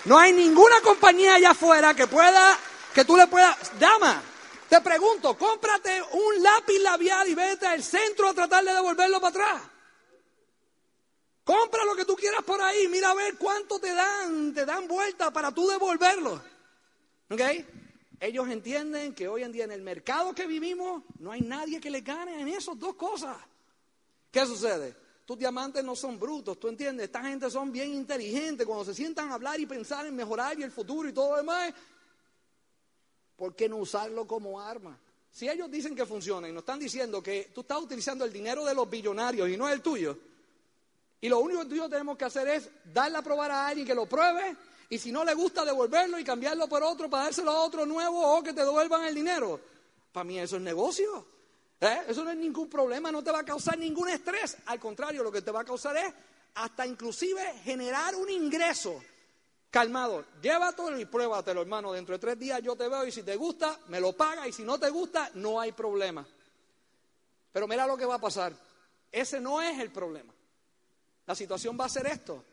no 0.04 0.20
hay 0.20 0.34
ninguna 0.34 0.82
compañía 0.82 1.36
allá 1.36 1.52
afuera 1.52 1.94
que 1.94 2.06
pueda, 2.06 2.60
que 2.94 3.06
tú 3.06 3.16
le 3.16 3.28
puedas, 3.28 3.80
dama, 3.80 4.22
te 4.68 4.82
pregunto, 4.82 5.38
cómprate 5.38 6.02
un 6.02 6.44
lápiz 6.44 6.80
labial 6.80 7.30
y 7.30 7.34
vete 7.34 7.66
al 7.66 7.82
centro 7.82 8.28
a 8.28 8.34
tratar 8.34 8.66
de 8.66 8.74
devolverlo 8.74 9.22
para 9.22 9.30
atrás. 9.30 9.62
Compra 11.46 11.86
lo 11.86 11.96
que 11.96 12.04
tú 12.04 12.18
quieras 12.18 12.44
por 12.44 12.62
ahí, 12.62 12.90
mira 12.90 13.12
a 13.12 13.14
ver 13.14 13.38
cuánto 13.38 13.80
te 13.80 13.94
dan, 13.94 14.54
te 14.54 14.66
dan 14.66 14.86
vuelta 14.86 15.32
para 15.32 15.54
tú 15.54 15.66
devolverlo. 15.70 16.44
¿Ok? 17.30 17.42
Ellos 18.20 18.48
entienden 18.50 19.14
que 19.14 19.28
hoy 19.28 19.44
en 19.44 19.52
día 19.52 19.66
en 19.66 19.72
el 19.72 19.82
mercado 19.82 20.34
que 20.34 20.48
vivimos 20.48 21.04
no 21.20 21.32
hay 21.32 21.42
nadie 21.42 21.80
que 21.80 21.90
le 21.90 22.02
gane 22.02 22.40
en 22.40 22.48
esas 22.48 22.78
dos 22.80 22.96
cosas. 22.96 23.38
¿Qué 24.32 24.46
sucede? 24.46 24.96
Tus 25.26 25.38
diamantes 25.38 25.84
no 25.84 25.96
son 25.96 26.20
brutos, 26.20 26.60
tú 26.60 26.68
entiendes, 26.68 27.06
esta 27.06 27.24
gente 27.24 27.50
son 27.50 27.72
bien 27.72 27.92
inteligentes, 27.92 28.66
cuando 28.66 28.86
se 28.86 28.94
sientan 28.94 29.32
a 29.32 29.36
hablar 29.36 29.60
y 29.60 29.66
pensar 29.66 30.06
en 30.06 30.16
mejorar 30.16 30.60
y 30.60 30.64
el 30.64 30.72
futuro 30.72 31.10
y 31.10 31.14
todo 31.14 31.32
lo 31.32 31.38
demás, 31.38 31.74
¿por 33.36 33.56
qué 33.56 33.68
no 33.68 33.78
usarlo 33.78 34.28
como 34.28 34.62
arma? 34.62 35.00
Si 35.32 35.50
ellos 35.50 35.70
dicen 35.72 35.96
que 35.96 36.06
funciona 36.06 36.48
y 36.48 36.52
nos 36.52 36.62
están 36.62 36.80
diciendo 36.80 37.24
que 37.24 37.52
tú 37.54 37.62
estás 37.62 37.82
utilizando 37.82 38.24
el 38.24 38.32
dinero 38.32 38.64
de 38.64 38.76
los 38.76 38.88
billonarios 38.88 39.50
y 39.50 39.58
no 39.58 39.68
el 39.68 39.82
tuyo, 39.82 40.18
y 41.20 41.28
lo 41.28 41.40
único 41.40 41.62
que 41.62 41.70
tú 41.70 41.76
y 41.76 41.80
yo 41.80 41.90
tenemos 41.90 42.18
que 42.18 42.26
hacer 42.26 42.48
es 42.48 42.70
darle 42.94 43.18
a 43.18 43.22
probar 43.24 43.50
a 43.50 43.68
alguien 43.68 43.88
que 43.88 43.96
lo 43.96 44.06
pruebe 44.06 44.56
y 44.90 44.98
si 44.98 45.12
no 45.12 45.24
le 45.24 45.34
gusta 45.34 45.66
devolverlo 45.66 46.20
y 46.20 46.24
cambiarlo 46.24 46.68
por 46.68 46.84
otro 46.84 47.10
para 47.10 47.26
dárselo 47.26 47.52
a 47.52 47.64
otro 47.64 47.86
nuevo 47.86 48.38
o 48.38 48.44
que 48.44 48.54
te 48.54 48.64
devuelvan 48.64 49.06
el 49.06 49.16
dinero. 49.16 49.60
Para 50.12 50.24
mí 50.24 50.40
eso 50.40 50.58
es 50.58 50.62
negocio. 50.62 51.26
¿eh? 51.82 52.04
Eso 52.08 52.24
no 52.24 52.32
es 52.32 52.38
ningún 52.38 52.70
problema, 52.70 53.12
no 53.12 53.24
te 53.24 53.32
va 53.32 53.40
a 53.40 53.46
causar 53.46 53.78
ningún 53.78 54.10
estrés. 54.10 54.58
Al 54.68 54.80
contrario, 54.80 55.24
lo 55.24 55.32
que 55.32 55.42
te 55.42 55.52
va 55.52 55.62
a 55.62 55.66
causar 55.66 55.98
es 55.98 56.14
hasta 56.56 56.86
inclusive 56.86 57.42
generar 57.64 58.16
un 58.16 58.30
ingreso. 58.30 59.02
Calmado, 59.70 60.24
llévatelo 60.42 60.98
y 61.00 61.06
pruébatelo, 61.06 61.62
hermano. 61.62 61.92
Dentro 61.92 62.14
de 62.16 62.20
tres 62.20 62.40
días 62.40 62.62
yo 62.62 62.76
te 62.76 62.88
veo 62.88 63.06
y 63.06 63.12
si 63.12 63.24
te 63.24 63.36
gusta, 63.36 63.78
me 63.88 64.00
lo 64.00 64.14
paga 64.14 64.48
y 64.48 64.54
si 64.54 64.64
no 64.64 64.80
te 64.80 64.90
gusta, 64.90 65.32
no 65.34 65.60
hay 65.60 65.74
problema. 65.74 66.26
Pero 67.52 67.68
mira 67.68 67.86
lo 67.86 67.98
que 67.98 68.06
va 68.06 68.16
a 68.16 68.20
pasar. 68.20 68.54
Ese 69.12 69.42
no 69.42 69.62
es 69.62 69.80
el 69.80 69.92
problema. 69.92 70.34
La 71.26 71.36
situación 71.36 71.78
va 71.80 71.86
a 71.86 71.90
ser 71.90 72.08
esto. 72.08 72.44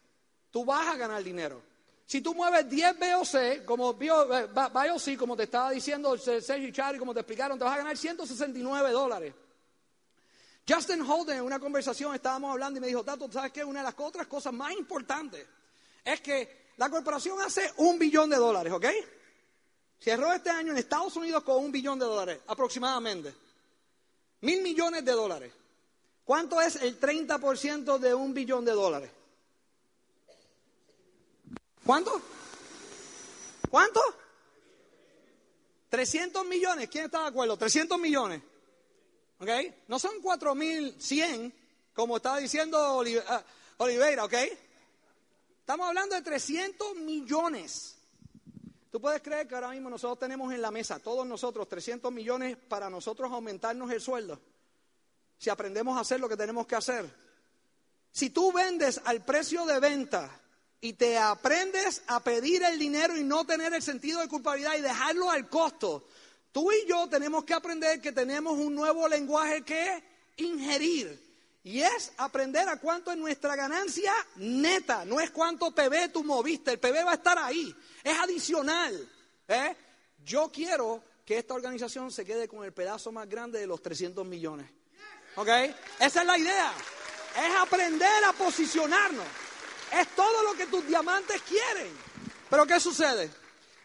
Tú 0.50 0.64
vas 0.64 0.88
a 0.88 0.96
ganar 0.96 1.22
dinero. 1.22 1.71
Si 2.06 2.20
tú 2.20 2.34
mueves 2.34 2.68
10 2.68 2.98
BOC, 2.98 3.64
como 3.64 3.94
bio, 3.94 4.26
eh, 4.36 5.16
como 5.18 5.36
te 5.36 5.44
estaba 5.44 5.70
diciendo 5.70 6.16
Sergio 6.18 6.68
y 6.68 6.72
Charlie, 6.72 6.98
como 6.98 7.14
te 7.14 7.20
explicaron, 7.20 7.58
te 7.58 7.64
vas 7.64 7.74
a 7.74 7.78
ganar 7.78 7.96
169 7.96 8.90
dólares. 8.90 9.34
Justin 10.68 11.02
Holden, 11.02 11.38
en 11.38 11.44
una 11.44 11.58
conversación 11.58 12.14
estábamos 12.14 12.52
hablando 12.52 12.78
y 12.78 12.80
me 12.80 12.86
dijo, 12.86 13.02
Tato, 13.02 13.30
¿sabes 13.32 13.52
qué? 13.52 13.64
Una 13.64 13.80
de 13.80 13.84
las 13.84 13.94
otras 13.98 14.26
cosas 14.26 14.52
más 14.52 14.72
importantes 14.72 15.46
es 16.04 16.20
que 16.20 16.62
la 16.76 16.88
corporación 16.88 17.40
hace 17.40 17.72
un 17.78 17.98
billón 17.98 18.30
de 18.30 18.36
dólares, 18.36 18.72
¿ok? 18.72 18.86
Cerró 19.98 20.32
este 20.32 20.50
año 20.50 20.72
en 20.72 20.78
Estados 20.78 21.16
Unidos 21.16 21.42
con 21.42 21.64
un 21.64 21.70
billón 21.70 21.98
de 21.98 22.04
dólares, 22.04 22.40
aproximadamente. 22.46 23.34
Mil 24.40 24.62
millones 24.62 25.04
de 25.04 25.12
dólares. 25.12 25.52
¿Cuánto 26.24 26.60
es 26.60 26.76
el 26.76 26.98
30% 26.98 27.98
de 27.98 28.14
un 28.14 28.34
billón 28.34 28.64
de 28.64 28.72
dólares? 28.72 29.10
¿Cuánto? 31.84 32.20
¿Cuánto? 33.70 34.00
300 35.88 36.46
millones. 36.46 36.88
¿Quién 36.88 37.06
está 37.06 37.22
de 37.22 37.28
acuerdo? 37.28 37.56
300 37.56 37.98
millones. 37.98 38.42
¿Ok? 39.40 39.48
No 39.88 39.98
son 39.98 40.20
4100, 40.22 41.52
como 41.94 42.16
estaba 42.16 42.38
diciendo 42.38 43.02
ah, 43.28 43.44
Oliveira, 43.78 44.24
¿ok? 44.24 44.34
Estamos 45.60 45.88
hablando 45.88 46.14
de 46.14 46.22
300 46.22 46.94
millones. 46.96 47.96
¿Tú 48.90 49.00
puedes 49.00 49.22
creer 49.22 49.48
que 49.48 49.54
ahora 49.54 49.70
mismo 49.70 49.90
nosotros 49.90 50.18
tenemos 50.18 50.52
en 50.52 50.60
la 50.60 50.70
mesa, 50.70 50.98
todos 50.98 51.26
nosotros, 51.26 51.68
300 51.68 52.12
millones 52.12 52.56
para 52.56 52.90
nosotros 52.90 53.32
aumentarnos 53.32 53.90
el 53.90 54.00
sueldo? 54.00 54.38
Si 55.38 55.50
aprendemos 55.50 55.96
a 55.96 56.02
hacer 56.02 56.20
lo 56.20 56.28
que 56.28 56.36
tenemos 56.36 56.66
que 56.66 56.76
hacer. 56.76 57.10
Si 58.12 58.30
tú 58.30 58.52
vendes 58.52 59.00
al 59.04 59.24
precio 59.24 59.64
de 59.64 59.80
venta 59.80 60.41
y 60.84 60.94
te 60.94 61.16
aprendes 61.16 62.02
a 62.08 62.18
pedir 62.24 62.64
el 62.64 62.76
dinero 62.76 63.16
y 63.16 63.22
no 63.22 63.44
tener 63.46 63.72
el 63.72 63.82
sentido 63.82 64.20
de 64.20 64.26
culpabilidad 64.26 64.76
y 64.76 64.80
dejarlo 64.80 65.30
al 65.30 65.48
costo, 65.48 66.08
tú 66.50 66.72
y 66.72 66.84
yo 66.88 67.08
tenemos 67.08 67.44
que 67.44 67.54
aprender 67.54 68.00
que 68.00 68.10
tenemos 68.10 68.58
un 68.58 68.74
nuevo 68.74 69.06
lenguaje 69.06 69.62
que 69.62 70.02
ingerir. 70.38 71.22
Y 71.62 71.82
es 71.82 72.12
aprender 72.16 72.68
a 72.68 72.80
cuánto 72.80 73.12
es 73.12 73.16
nuestra 73.16 73.54
ganancia 73.54 74.12
neta, 74.34 75.04
no 75.04 75.20
es 75.20 75.30
cuánto 75.30 75.72
PB 75.72 76.10
tú 76.12 76.24
moviste, 76.24 76.72
el 76.72 76.80
PB 76.80 77.06
va 77.06 77.12
a 77.12 77.14
estar 77.14 77.38
ahí, 77.38 77.72
es 78.02 78.18
adicional. 78.18 79.08
¿eh? 79.46 79.76
Yo 80.24 80.50
quiero 80.50 81.04
que 81.24 81.38
esta 81.38 81.54
organización 81.54 82.10
se 82.10 82.24
quede 82.24 82.48
con 82.48 82.64
el 82.64 82.72
pedazo 82.72 83.12
más 83.12 83.28
grande 83.28 83.60
de 83.60 83.68
los 83.68 83.80
300 83.80 84.26
millones. 84.26 84.68
¿Ok? 85.36 85.48
Esa 86.00 86.20
es 86.22 86.26
la 86.26 86.36
idea. 86.36 86.72
Es 87.36 87.56
aprender 87.56 88.24
a 88.24 88.32
posicionarnos. 88.32 89.51
Es 89.92 90.08
todo 90.16 90.42
lo 90.42 90.54
que 90.54 90.66
tus 90.66 90.86
diamantes 90.86 91.42
quieren. 91.42 91.92
Pero 92.48 92.66
¿qué 92.66 92.80
sucede? 92.80 93.30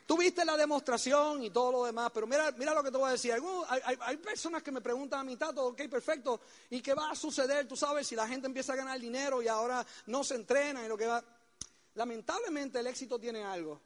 Tú 0.05 0.17
viste 0.17 0.45
la 0.45 0.55
demostración 0.55 1.43
y 1.43 1.49
todo 1.49 1.69
lo 1.69 1.83
demás, 1.83 2.11
pero 2.13 2.25
mira, 2.25 2.49
mira 2.53 2.73
lo 2.73 2.81
que 2.81 2.91
te 2.91 2.97
voy 2.97 3.09
a 3.09 3.11
decir. 3.11 3.35
Hay, 3.67 4.17
personas 4.17 4.63
que 4.63 4.71
me 4.71 4.79
preguntan 4.79 5.19
a 5.19 5.23
mi 5.25 5.35
tato, 5.35 5.65
ok, 5.65 5.81
perfecto, 5.89 6.39
¿y 6.69 6.81
qué 6.81 6.93
va 6.93 7.11
a 7.11 7.15
suceder? 7.15 7.67
Tú 7.67 7.75
sabes, 7.75 8.07
si 8.07 8.15
la 8.15 8.25
gente 8.25 8.47
empieza 8.47 8.71
a 8.71 8.77
ganar 8.77 8.97
dinero 9.01 9.41
y 9.41 9.49
ahora 9.49 9.85
no 10.05 10.23
se 10.23 10.35
entrena 10.35 10.85
y 10.85 10.87
lo 10.87 10.97
que 10.97 11.07
va... 11.07 11.21
Lamentablemente 11.95 12.79
el 12.79 12.87
éxito 12.87 13.19
tiene 13.19 13.43
algo. 13.43 13.81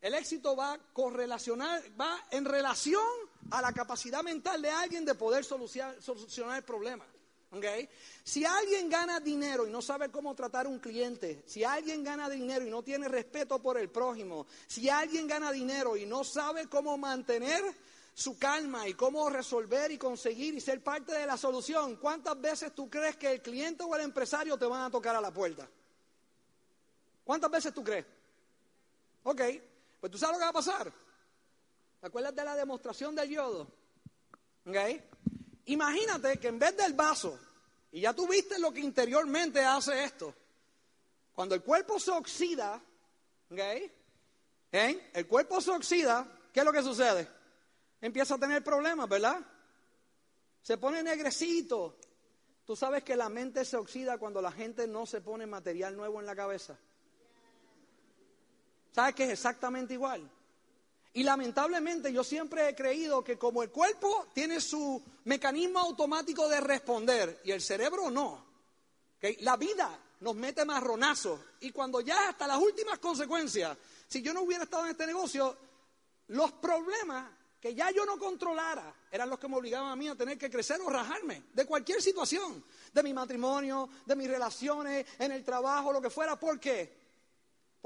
El 0.00 0.14
éxito 0.14 0.56
va 0.56 0.76
correlacionar, 0.92 1.80
va 1.98 2.24
en 2.30 2.44
relación 2.44 3.02
a 3.50 3.62
la 3.62 3.72
capacidad 3.72 4.24
mental 4.24 4.60
de 4.60 4.70
alguien 4.70 5.04
de 5.04 5.14
poder 5.14 5.44
solucionar 5.44 6.56
el 6.56 6.64
problema. 6.64 7.06
¿Ok? 7.52 7.64
Si 8.24 8.44
alguien 8.44 8.88
gana 8.88 9.20
dinero 9.20 9.66
y 9.66 9.70
no 9.70 9.80
sabe 9.82 10.10
cómo 10.10 10.34
tratar 10.34 10.66
a 10.66 10.68
un 10.68 10.78
cliente, 10.78 11.42
si 11.46 11.64
alguien 11.64 12.02
gana 12.02 12.28
dinero 12.28 12.66
y 12.66 12.70
no 12.70 12.82
tiene 12.82 13.08
respeto 13.08 13.60
por 13.60 13.78
el 13.78 13.88
prójimo, 13.90 14.46
si 14.66 14.88
alguien 14.88 15.26
gana 15.26 15.52
dinero 15.52 15.96
y 15.96 16.06
no 16.06 16.24
sabe 16.24 16.68
cómo 16.68 16.96
mantener 16.98 17.62
su 18.14 18.38
calma 18.38 18.88
y 18.88 18.94
cómo 18.94 19.28
resolver 19.28 19.90
y 19.90 19.98
conseguir 19.98 20.54
y 20.54 20.60
ser 20.60 20.82
parte 20.82 21.12
de 21.12 21.26
la 21.26 21.36
solución, 21.36 21.96
¿cuántas 21.96 22.40
veces 22.40 22.74
tú 22.74 22.88
crees 22.88 23.16
que 23.16 23.30
el 23.30 23.42
cliente 23.42 23.84
o 23.84 23.94
el 23.94 24.02
empresario 24.02 24.56
te 24.56 24.64
van 24.64 24.84
a 24.84 24.90
tocar 24.90 25.14
a 25.14 25.20
la 25.20 25.30
puerta? 25.30 25.68
¿Cuántas 27.24 27.50
veces 27.50 27.74
tú 27.74 27.84
crees? 27.84 28.06
Ok, 29.24 29.42
pues 30.00 30.12
tú 30.12 30.18
sabes 30.18 30.36
lo 30.36 30.38
que 30.38 30.44
va 30.44 30.50
a 30.50 30.54
pasar. 30.54 30.92
¿Te 32.00 32.06
acuerdas 32.06 32.34
de 32.34 32.44
la 32.44 32.54
demostración 32.54 33.14
del 33.14 33.28
yodo? 33.28 33.66
Ok. 34.64 34.76
Imagínate 35.66 36.38
que 36.38 36.48
en 36.48 36.58
vez 36.58 36.76
del 36.76 36.94
vaso, 36.94 37.38
y 37.92 38.00
ya 38.00 38.12
tú 38.12 38.28
viste 38.28 38.58
lo 38.58 38.72
que 38.72 38.80
interiormente 38.80 39.60
hace 39.60 40.04
esto, 40.04 40.34
cuando 41.32 41.54
el 41.54 41.62
cuerpo 41.62 41.98
se 41.98 42.10
oxida, 42.12 42.80
ok, 43.50 43.58
¿eh? 44.72 45.10
el 45.12 45.26
cuerpo 45.26 45.60
se 45.60 45.70
oxida, 45.70 46.26
¿qué 46.52 46.60
es 46.60 46.66
lo 46.66 46.72
que 46.72 46.82
sucede? 46.82 47.28
Empieza 48.00 48.34
a 48.34 48.38
tener 48.38 48.62
problemas, 48.62 49.08
¿verdad? 49.08 49.40
Se 50.62 50.78
pone 50.78 51.02
negrecito. 51.02 51.96
Tú 52.64 52.74
sabes 52.74 53.04
que 53.04 53.16
la 53.16 53.28
mente 53.28 53.64
se 53.64 53.76
oxida 53.76 54.18
cuando 54.18 54.42
la 54.42 54.50
gente 54.50 54.86
no 54.86 55.06
se 55.06 55.20
pone 55.20 55.46
material 55.46 55.96
nuevo 55.96 56.20
en 56.20 56.26
la 56.26 56.34
cabeza. 56.34 56.76
¿Sabes 58.92 59.14
que 59.14 59.24
es 59.24 59.30
exactamente 59.30 59.94
igual? 59.94 60.28
Y 61.16 61.22
lamentablemente 61.22 62.12
yo 62.12 62.22
siempre 62.22 62.68
he 62.68 62.74
creído 62.74 63.24
que 63.24 63.38
como 63.38 63.62
el 63.62 63.70
cuerpo 63.70 64.26
tiene 64.34 64.60
su 64.60 65.02
mecanismo 65.24 65.78
automático 65.78 66.46
de 66.46 66.60
responder 66.60 67.40
y 67.42 67.52
el 67.52 67.62
cerebro 67.62 68.10
no, 68.10 68.44
¿ok? 69.16 69.40
la 69.40 69.56
vida 69.56 69.98
nos 70.20 70.34
mete 70.34 70.66
marronazos 70.66 71.40
y 71.60 71.70
cuando 71.70 72.02
ya 72.02 72.28
hasta 72.28 72.46
las 72.46 72.58
últimas 72.58 72.98
consecuencias, 72.98 73.78
si 74.06 74.20
yo 74.20 74.34
no 74.34 74.42
hubiera 74.42 74.64
estado 74.64 74.84
en 74.84 74.90
este 74.90 75.06
negocio, 75.06 75.56
los 76.28 76.52
problemas 76.52 77.30
que 77.62 77.74
ya 77.74 77.90
yo 77.90 78.04
no 78.04 78.18
controlara 78.18 78.94
eran 79.10 79.30
los 79.30 79.38
que 79.38 79.48
me 79.48 79.56
obligaban 79.56 79.92
a 79.92 79.96
mí 79.96 80.08
a 80.08 80.16
tener 80.16 80.36
que 80.36 80.50
crecer 80.50 80.82
o 80.82 80.90
rajarme 80.90 81.44
de 81.54 81.64
cualquier 81.64 82.02
situación, 82.02 82.62
de 82.92 83.02
mi 83.02 83.14
matrimonio, 83.14 83.88
de 84.04 84.16
mis 84.16 84.28
relaciones, 84.28 85.06
en 85.18 85.32
el 85.32 85.42
trabajo, 85.42 85.94
lo 85.94 86.02
que 86.02 86.10
fuera. 86.10 86.38
¿Por 86.38 86.60
qué? 86.60 87.05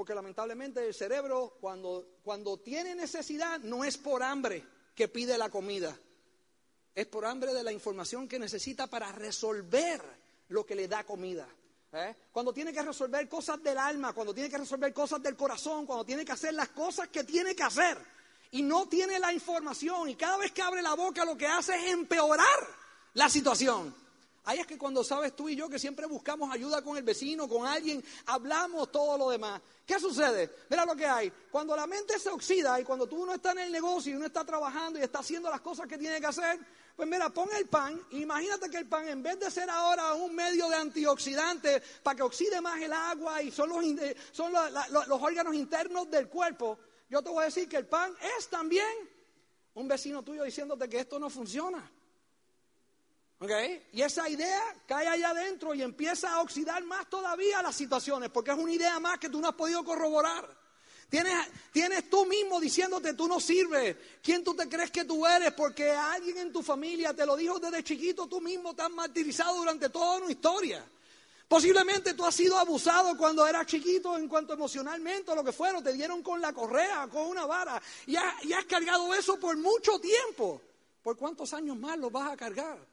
Porque 0.00 0.14
lamentablemente 0.14 0.86
el 0.86 0.94
cerebro 0.94 1.58
cuando, 1.60 2.20
cuando 2.22 2.56
tiene 2.56 2.94
necesidad 2.94 3.60
no 3.60 3.84
es 3.84 3.98
por 3.98 4.22
hambre 4.22 4.64
que 4.94 5.08
pide 5.08 5.36
la 5.36 5.50
comida, 5.50 5.94
es 6.94 7.04
por 7.04 7.26
hambre 7.26 7.52
de 7.52 7.62
la 7.62 7.70
información 7.70 8.26
que 8.26 8.38
necesita 8.38 8.86
para 8.86 9.12
resolver 9.12 10.00
lo 10.48 10.64
que 10.64 10.74
le 10.74 10.88
da 10.88 11.04
comida. 11.04 11.46
¿eh? 11.92 12.16
Cuando 12.32 12.50
tiene 12.50 12.72
que 12.72 12.80
resolver 12.80 13.28
cosas 13.28 13.62
del 13.62 13.76
alma, 13.76 14.14
cuando 14.14 14.32
tiene 14.32 14.48
que 14.48 14.56
resolver 14.56 14.90
cosas 14.94 15.22
del 15.22 15.36
corazón, 15.36 15.84
cuando 15.84 16.06
tiene 16.06 16.24
que 16.24 16.32
hacer 16.32 16.54
las 16.54 16.70
cosas 16.70 17.08
que 17.08 17.24
tiene 17.24 17.54
que 17.54 17.64
hacer 17.64 17.98
y 18.52 18.62
no 18.62 18.88
tiene 18.88 19.18
la 19.18 19.34
información 19.34 20.08
y 20.08 20.14
cada 20.14 20.38
vez 20.38 20.50
que 20.52 20.62
abre 20.62 20.80
la 20.80 20.94
boca 20.94 21.26
lo 21.26 21.36
que 21.36 21.46
hace 21.46 21.74
es 21.74 21.92
empeorar 21.92 22.46
la 23.12 23.28
situación. 23.28 23.94
Ahí 24.44 24.58
es 24.58 24.66
que 24.66 24.78
cuando 24.78 25.04
sabes 25.04 25.36
tú 25.36 25.48
y 25.48 25.56
yo 25.56 25.68
que 25.68 25.78
siempre 25.78 26.06
buscamos 26.06 26.50
ayuda 26.52 26.82
con 26.82 26.96
el 26.96 27.02
vecino, 27.02 27.46
con 27.46 27.66
alguien, 27.66 28.02
hablamos 28.26 28.90
todo 28.90 29.18
lo 29.18 29.30
demás. 29.30 29.60
¿Qué 29.84 30.00
sucede? 30.00 30.50
Mira 30.70 30.86
lo 30.86 30.96
que 30.96 31.04
hay. 31.04 31.30
Cuando 31.50 31.76
la 31.76 31.86
mente 31.86 32.18
se 32.18 32.30
oxida 32.30 32.80
y 32.80 32.84
cuando 32.84 33.06
tú 33.06 33.26
no 33.26 33.34
estás 33.34 33.52
en 33.52 33.60
el 33.60 33.72
negocio 33.72 34.12
y 34.12 34.16
uno 34.16 34.26
está 34.26 34.44
trabajando 34.44 34.98
y 34.98 35.02
está 35.02 35.18
haciendo 35.18 35.50
las 35.50 35.60
cosas 35.60 35.86
que 35.86 35.98
tiene 35.98 36.20
que 36.20 36.26
hacer, 36.26 36.58
pues 36.96 37.08
mira, 37.08 37.28
pon 37.30 37.48
el 37.56 37.66
pan 37.66 38.00
imagínate 38.12 38.70
que 38.70 38.78
el 38.78 38.88
pan 38.88 39.08
en 39.08 39.22
vez 39.22 39.38
de 39.38 39.50
ser 39.50 39.68
ahora 39.68 40.14
un 40.14 40.34
medio 40.34 40.68
de 40.68 40.76
antioxidante 40.76 41.82
para 42.02 42.16
que 42.16 42.22
oxide 42.22 42.60
más 42.60 42.80
el 42.80 42.92
agua 42.92 43.42
y 43.42 43.50
son 43.50 43.68
los, 43.68 43.84
son 44.32 44.52
los 44.52 45.22
órganos 45.22 45.54
internos 45.54 46.10
del 46.10 46.28
cuerpo, 46.28 46.78
yo 47.08 47.22
te 47.22 47.28
voy 47.28 47.42
a 47.42 47.46
decir 47.46 47.68
que 47.68 47.76
el 47.76 47.86
pan 47.86 48.14
es 48.38 48.48
también 48.48 48.86
un 49.74 49.88
vecino 49.88 50.22
tuyo 50.22 50.44
diciéndote 50.44 50.88
que 50.88 51.00
esto 51.00 51.18
no 51.18 51.28
funciona. 51.28 51.90
¿Ok? 53.40 53.50
Y 53.92 54.02
esa 54.02 54.28
idea 54.28 54.62
cae 54.86 55.06
allá 55.06 55.30
adentro 55.30 55.74
y 55.74 55.82
empieza 55.82 56.30
a 56.30 56.42
oxidar 56.42 56.84
más 56.84 57.08
todavía 57.08 57.62
las 57.62 57.74
situaciones, 57.74 58.28
porque 58.28 58.50
es 58.50 58.58
una 58.58 58.72
idea 58.72 59.00
más 59.00 59.18
que 59.18 59.30
tú 59.30 59.40
no 59.40 59.48
has 59.48 59.54
podido 59.54 59.82
corroborar. 59.82 60.46
Tienes, 61.08 61.34
tienes 61.72 62.08
tú 62.10 62.26
mismo 62.26 62.60
diciéndote 62.60 63.14
tú 63.14 63.26
no 63.26 63.40
sirves. 63.40 63.96
¿Quién 64.22 64.44
tú 64.44 64.54
te 64.54 64.68
crees 64.68 64.90
que 64.90 65.06
tú 65.06 65.26
eres? 65.26 65.52
Porque 65.54 65.90
alguien 65.90 66.36
en 66.36 66.52
tu 66.52 66.62
familia 66.62 67.14
te 67.14 67.24
lo 67.24 67.34
dijo 67.34 67.58
desde 67.58 67.82
chiquito, 67.82 68.26
tú 68.26 68.42
mismo 68.42 68.74
te 68.74 68.82
has 68.82 68.90
martirizado 68.90 69.56
durante 69.56 69.88
toda 69.88 70.18
una 70.18 70.30
historia. 70.30 70.84
Posiblemente 71.48 72.12
tú 72.12 72.26
has 72.26 72.34
sido 72.34 72.58
abusado 72.58 73.16
cuando 73.16 73.46
eras 73.46 73.66
chiquito 73.66 74.18
en 74.18 74.28
cuanto 74.28 74.52
emocionalmente 74.52 75.32
o 75.32 75.34
lo 75.34 75.42
que 75.42 75.50
fuera, 75.50 75.82
te 75.82 75.94
dieron 75.94 76.22
con 76.22 76.42
la 76.42 76.52
correa, 76.52 77.08
con 77.10 77.26
una 77.26 77.46
vara, 77.46 77.82
y 78.06 78.14
has, 78.16 78.44
y 78.44 78.52
has 78.52 78.66
cargado 78.66 79.12
eso 79.14 79.40
por 79.40 79.56
mucho 79.56 79.98
tiempo. 79.98 80.60
¿Por 81.02 81.16
cuántos 81.16 81.54
años 81.54 81.78
más 81.78 81.98
lo 81.98 82.10
vas 82.10 82.30
a 82.30 82.36
cargar? 82.36 82.89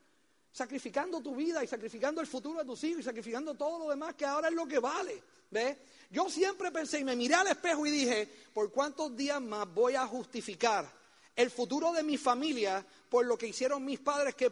Sacrificando 0.52 1.22
tu 1.22 1.36
vida 1.36 1.64
y 1.64 1.68
sacrificando 1.68 2.22
el 2.22 2.28
futuro 2.28 2.60
de 2.60 2.66
tus 2.66 2.84
hijos 2.84 3.02
y 3.02 3.04
sacrificando 3.04 3.54
todo 3.56 3.80
lo 3.80 3.90
demás 3.90 4.16
que 4.16 4.26
ahora 4.26 4.48
es 4.48 4.54
lo 4.54 4.68
que 4.68 4.80
vale. 4.80 5.22
¿Ves? 5.50 5.78
Yo 6.10 6.30
siempre 6.30 6.72
pensé 6.72 7.00
y 7.00 7.04
me 7.04 7.16
miré 7.16 7.36
al 7.36 7.48
espejo 7.48 7.86
y 7.86 7.92
dije, 7.92 8.28
¿por 8.54 8.72
cuántos 8.72 9.16
días 9.16 9.42
más 9.42 9.72
voy 9.74 9.96
a 9.96 10.06
justificar 10.08 10.92
el 11.36 11.52
futuro 11.52 11.94
de 11.94 12.04
mi 12.04 12.18
familia 12.18 12.86
por 13.10 13.26
lo 13.26 13.38
que 13.38 13.48
hicieron 13.48 13.86
mis 13.86 14.00
padres 14.00 14.36
que, 14.36 14.52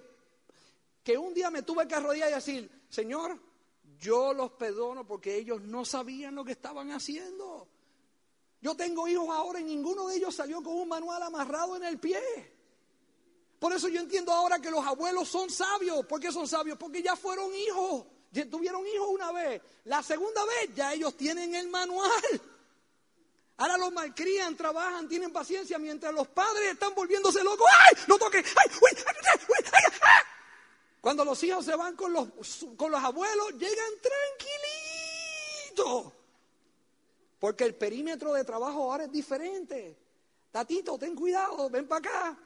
que 1.03 1.17
un 1.17 1.33
día 1.33 1.49
me 1.49 1.63
tuve 1.63 1.87
que 1.87 1.95
arrodillar 1.95 2.29
y 2.29 2.35
decir, 2.35 2.69
Señor, 2.89 3.37
yo 3.99 4.33
los 4.33 4.51
perdono 4.51 5.05
porque 5.05 5.35
ellos 5.35 5.61
no 5.61 5.83
sabían 5.85 6.35
lo 6.35 6.45
que 6.45 6.51
estaban 6.51 6.91
haciendo. 6.91 7.67
Yo 8.61 8.75
tengo 8.75 9.07
hijos 9.07 9.29
ahora 9.29 9.59
y 9.59 9.63
ninguno 9.63 10.07
de 10.07 10.17
ellos 10.17 10.35
salió 10.35 10.61
con 10.61 10.75
un 10.75 10.87
manual 10.87 11.21
amarrado 11.23 11.75
en 11.75 11.83
el 11.83 11.99
pie. 11.99 12.19
Por 13.65 13.73
eso 13.73 13.89
yo 13.89 13.99
entiendo 13.99 14.31
ahora 14.31 14.59
que 14.59 14.69
los 14.69 14.85
abuelos 14.85 15.27
son 15.27 15.49
sabios. 15.49 16.05
¿Por 16.05 16.19
qué 16.19 16.31
son 16.31 16.47
sabios? 16.47 16.77
Porque 16.77 17.01
ya 17.01 17.15
fueron 17.15 17.51
hijos. 17.55 18.05
Tuvieron 18.51 18.85
hijos 18.85 19.07
una 19.09 19.31
vez. 19.31 19.59
La 19.85 20.03
segunda 20.03 20.45
vez 20.45 20.75
ya 20.75 20.93
ellos 20.93 21.17
tienen 21.17 21.55
el 21.55 21.67
manual. 21.69 22.11
Ahora 23.57 23.75
los 23.77 23.91
malcrían, 23.91 24.55
trabajan, 24.55 25.09
tienen 25.09 25.33
paciencia, 25.33 25.79
mientras 25.79 26.13
los 26.13 26.27
padres 26.27 26.73
están 26.73 26.93
volviéndose 26.93 27.43
locos. 27.43 27.65
¡Ay! 27.87 28.03
¡No 28.07 28.19
toque! 28.19 28.37
¡Ay! 28.37 28.71
¡Uy! 28.83 28.91
¡Ay! 29.03 29.39
¡Uy! 29.49 29.65
¡Ay! 29.73 29.83
¡Ay! 29.99 30.23
Cuando 31.01 31.25
los 31.25 31.43
hijos 31.43 31.65
se 31.65 31.75
van 31.75 31.95
con 31.95 32.13
los, 32.13 32.27
con 32.77 32.91
los 32.91 33.03
abuelos, 33.03 33.51
llegan 33.53 33.93
tranquilitos. 35.73 36.13
Porque 37.39 37.63
el 37.63 37.73
perímetro 37.73 38.31
de 38.31 38.43
trabajo 38.43 38.91
ahora 38.91 39.05
es 39.05 39.11
diferente. 39.11 39.97
Tatito, 40.51 40.99
ten 40.99 41.15
cuidado, 41.15 41.67
ven 41.71 41.87
para 41.87 42.07
acá. 42.07 42.39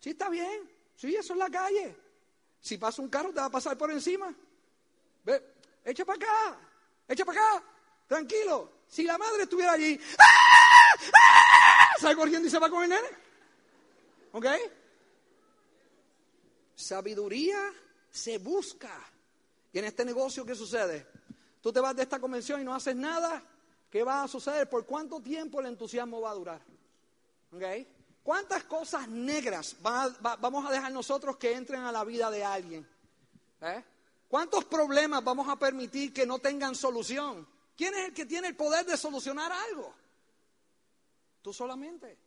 Sí, 0.00 0.10
está 0.10 0.28
bien. 0.28 0.70
Sí, 0.94 1.14
eso 1.14 1.32
es 1.32 1.38
la 1.38 1.50
calle. 1.50 1.96
Si 2.60 2.78
pasa 2.78 3.02
un 3.02 3.08
carro, 3.08 3.30
te 3.30 3.40
va 3.40 3.46
a 3.46 3.50
pasar 3.50 3.76
por 3.76 3.90
encima. 3.90 4.34
Ve, 5.24 5.42
echa 5.84 6.04
para 6.04 6.16
acá, 6.16 6.58
echa 7.08 7.24
para 7.24 7.40
acá, 7.40 7.64
tranquilo. 8.06 8.72
Si 8.88 9.02
la 9.02 9.18
madre 9.18 9.42
estuviera 9.42 9.72
allí, 9.72 9.98
¡ah! 10.18 10.24
¡Ah! 11.14 11.90
sale 12.00 12.16
corriendo 12.16 12.46
y 12.46 12.50
se 12.50 12.58
va 12.58 12.70
con 12.70 12.84
el 12.84 12.90
nene. 12.90 13.08
¿Ok? 14.32 14.46
Sabiduría 16.74 17.58
se 18.10 18.38
busca. 18.38 18.92
Y 19.72 19.78
en 19.78 19.84
este 19.84 20.04
negocio, 20.04 20.44
¿qué 20.44 20.54
sucede? 20.54 21.06
Tú 21.60 21.72
te 21.72 21.80
vas 21.80 21.96
de 21.96 22.02
esta 22.02 22.20
convención 22.20 22.60
y 22.60 22.64
no 22.64 22.74
haces 22.74 22.96
nada. 22.96 23.42
¿Qué 23.90 24.02
va 24.02 24.22
a 24.22 24.28
suceder? 24.28 24.68
¿Por 24.68 24.86
cuánto 24.86 25.20
tiempo 25.20 25.60
el 25.60 25.66
entusiasmo 25.66 26.20
va 26.20 26.30
a 26.30 26.34
durar? 26.34 26.62
¿Ok? 27.52 27.62
¿Cuántas 28.26 28.64
cosas 28.64 29.06
negras 29.06 29.76
vamos 29.80 30.66
a 30.66 30.72
dejar 30.72 30.90
nosotros 30.90 31.36
que 31.36 31.52
entren 31.52 31.82
a 31.82 31.92
la 31.92 32.02
vida 32.02 32.28
de 32.28 32.42
alguien? 32.42 32.84
¿Eh? 33.60 33.84
¿Cuántos 34.26 34.64
problemas 34.64 35.22
vamos 35.22 35.48
a 35.48 35.54
permitir 35.54 36.12
que 36.12 36.26
no 36.26 36.40
tengan 36.40 36.74
solución? 36.74 37.46
¿Quién 37.76 37.94
es 37.94 38.06
el 38.06 38.12
que 38.12 38.26
tiene 38.26 38.48
el 38.48 38.56
poder 38.56 38.84
de 38.84 38.96
solucionar 38.96 39.52
algo? 39.52 39.94
Tú 41.40 41.52
solamente. 41.52 42.18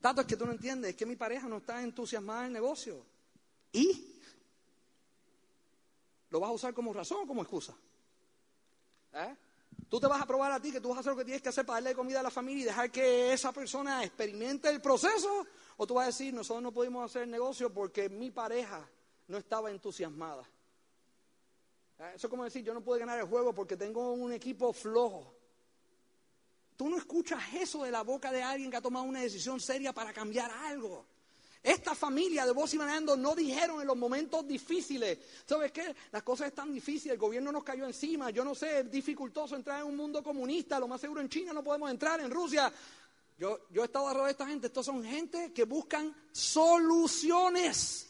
Tanto 0.00 0.22
es 0.22 0.26
que 0.26 0.36
tú 0.36 0.44
no 0.44 0.50
entiendes, 0.50 0.90
es 0.90 0.96
que 0.96 1.06
mi 1.06 1.14
pareja 1.14 1.46
no 1.46 1.58
está 1.58 1.82
entusiasmada 1.82 2.40
en 2.40 2.46
el 2.46 2.52
negocio. 2.54 3.06
¿Y? 3.70 4.20
¿Lo 6.30 6.40
vas 6.40 6.50
a 6.50 6.54
usar 6.54 6.74
como 6.74 6.92
razón 6.92 7.18
o 7.22 7.26
como 7.28 7.42
excusa? 7.42 7.76
¿Eh? 9.12 9.36
Tú 9.88 9.98
te 9.98 10.06
vas 10.06 10.20
a 10.20 10.26
probar 10.26 10.52
a 10.52 10.60
ti 10.60 10.70
que 10.70 10.80
tú 10.80 10.90
vas 10.90 10.98
a 10.98 11.00
hacer 11.00 11.12
lo 11.12 11.18
que 11.18 11.24
tienes 11.24 11.40
que 11.40 11.48
hacer 11.48 11.64
para 11.64 11.76
darle 11.76 11.94
comida 11.94 12.20
a 12.20 12.22
la 12.22 12.30
familia 12.30 12.62
y 12.62 12.66
dejar 12.66 12.90
que 12.90 13.32
esa 13.32 13.52
persona 13.52 14.04
experimente 14.04 14.68
el 14.68 14.82
proceso. 14.82 15.46
O 15.78 15.86
tú 15.86 15.94
vas 15.94 16.04
a 16.04 16.06
decir, 16.08 16.34
nosotros 16.34 16.62
no 16.62 16.72
pudimos 16.72 17.04
hacer 17.04 17.22
el 17.22 17.30
negocio 17.30 17.72
porque 17.72 18.08
mi 18.08 18.30
pareja 18.30 18.86
no 19.28 19.38
estaba 19.38 19.70
entusiasmada. 19.70 20.42
¿Eh? 22.00 22.12
Eso 22.16 22.26
es 22.26 22.30
como 22.30 22.44
decir, 22.44 22.62
yo 22.62 22.74
no 22.74 22.82
puedo 22.82 23.00
ganar 23.00 23.18
el 23.18 23.26
juego 23.26 23.54
porque 23.54 23.76
tengo 23.76 24.12
un 24.12 24.32
equipo 24.32 24.72
flojo. 24.72 25.34
Tú 26.76 26.88
no 26.90 26.98
escuchas 26.98 27.42
eso 27.54 27.82
de 27.82 27.90
la 27.90 28.02
boca 28.02 28.30
de 28.30 28.42
alguien 28.42 28.70
que 28.70 28.76
ha 28.76 28.82
tomado 28.82 29.06
una 29.06 29.20
decisión 29.20 29.58
seria 29.58 29.92
para 29.92 30.12
cambiar 30.12 30.50
algo. 30.50 31.06
Esta 31.62 31.94
familia 31.94 32.46
de 32.46 32.52
Vos 32.52 32.72
y 32.74 32.78
Manando 32.78 33.16
no 33.16 33.34
dijeron 33.34 33.80
en 33.80 33.86
los 33.86 33.96
momentos 33.96 34.46
difíciles, 34.46 35.18
¿sabes 35.44 35.72
qué? 35.72 35.94
Las 36.12 36.22
cosas 36.22 36.48
están 36.48 36.72
difíciles, 36.72 37.14
el 37.14 37.18
gobierno 37.18 37.50
nos 37.50 37.64
cayó 37.64 37.84
encima, 37.84 38.30
yo 38.30 38.44
no 38.44 38.54
sé, 38.54 38.80
es 38.80 38.90
dificultoso 38.90 39.56
entrar 39.56 39.80
en 39.80 39.88
un 39.88 39.96
mundo 39.96 40.22
comunista, 40.22 40.78
lo 40.78 40.86
más 40.86 41.00
seguro 41.00 41.20
en 41.20 41.28
China 41.28 41.52
no 41.52 41.64
podemos 41.64 41.90
entrar, 41.90 42.20
en 42.20 42.30
Rusia. 42.30 42.72
Yo, 43.38 43.66
yo 43.70 43.82
he 43.82 43.84
estado 43.84 44.08
alrededor 44.08 44.26
de 44.26 44.32
esta 44.32 44.46
gente, 44.46 44.66
estos 44.68 44.86
son 44.86 45.04
gente 45.04 45.52
que 45.52 45.64
buscan 45.64 46.14
soluciones. 46.32 48.08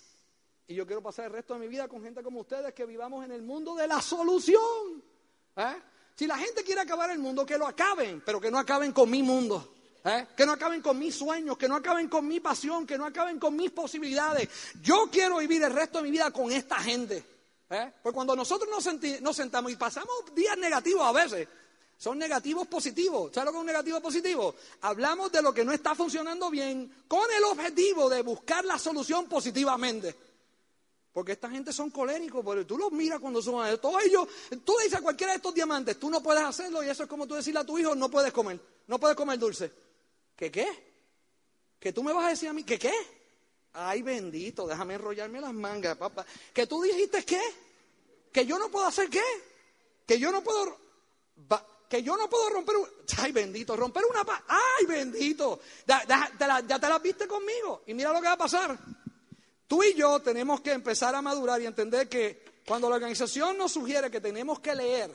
Y 0.66 0.74
yo 0.74 0.86
quiero 0.86 1.02
pasar 1.02 1.26
el 1.26 1.32
resto 1.32 1.54
de 1.54 1.60
mi 1.60 1.68
vida 1.68 1.88
con 1.88 2.02
gente 2.02 2.22
como 2.22 2.40
ustedes 2.40 2.74
que 2.74 2.84
vivamos 2.84 3.24
en 3.24 3.32
el 3.32 3.42
mundo 3.42 3.74
de 3.74 3.86
la 3.86 4.02
solución. 4.02 5.02
¿Eh? 5.56 5.76
Si 6.14 6.26
la 6.26 6.36
gente 6.36 6.62
quiere 6.62 6.82
acabar 6.82 7.10
el 7.10 7.18
mundo, 7.18 7.46
que 7.46 7.56
lo 7.56 7.66
acaben, 7.66 8.22
pero 8.24 8.40
que 8.40 8.50
no 8.50 8.58
acaben 8.58 8.92
con 8.92 9.08
mi 9.08 9.22
mundo. 9.22 9.77
¿Eh? 10.08 10.26
Que 10.36 10.46
no 10.46 10.52
acaben 10.52 10.80
con 10.80 10.98
mis 10.98 11.14
sueños, 11.14 11.58
que 11.58 11.68
no 11.68 11.76
acaben 11.76 12.08
con 12.08 12.26
mi 12.26 12.40
pasión, 12.40 12.86
que 12.86 12.96
no 12.96 13.04
acaben 13.04 13.38
con 13.38 13.54
mis 13.54 13.70
posibilidades. 13.70 14.48
Yo 14.80 15.08
quiero 15.10 15.38
vivir 15.38 15.62
el 15.62 15.72
resto 15.72 15.98
de 15.98 16.04
mi 16.04 16.10
vida 16.10 16.30
con 16.30 16.50
esta 16.50 16.76
gente. 16.76 17.22
¿eh? 17.70 17.92
Porque 18.02 18.14
cuando 18.14 18.34
nosotros 18.34 18.70
nos, 18.70 19.36
sentamos 19.36 19.70
y 19.70 19.76
pasamos 19.76 20.34
días 20.34 20.56
negativos 20.56 21.02
a 21.02 21.12
veces, 21.12 21.48
son 21.98 22.16
negativos 22.18 22.66
positivos. 22.68 23.32
¿Sabes 23.34 23.46
lo 23.46 23.52
que 23.52 23.58
es 23.58 23.60
un 23.60 23.66
negativo 23.66 24.00
positivo? 24.00 24.54
Hablamos 24.82 25.30
de 25.30 25.42
lo 25.42 25.52
que 25.52 25.64
no 25.64 25.72
está 25.72 25.94
funcionando 25.94 26.48
bien 26.48 27.04
con 27.06 27.30
el 27.36 27.44
objetivo 27.44 28.08
de 28.08 28.22
buscar 28.22 28.64
la 28.64 28.78
solución 28.78 29.26
positivamente. 29.28 30.14
Porque 31.12 31.32
esta 31.32 31.50
gente 31.50 31.72
son 31.72 31.90
coléricos, 31.90 32.44
tú 32.66 32.78
los 32.78 32.92
miras 32.92 33.18
cuando 33.18 33.42
son 33.42 33.78
todos 33.80 34.04
ellos, 34.04 34.28
tú 34.64 34.74
le 34.78 34.84
dices 34.84 35.00
a 35.00 35.02
cualquiera 35.02 35.32
de 35.32 35.38
estos 35.38 35.52
diamantes, 35.52 35.98
tú 35.98 36.08
no 36.08 36.22
puedes 36.22 36.44
hacerlo 36.44 36.82
y 36.84 36.88
eso 36.88 37.02
es 37.02 37.08
como 37.08 37.26
tú 37.26 37.34
decirle 37.34 37.58
a 37.58 37.64
tu 37.64 37.76
hijo, 37.76 37.96
no 37.96 38.08
puedes 38.08 38.32
comer, 38.32 38.60
no 38.86 39.00
puedes 39.00 39.16
comer 39.16 39.36
dulce. 39.36 39.87
¿Qué 40.38 40.52
qué? 40.52 40.68
¿Que 41.80 41.92
tú 41.92 42.04
me 42.04 42.12
vas 42.12 42.26
a 42.26 42.28
decir 42.28 42.48
a 42.48 42.52
mí 42.52 42.62
que 42.62 42.78
qué? 42.78 42.94
Ay, 43.72 44.02
bendito, 44.02 44.68
déjame 44.68 44.94
enrollarme 44.94 45.40
las 45.40 45.52
mangas, 45.52 45.96
papá. 45.96 46.24
¿Que 46.54 46.64
tú 46.64 46.80
dijiste 46.80 47.24
qué? 47.24 47.40
¿Que 48.32 48.46
yo 48.46 48.56
no 48.56 48.70
puedo 48.70 48.86
hacer 48.86 49.10
qué? 49.10 49.24
¿Que 50.06 50.16
yo 50.16 50.30
no 50.30 50.44
puedo... 50.44 50.78
que 51.88 52.04
yo 52.04 52.16
no 52.16 52.30
puedo 52.30 52.50
romper 52.50 52.76
un... 52.76 52.88
Ay, 53.18 53.32
bendito, 53.32 53.74
romper 53.74 54.04
una 54.04 54.22
paz. 54.22 54.40
Ay, 54.46 54.86
bendito. 54.86 55.58
Ya, 55.84 56.04
ya 56.06 56.78
te 56.78 56.88
las 56.88 57.02
viste 57.02 57.26
conmigo. 57.26 57.82
Y 57.88 57.94
mira 57.94 58.12
lo 58.12 58.20
que 58.20 58.26
va 58.26 58.34
a 58.34 58.38
pasar. 58.38 58.78
Tú 59.66 59.82
y 59.82 59.94
yo 59.94 60.20
tenemos 60.20 60.60
que 60.60 60.70
empezar 60.70 61.16
a 61.16 61.22
madurar 61.22 61.60
y 61.60 61.66
entender 61.66 62.08
que 62.08 62.44
cuando 62.64 62.88
la 62.88 62.94
organización 62.94 63.58
nos 63.58 63.72
sugiere 63.72 64.08
que 64.08 64.20
tenemos 64.20 64.60
que 64.60 64.74
leer, 64.76 65.12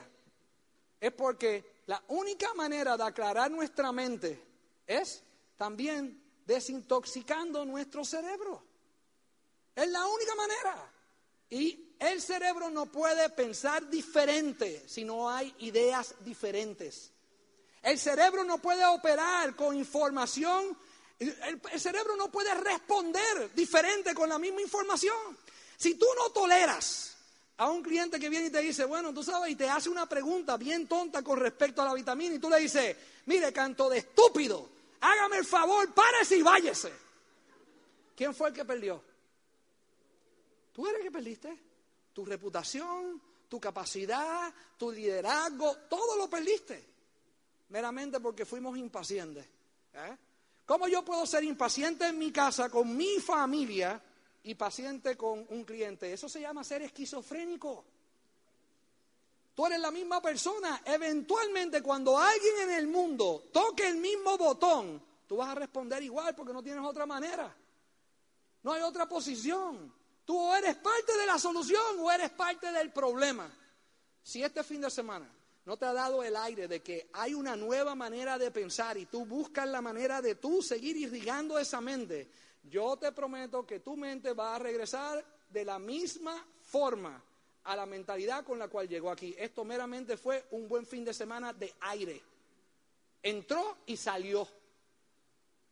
es 0.99 1.13
porque 1.13 1.82
la 1.86 2.03
única 2.09 2.53
manera 2.55 2.97
de 2.97 3.03
aclarar 3.03 3.49
nuestra 3.49 3.93
mente 3.93 4.52
es 4.88 5.23
también 5.57 6.21
desintoxicando 6.45 7.65
nuestro 7.65 8.03
cerebro. 8.03 8.63
Es 9.75 9.88
la 9.89 10.05
única 10.05 10.36
manera. 10.36 10.91
Y 11.49 11.95
el 11.99 12.21
cerebro 12.21 12.69
no 12.69 12.88
puede 12.88 13.29
pensar 13.29 13.89
diferente 13.89 14.84
si 14.88 15.03
no 15.03 15.29
hay 15.29 15.53
ideas 15.59 16.15
diferentes. 16.21 17.11
El 17.81 17.99
cerebro 17.99 18.43
no 18.43 18.57
puede 18.59 18.86
operar 18.86 19.55
con 19.55 19.75
información, 19.75 20.77
el, 21.19 21.79
cerebro 21.79 22.15
no 22.15 22.31
puede 22.31 22.53
responder 22.55 23.53
diferente 23.53 24.13
con 24.13 24.29
la 24.29 24.39
misma 24.39 24.61
información. 24.61 25.38
Si 25.77 25.95
tú 25.95 26.05
no 26.17 26.31
toleras 26.31 27.15
a 27.57 27.69
un 27.69 27.84
cliente 27.84 28.19
que 28.19 28.29
viene 28.29 28.47
y 28.47 28.51
te 28.51 28.61
dice, 28.61 28.86
bueno, 28.86 29.13
tú 29.13 29.21
sabes, 29.23 29.51
y 29.51 29.55
te 29.55 29.69
hace 29.69 29.89
una 29.89 30.07
pregunta 30.07 30.57
bien 30.57 30.88
tonta 30.88 31.21
con 31.21 31.39
respecto 31.39 31.81
a 31.81 31.86
la 31.86 31.93
vitamina, 31.93 32.36
y 32.36 32.39
tú 32.39 32.49
le 32.49 32.59
dices, 32.59 32.95
mire, 33.25 33.53
canto 33.53 33.89
de 33.89 33.99
estúpido, 33.99 34.69
hágame 35.03 35.37
el 35.37 35.45
favor, 35.45 35.93
párese 35.93 36.37
y 36.37 36.41
váyese. 36.41 36.93
¿Quién 38.15 38.33
fue 38.33 38.49
el 38.49 38.53
que 38.53 38.63
perdió? 38.63 39.03
Tú 40.71 40.87
eres 40.87 40.99
el 40.99 41.05
que 41.05 41.11
perdiste. 41.11 41.59
Tu 42.13 42.25
reputación, 42.25 43.21
tu 43.49 43.59
capacidad, 43.59 44.53
tu 44.77 44.91
liderazgo, 44.91 45.75
todo 45.89 46.15
lo 46.17 46.29
perdiste. 46.29 46.89
Meramente 47.69 48.19
porque 48.19 48.45
fuimos 48.45 48.77
impacientes. 48.77 49.45
¿eh? 49.93 50.17
¿Cómo 50.65 50.87
yo 50.87 51.03
puedo 51.03 51.25
ser 51.25 51.43
impaciente 51.43 52.07
en 52.07 52.17
mi 52.17 52.31
casa 52.31 52.69
con 52.69 52.95
mi 52.95 53.19
familia 53.19 54.01
y 54.43 54.55
paciente 54.55 55.17
con 55.17 55.45
un 55.49 55.63
cliente? 55.65 56.13
Eso 56.13 56.29
se 56.29 56.41
llama 56.41 56.63
ser 56.63 56.83
esquizofrénico. 56.83 57.85
Tú 59.53 59.67
eres 59.67 59.79
la 59.79 59.91
misma 59.91 60.21
persona. 60.21 60.81
Eventualmente 60.85 61.81
cuando 61.81 62.17
alguien 62.17 62.61
en 62.63 62.71
el 62.71 62.87
mundo 62.87 63.49
toque 63.51 63.87
el 63.87 63.97
mismo 63.97 64.37
botón, 64.37 65.01
tú 65.27 65.37
vas 65.37 65.49
a 65.49 65.55
responder 65.55 66.01
igual 66.01 66.35
porque 66.35 66.53
no 66.53 66.63
tienes 66.63 66.83
otra 66.83 67.05
manera. 67.05 67.55
No 68.63 68.71
hay 68.71 68.81
otra 68.81 69.07
posición. 69.07 69.93
Tú 70.25 70.39
o 70.39 70.55
eres 70.55 70.75
parte 70.77 71.15
de 71.17 71.25
la 71.25 71.37
solución 71.37 71.99
o 71.99 72.11
eres 72.11 72.31
parte 72.31 72.71
del 72.71 72.91
problema. 72.91 73.51
Si 74.23 74.41
este 74.41 74.63
fin 74.63 74.81
de 74.81 74.89
semana 74.89 75.29
no 75.65 75.77
te 75.77 75.85
ha 75.85 75.93
dado 75.93 76.23
el 76.23 76.35
aire 76.35 76.67
de 76.67 76.81
que 76.81 77.09
hay 77.13 77.33
una 77.33 77.55
nueva 77.55 77.93
manera 77.93 78.37
de 78.37 78.51
pensar 78.51 78.97
y 78.97 79.05
tú 79.05 79.25
buscas 79.25 79.67
la 79.67 79.81
manera 79.81 80.21
de 80.21 80.35
tú 80.35 80.61
seguir 80.61 80.97
irrigando 80.97 81.59
esa 81.59 81.81
mente, 81.81 82.31
yo 82.63 82.97
te 82.97 83.11
prometo 83.11 83.67
que 83.67 83.81
tu 83.81 83.97
mente 83.97 84.33
va 84.33 84.55
a 84.55 84.59
regresar 84.59 85.23
de 85.49 85.65
la 85.65 85.77
misma 85.77 86.43
forma 86.61 87.21
a 87.66 87.76
la 87.76 87.86
mentalidad 87.86 88.43
con 88.43 88.59
la 88.59 88.68
cual 88.68 88.88
llegó 88.88 89.09
aquí. 89.09 89.36
Esto 89.38 89.64
meramente 89.64 90.18
fue 90.18 90.45
un 90.51 90.68
buen 90.68 90.86
fin 90.86 91.05
de 91.05 91.14
semana 91.14 91.53
de 91.53 91.74
aire. 91.82 92.22
Entró 93.22 93.78
y 93.86 93.97
salió. 93.97 94.47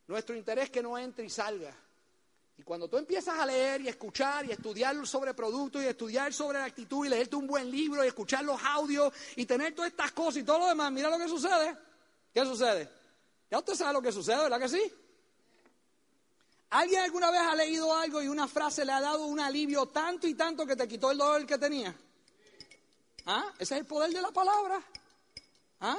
Nuestro 0.06 0.34
interés 0.34 0.64
es 0.64 0.70
que 0.70 0.82
no 0.82 0.98
entre 0.98 1.24
y 1.24 1.30
salga. 1.30 1.74
Y 2.56 2.62
cuando 2.62 2.88
tú 2.88 2.96
empiezas 2.96 3.38
a 3.38 3.46
leer 3.46 3.80
y 3.80 3.88
escuchar 3.88 4.44
y 4.46 4.52
estudiar 4.52 5.06
sobre 5.06 5.34
productos 5.34 5.82
y 5.82 5.86
estudiar 5.86 6.32
sobre 6.32 6.58
la 6.58 6.66
actitud 6.66 7.06
y 7.06 7.08
leerte 7.08 7.36
un 7.36 7.46
buen 7.46 7.70
libro 7.70 8.04
y 8.04 8.08
escuchar 8.08 8.44
los 8.44 8.62
audios 8.62 9.12
y 9.36 9.46
tener 9.46 9.74
todas 9.74 9.90
estas 9.90 10.12
cosas 10.12 10.38
y 10.38 10.44
todo 10.44 10.58
lo 10.60 10.68
demás, 10.68 10.92
mira 10.92 11.08
lo 11.10 11.18
que 11.18 11.28
sucede. 11.28 11.76
¿Qué 12.32 12.44
sucede? 12.44 12.88
Ya 13.50 13.58
usted 13.58 13.74
sabe 13.74 13.92
lo 13.92 14.02
que 14.02 14.12
sucede, 14.12 14.42
¿verdad 14.42 14.58
que 14.58 14.68
sí? 14.68 14.92
¿Alguien 16.72 17.02
alguna 17.02 17.30
vez 17.30 17.40
ha 17.42 17.54
leído 17.54 17.94
algo 17.94 18.22
y 18.22 18.28
una 18.28 18.48
frase 18.48 18.86
le 18.86 18.92
ha 18.92 19.00
dado 19.00 19.26
un 19.26 19.38
alivio 19.38 19.86
tanto 19.86 20.26
y 20.26 20.32
tanto 20.32 20.64
que 20.64 20.74
te 20.74 20.88
quitó 20.88 21.10
el 21.10 21.18
dolor 21.18 21.44
que 21.44 21.58
tenía? 21.58 21.94
¿Ah? 23.26 23.52
Ese 23.58 23.74
es 23.74 23.80
el 23.80 23.86
poder 23.86 24.10
de 24.10 24.22
la 24.22 24.30
palabra. 24.30 24.82
¿Ah? 25.80 25.98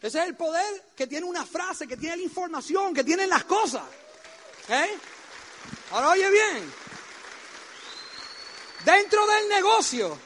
Ese 0.00 0.20
es 0.20 0.26
el 0.26 0.36
poder 0.36 0.64
que 0.96 1.06
tiene 1.06 1.26
una 1.26 1.44
frase, 1.44 1.86
que 1.86 1.98
tiene 1.98 2.16
la 2.16 2.22
información, 2.22 2.94
que 2.94 3.04
tienen 3.04 3.28
las 3.28 3.44
cosas. 3.44 3.82
¿Eh? 4.70 4.98
Ahora 5.90 6.12
oye 6.12 6.30
bien. 6.30 6.72
Dentro 8.86 9.26
del 9.26 9.48
negocio, 9.50 10.18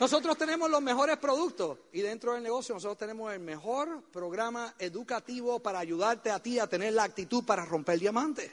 nosotros 0.00 0.36
tenemos 0.36 0.68
los 0.68 0.82
mejores 0.82 1.16
productos 1.16 1.78
y 1.94 2.02
dentro 2.02 2.34
del 2.34 2.42
negocio 2.42 2.74
nosotros 2.74 2.98
tenemos 2.98 3.32
el 3.32 3.40
mejor 3.40 4.02
programa 4.12 4.74
educativo 4.78 5.60
para 5.60 5.78
ayudarte 5.78 6.30
a 6.30 6.42
ti 6.42 6.58
a 6.58 6.66
tener 6.66 6.92
la 6.92 7.04
actitud 7.04 7.42
para 7.46 7.64
romper 7.64 7.98
diamantes. 7.98 8.52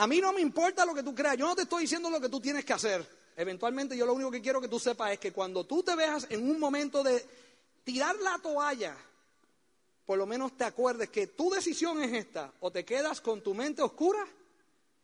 A 0.00 0.06
mí 0.06 0.18
no 0.18 0.32
me 0.32 0.40
importa 0.40 0.86
lo 0.86 0.94
que 0.94 1.02
tú 1.02 1.14
creas, 1.14 1.36
yo 1.36 1.46
no 1.46 1.54
te 1.54 1.62
estoy 1.62 1.82
diciendo 1.82 2.08
lo 2.08 2.18
que 2.18 2.30
tú 2.30 2.40
tienes 2.40 2.64
que 2.64 2.72
hacer. 2.72 3.06
Eventualmente 3.36 3.94
yo 3.94 4.06
lo 4.06 4.14
único 4.14 4.30
que 4.30 4.40
quiero 4.40 4.58
que 4.58 4.66
tú 4.66 4.78
sepas 4.78 5.12
es 5.12 5.18
que 5.18 5.30
cuando 5.30 5.64
tú 5.64 5.82
te 5.82 5.94
veas 5.94 6.26
en 6.30 6.50
un 6.50 6.58
momento 6.58 7.02
de 7.02 7.22
tirar 7.84 8.16
la 8.16 8.38
toalla, 8.38 8.96
por 10.06 10.16
lo 10.16 10.24
menos 10.24 10.56
te 10.56 10.64
acuerdes 10.64 11.10
que 11.10 11.26
tu 11.26 11.50
decisión 11.50 12.02
es 12.02 12.14
esta, 12.14 12.50
o 12.60 12.70
te 12.70 12.82
quedas 12.82 13.20
con 13.20 13.42
tu 13.42 13.52
mente 13.52 13.82
oscura 13.82 14.26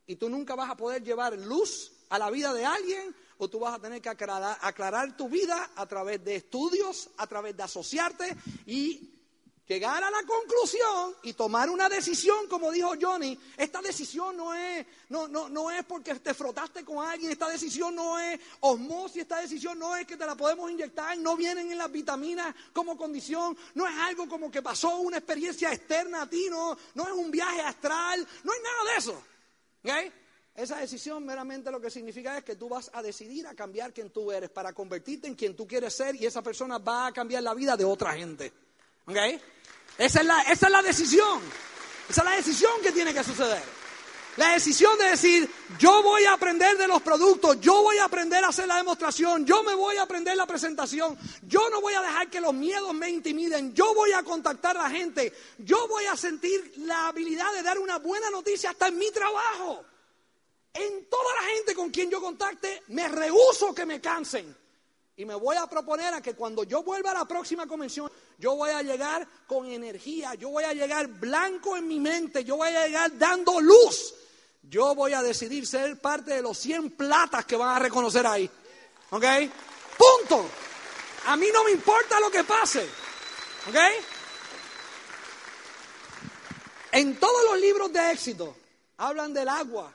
y 0.07 0.17
tú 0.17 0.31
nunca 0.31 0.55
vas 0.55 0.71
a 0.71 0.79
poder 0.79 1.05
llevar 1.05 1.37
luz 1.37 1.93
a 2.09 2.19
la 2.19 2.31
vida 2.31 2.55
de 2.55 2.65
alguien, 2.65 3.15
o 3.37 3.49
tú 3.49 3.59
vas 3.59 3.75
a 3.75 3.79
tener 3.79 4.01
que 4.01 4.09
aclarar, 4.09 4.57
aclarar 4.63 5.15
tu 5.15 5.29
vida 5.29 5.73
a 5.77 5.85
través 5.85 6.25
de 6.25 6.37
estudios, 6.37 7.11
a 7.19 7.27
través 7.27 7.55
de 7.55 7.65
asociarte 7.65 8.35
y 8.65 9.16
llegar 9.67 10.03
a 10.03 10.11
la 10.11 10.23
conclusión 10.23 11.15
y 11.23 11.33
tomar 11.33 11.69
una 11.69 11.89
decisión, 11.89 12.47
como 12.49 12.71
dijo 12.71 12.93
Johnny, 13.01 13.39
esta 13.57 13.83
decisión 13.83 14.37
no 14.37 14.55
es, 14.55 14.87
no, 15.09 15.27
no, 15.29 15.49
no 15.49 15.71
es 15.71 15.85
porque 15.85 16.15
te 16.17 16.35
frotaste 16.35 16.85
con 16.85 17.07
alguien, 17.07 17.33
esta 17.33 17.49
decisión 17.49 17.95
no 17.95 18.19
es 18.19 18.39
osmosis, 18.61 19.23
esta 19.23 19.41
decisión 19.41 19.79
no 19.79 19.97
es 19.97 20.07
que 20.07 20.17
te 20.17 20.27
la 20.27 20.37
podemos 20.37 20.71
inyectar, 20.71 21.19
no 21.19 21.37
vienen 21.37 21.71
en 21.71 21.79
las 21.79 21.91
vitaminas 21.91 22.55
como 22.73 22.97
condición, 22.97 23.57
no 23.75 23.87
es 23.87 23.95
algo 23.97 24.29
como 24.29 24.51
que 24.51 24.63
pasó 24.63 24.99
una 24.99 25.19
experiencia 25.19 25.73
externa 25.73 26.23
a 26.23 26.31
ti, 26.31 26.47
no, 26.49 26.77
no 26.95 27.05
es 27.05 27.13
un 27.13 27.31
viaje 27.31 27.61
astral, 27.61 28.27
no 28.45 28.53
hay 28.53 28.61
nada 28.61 28.93
de 28.93 28.99
eso. 28.99 29.23
Esa 30.55 30.79
decisión 30.79 31.25
meramente 31.25 31.71
lo 31.71 31.81
que 31.81 31.91
significa 31.91 32.39
es 32.39 32.45
que 32.45 32.57
tú 32.57 32.69
vas 32.69 32.91
a 32.95 33.03
decidir 33.03 33.47
a 33.47 33.55
cambiar 33.55 33.93
quien 33.93 34.11
tú 34.11 34.33
eres 34.33 34.49
para 34.49 34.73
convertirte 34.73 35.27
en 35.27 35.35
quien 35.35 35.55
tú 35.55 35.67
quieres 35.67 35.95
ser 35.95 36.17
y 36.17 36.25
esa 36.25 36.41
persona 36.41 36.79
va 36.79 37.09
a 37.09 37.13
cambiar 37.13 37.43
la 37.43 37.53
vida 37.53 37.77
de 37.77 37.85
otra 37.85 38.15
gente. 38.15 38.53
¿Okay? 39.07 39.41
Esa 39.99 40.21
es, 40.21 40.27
la, 40.27 40.43
esa 40.43 40.67
es 40.67 40.73
la 40.73 40.83
decisión. 40.83 41.41
Esa 42.09 42.21
es 42.21 42.25
la 42.25 42.37
decisión 42.37 42.73
que 42.83 42.93
tiene 42.93 43.15
que 43.15 43.25
suceder. 43.25 43.63
La 44.37 44.51
decisión 44.51 44.99
de 44.99 45.05
decir, 45.05 45.51
yo 45.79 46.03
voy 46.03 46.25
a 46.25 46.35
aprender 46.35 46.77
de 46.77 46.87
los 46.87 47.01
productos, 47.01 47.59
yo 47.59 47.83
voy 47.83 47.97
a 47.97 48.05
aprender 48.05 48.45
a 48.45 48.49
hacer 48.49 48.69
la 48.69 48.77
demostración, 48.77 49.47
yo 49.47 49.63
me 49.63 49.75
voy 49.75 49.97
a 49.97 50.03
aprender 50.03 50.37
la 50.37 50.47
presentación, 50.47 51.17
yo 51.47 51.71
no 51.71 51.81
voy 51.81 51.95
a 51.95 52.03
dejar 52.03 52.29
que 52.29 52.43
los 52.43 52.53
miedos 52.53 52.93
me 52.93 53.09
intimiden, 53.09 53.73
yo 53.73 53.95
voy 53.95 54.13
a 54.13 54.23
contactar 54.23 54.77
a 54.77 54.83
la 54.83 54.91
gente, 54.91 55.33
yo 55.57 55.89
voy 55.89 56.05
a 56.05 56.17
sentir 56.17 56.75
la 56.81 57.09
habilidad 57.09 57.51
de 57.55 57.63
dar 57.63 57.79
una 57.79 57.99
buena 57.99 58.29
noticia 58.29 58.71
hasta 58.71 58.89
en 58.89 58.99
mi 58.99 59.11
trabajo. 59.11 59.83
En 60.75 61.09
toda 61.09 61.35
la 61.41 61.49
gente 61.55 61.75
con 61.75 61.89
quien 61.89 62.11
yo 62.11 62.21
contacte, 62.21 62.83
me 62.89 63.09
rehuso 63.09 63.75
que 63.75 63.87
me 63.87 64.03
cansen. 64.03 64.55
Y 65.19 65.25
me 65.25 65.35
voy 65.35 65.57
a 65.57 65.67
proponer 65.67 66.13
a 66.13 66.21
que 66.21 66.35
cuando 66.35 66.63
yo 66.65 66.83
vuelva 66.83 67.13
a 67.13 67.15
la 67.15 67.25
próxima 67.25 67.67
convención, 67.67 68.13
yo 68.39 68.55
voy 68.55 68.71
a 68.71 68.83
llegar 68.83 69.27
con 69.47 69.67
energía, 69.67 70.35
yo 70.35 70.51
voy 70.51 70.65
a 70.65 70.75
llegar 70.75 71.07
blanco 71.07 71.75
en 71.75 71.89
mi 71.89 71.99
mente, 71.99 72.45
yo 72.45 72.57
voy 72.57 72.69
a 72.69 72.87
llegar 72.87 73.17
dando 73.17 73.59
luz. 73.61 74.15
Yo 74.63 74.95
voy 74.95 75.15
a 75.15 75.23
decidir 75.23 75.67
ser 75.67 75.99
parte 76.01 76.35
de 76.35 76.43
los 76.43 76.59
100 76.59 76.91
platas 76.97 77.47
que 77.47 77.57
van 77.57 77.77
a 77.77 77.79
reconocer 77.79 78.27
ahí. 78.27 78.51
¿Ok? 79.11 79.25
Punto. 79.97 80.47
A 81.27 81.37
mí 81.37 81.47
no 81.53 81.65
me 81.65 81.71
importa 81.71 82.21
lo 82.21 82.31
que 82.31 82.45
pase. 82.45 82.87
¿Ok? 83.69 83.77
En 86.93 87.19
todos 87.19 87.45
los 87.53 87.61
libros 87.61 87.91
de 87.93 88.11
éxito 88.11 88.55
hablan 88.99 89.33
del 89.33 89.49
agua, 89.49 89.95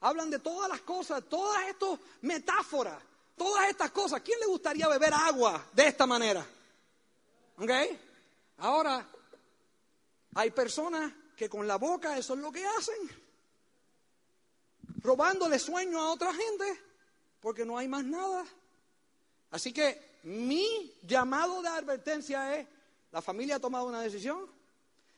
hablan 0.00 0.30
de 0.30 0.38
todas 0.38 0.68
las 0.68 0.82
cosas, 0.82 1.24
todas 1.28 1.66
estas 1.68 1.98
metáforas 2.20 3.02
Todas 3.42 3.70
estas 3.70 3.90
cosas, 3.90 4.20
¿quién 4.20 4.38
le 4.38 4.46
gustaría 4.46 4.86
beber 4.86 5.12
agua 5.12 5.66
de 5.72 5.88
esta 5.88 6.06
manera? 6.06 6.46
¿Ok? 7.58 7.70
Ahora, 8.58 9.04
hay 10.36 10.52
personas 10.52 11.12
que 11.36 11.48
con 11.48 11.66
la 11.66 11.74
boca 11.74 12.16
eso 12.16 12.34
es 12.34 12.38
lo 12.38 12.52
que 12.52 12.64
hacen. 12.64 12.94
Robándole 15.02 15.58
sueño 15.58 15.98
a 15.98 16.12
otra 16.12 16.32
gente 16.32 16.80
porque 17.40 17.64
no 17.64 17.76
hay 17.76 17.88
más 17.88 18.04
nada. 18.04 18.46
Así 19.50 19.72
que 19.72 20.20
mi 20.22 20.94
llamado 21.02 21.62
de 21.62 21.68
advertencia 21.68 22.56
es, 22.56 22.68
la 23.10 23.20
familia 23.20 23.56
ha 23.56 23.60
tomado 23.60 23.86
una 23.86 24.02
decisión, 24.02 24.46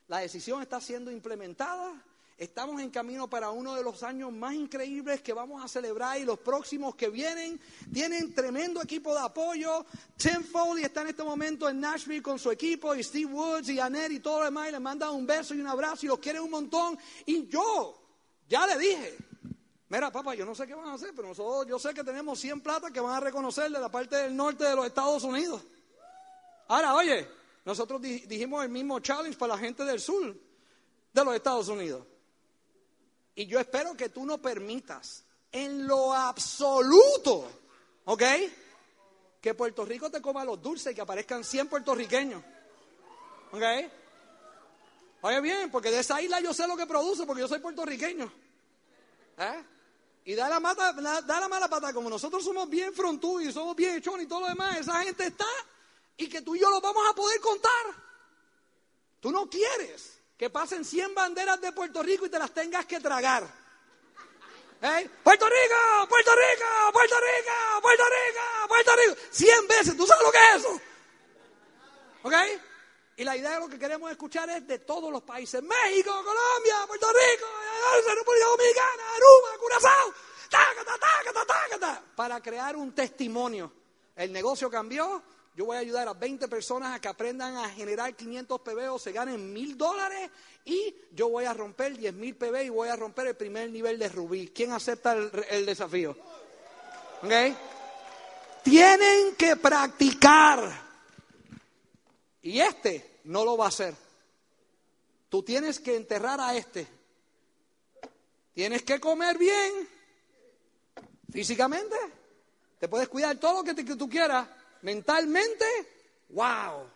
la 0.09 0.21
decisión 0.21 0.63
está 0.63 0.81
siendo 0.81 1.11
implementada, 1.11 1.93
Estamos 2.37 2.81
en 2.81 2.91
camino 2.91 3.31
para 3.31 3.51
uno 3.51 3.77
de 3.77 3.85
los 3.85 4.03
años 4.03 4.33
más 4.33 4.55
increíbles 4.55 5.23
que 5.23 5.33
vamos 5.33 5.65
a 5.65 5.69
celebrar 5.69 6.19
y 6.19 6.25
los 6.25 6.41
próximos 6.41 6.97
que 6.97 7.09
vienen 7.09 7.61
tienen 7.93 8.35
tremendo 8.35 8.83
equipo 8.83 9.15
de 9.15 9.21
apoyo. 9.21 9.87
Tim 10.17 10.43
Foley 10.43 10.83
está 10.83 11.03
en 11.03 11.09
este 11.09 11.23
momento 11.23 11.69
en 11.69 11.79
Nashville 11.79 12.23
con 12.23 12.41
su 12.41 12.51
equipo 12.51 12.93
y 12.93 13.05
Steve 13.05 13.33
Woods 13.33 13.69
y 13.69 13.79
Annette 13.79 14.15
y 14.15 14.21
todo 14.21 14.41
lo 14.41 14.47
demás 14.47 14.69
y 14.69 14.73
les 14.73 14.81
mandan 14.81 15.11
un 15.11 15.25
beso 15.25 15.55
y 15.55 15.61
un 15.61 15.69
abrazo 15.69 16.07
y 16.07 16.09
los 16.09 16.19
quieren 16.19 16.43
un 16.43 16.51
montón. 16.51 16.99
Y 17.25 17.47
yo 17.47 18.03
ya 18.49 18.67
le 18.67 18.79
dije, 18.79 19.17
mira 19.89 20.11
papá, 20.11 20.35
yo 20.35 20.45
no 20.45 20.57
sé 20.57 20.67
qué 20.67 20.75
van 20.75 20.89
a 20.89 20.95
hacer, 20.95 21.13
pero 21.15 21.29
nosotros 21.29 21.69
yo 21.69 21.79
sé 21.79 21.95
que 21.95 22.03
tenemos 22.03 22.41
100 22.41 22.63
platas 22.63 22.91
que 22.91 22.99
van 22.99 23.15
a 23.15 23.21
reconocer 23.21 23.71
de 23.71 23.79
la 23.79 23.89
parte 23.89 24.17
del 24.17 24.35
norte 24.35 24.65
de 24.65 24.75
los 24.75 24.87
Estados 24.87 25.23
Unidos. 25.23 25.63
Ahora, 26.67 26.97
oye, 26.97 27.29
nosotros 27.65 28.03
dijimos 28.03 28.65
el 28.65 28.71
mismo 28.71 28.99
challenge 28.99 29.39
para 29.39 29.55
la 29.55 29.61
gente 29.61 29.85
del 29.85 30.01
sur 30.01 30.37
de 31.13 31.25
los 31.25 31.33
Estados 31.37 31.69
Unidos. 31.69 32.05
Y 33.35 33.47
yo 33.47 33.59
espero 33.59 33.97
que 33.97 34.09
tú 34.09 34.25
no 34.25 34.39
permitas 34.39 35.25
en 35.51 35.87
lo 35.87 36.13
absoluto, 36.13 37.51
¿ok? 38.05 38.23
Que 39.41 39.55
Puerto 39.55 39.85
Rico 39.85 40.11
te 40.11 40.23
coma 40.23 40.45
los 40.45 40.61
dulces 40.63 40.93
y 40.93 40.95
que 40.95 41.01
aparezcan 41.01 41.45
100 41.45 41.69
puertorriqueños. 41.69 42.43
¿Ok? 43.53 43.63
Oye 45.23 45.41
bien, 45.41 45.71
porque 45.71 45.91
de 45.91 46.01
esa 46.01 46.21
isla 46.21 46.41
yo 46.41 46.53
sé 46.53 46.67
lo 46.67 46.77
que 46.77 46.87
produce 46.87 47.25
porque 47.25 47.43
yo 47.43 47.49
soy 47.49 47.61
puertorriqueño. 47.61 48.31
¿Eh? 49.39 49.65
Y 50.27 50.35
da 50.35 50.49
la, 50.49 50.61
mata, 50.61 50.93
da 50.93 51.41
la 51.41 51.49
mala 51.49 51.69
pata, 51.69 51.93
como 51.93 52.09
nosotros 52.09 52.43
somos 52.43 52.69
bien 52.69 52.95
frontú 52.95 53.41
y 53.41 53.53
somos 53.53 53.77
bien 53.77 53.97
hechones 53.97 54.27
y 54.27 54.29
todo 54.29 54.41
lo 54.41 54.49
demás, 54.49 54.79
esa 54.79 55.03
gente 55.03 55.27
está 55.27 55.47
y 56.17 56.29
que 56.29 56.43
tú 56.43 56.57
y 56.57 56.61
yo 56.61 56.71
lo 56.71 56.81
vamos 56.81 57.03
a 57.11 57.15
poder 57.15 57.41
contar. 57.41 57.71
Tú 59.21 59.31
no 59.31 59.49
quieres 59.49 60.19
que 60.37 60.51
pasen 60.51 60.85
100 60.85 61.15
banderas 61.15 61.61
de 61.61 61.73
Puerto 61.73 62.03
Rico 62.03 62.27
y 62.27 62.31
te 62.31 62.39
las 62.39 62.53
tengas 62.53 62.87
que 62.87 63.01
tragar. 63.01 63.45
¿Eh? 64.83 65.11
Puerto 65.23 65.47
Rico, 65.47 66.09
Puerto 66.09 66.33
Rico, 66.35 66.93
Puerto 66.93 67.17
Rico, 67.17 67.81
Puerto 67.81 68.05
Rico, 68.05 68.69
Puerto 68.69 68.93
Rico. 68.97 69.21
100 69.31 69.69
veces, 69.69 69.97
¿tú 69.97 70.07
sabes 70.07 70.25
lo 70.25 70.33
que 70.33 70.39
es 70.39 70.57
eso? 70.57 70.81
¿Ok? 72.25 72.35
Y 73.17 73.25
la 73.25 73.37
idea 73.37 73.53
de 73.53 73.61
lo 73.61 73.69
que 73.69 73.79
queremos 73.79 74.11
escuchar 74.11 74.51
es 74.51 74.67
de 74.67 74.81
todos 74.81 75.13
los 75.13 75.23
países. 75.23 75.63
México, 75.63 76.11
Colombia, 76.11 76.85
Puerto 76.87 77.07
Rico, 77.07 77.47
República 78.15 78.47
Dominicana, 78.47 79.03
Aruba, 79.15 79.59
Curazao, 79.59 80.15
tácata, 80.51 80.99
tácata, 80.99 81.47
tácata, 81.47 82.03
para 82.17 82.41
crear 82.41 82.77
un 82.77 82.93
testimonio. 82.93 83.73
El 84.17 84.33
negocio 84.33 84.69
cambió, 84.69 85.23
yo 85.57 85.67
voy 85.67 85.77
a 85.77 85.81
ayudar 85.81 86.09
a 86.09 86.15
20 86.15 86.49
personas 86.49 86.97
a 86.97 87.01
que 87.01 87.07
aprendan 87.07 87.57
a 87.57 87.71
generar 87.71 88.15
500 88.15 88.61
PB 88.61 88.93
o 88.93 88.99
se 88.99 89.13
ganen 89.13 89.53
mil 89.53 89.79
dólares 89.79 90.29
y 90.65 90.95
yo 91.13 91.29
voy 91.29 91.45
a 91.45 91.55
romper 91.55 91.97
10 91.97 92.13
mil 92.15 92.35
PB 92.35 92.65
y 92.65 92.69
voy 92.71 92.89
a 92.89 92.97
romper 92.97 93.29
el 93.29 93.37
primer 93.37 93.71
nivel 93.71 93.97
de 93.99 94.09
Rubí. 94.09 94.49
¿Quién 94.49 94.73
acepta 94.73 95.13
el, 95.13 95.65
desafío? 95.65 96.17
Tienen 98.65 99.37
que 99.37 99.55
practicar. 99.57 100.83
Y 102.43 102.59
este 102.59 103.21
no 103.25 103.45
lo 103.45 103.57
va 103.57 103.67
a 103.67 103.69
hacer. 103.69 103.95
Tú 105.29 105.45
tienes 105.45 105.79
que 105.79 105.95
enterrar 105.95 106.41
a 106.41 106.57
este. 106.57 106.85
Tienes 108.55 108.83
que 108.83 108.99
comer 108.99 109.39
bien. 109.39 109.89
Físicamente. 111.31 111.97
Te 112.81 112.89
puedes 112.89 113.09
cuidar 113.09 113.37
todo 113.37 113.63
lo 113.63 113.65
que 113.65 113.85
tú 113.85 114.09
quieras 114.09 114.49
mentalmente, 114.85 115.65
wow. 116.29 116.87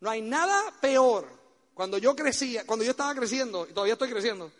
No 0.00 0.10
hay 0.10 0.22
nada 0.22 0.74
peor. 0.80 1.28
Cuando 1.74 1.98
yo 1.98 2.16
crecía, 2.16 2.66
cuando 2.66 2.84
yo 2.84 2.92
estaba 2.92 3.14
creciendo, 3.14 3.66
y 3.68 3.72
todavía 3.72 3.94
estoy 3.94 4.10
creciendo, 4.10 4.50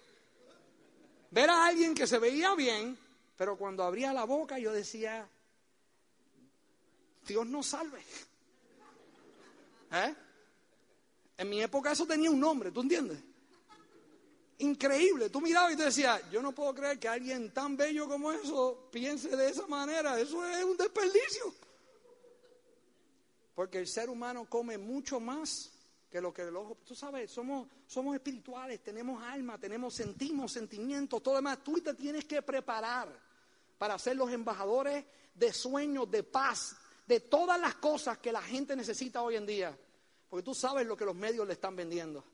ver 1.30 1.50
a 1.50 1.66
alguien 1.66 1.94
que 1.94 2.06
se 2.06 2.18
veía 2.18 2.54
bien, 2.54 2.98
pero 3.36 3.56
cuando 3.56 3.82
abría 3.82 4.12
la 4.12 4.24
boca 4.24 4.58
yo 4.58 4.72
decía, 4.72 5.26
Dios 7.26 7.46
nos 7.46 7.66
salve. 7.66 8.02
¿Eh? 9.92 10.14
En 11.38 11.48
mi 11.48 11.62
época 11.62 11.92
eso 11.92 12.06
tenía 12.06 12.30
un 12.30 12.40
nombre, 12.40 12.70
¿tú 12.72 12.82
entiendes? 12.82 13.18
Increíble. 14.58 15.30
Tú 15.30 15.40
mirabas 15.40 15.72
y 15.72 15.76
te 15.76 15.84
decías, 15.84 16.20
yo 16.30 16.42
no 16.42 16.52
puedo 16.52 16.74
creer 16.74 16.98
que 16.98 17.08
alguien 17.08 17.52
tan 17.52 17.76
bello 17.76 18.08
como 18.08 18.32
eso 18.32 18.88
piense 18.92 19.34
de 19.34 19.48
esa 19.48 19.66
manera. 19.66 20.18
Eso 20.20 20.46
es 20.46 20.64
un 20.64 20.76
desperdicio. 20.76 21.54
Porque 23.54 23.78
el 23.78 23.86
ser 23.86 24.10
humano 24.10 24.46
come 24.48 24.78
mucho 24.78 25.20
más 25.20 25.70
que 26.10 26.20
lo 26.20 26.32
que 26.32 26.42
el 26.42 26.56
ojo. 26.56 26.78
Tú 26.84 26.94
sabes, 26.94 27.30
somos, 27.30 27.68
somos 27.86 28.14
espirituales, 28.14 28.82
tenemos 28.82 29.22
alma, 29.22 29.58
tenemos, 29.58 29.94
sentimos, 29.94 30.52
sentimientos, 30.52 31.22
todo 31.22 31.36
demás. 31.36 31.58
Tú 31.64 31.80
te 31.80 31.94
tienes 31.94 32.24
que 32.24 32.42
preparar 32.42 33.08
para 33.78 33.98
ser 33.98 34.16
los 34.16 34.30
embajadores 34.30 35.04
de 35.34 35.52
sueños, 35.52 36.10
de 36.10 36.22
paz, 36.22 36.76
de 37.06 37.20
todas 37.20 37.60
las 37.60 37.74
cosas 37.76 38.18
que 38.18 38.32
la 38.32 38.42
gente 38.42 38.76
necesita 38.76 39.22
hoy 39.22 39.36
en 39.36 39.46
día. 39.46 39.76
Porque 40.28 40.44
tú 40.44 40.54
sabes 40.54 40.86
lo 40.86 40.96
que 40.96 41.04
los 41.04 41.14
medios 41.14 41.46
le 41.46 41.54
están 41.54 41.76
vendiendo. 41.76 42.24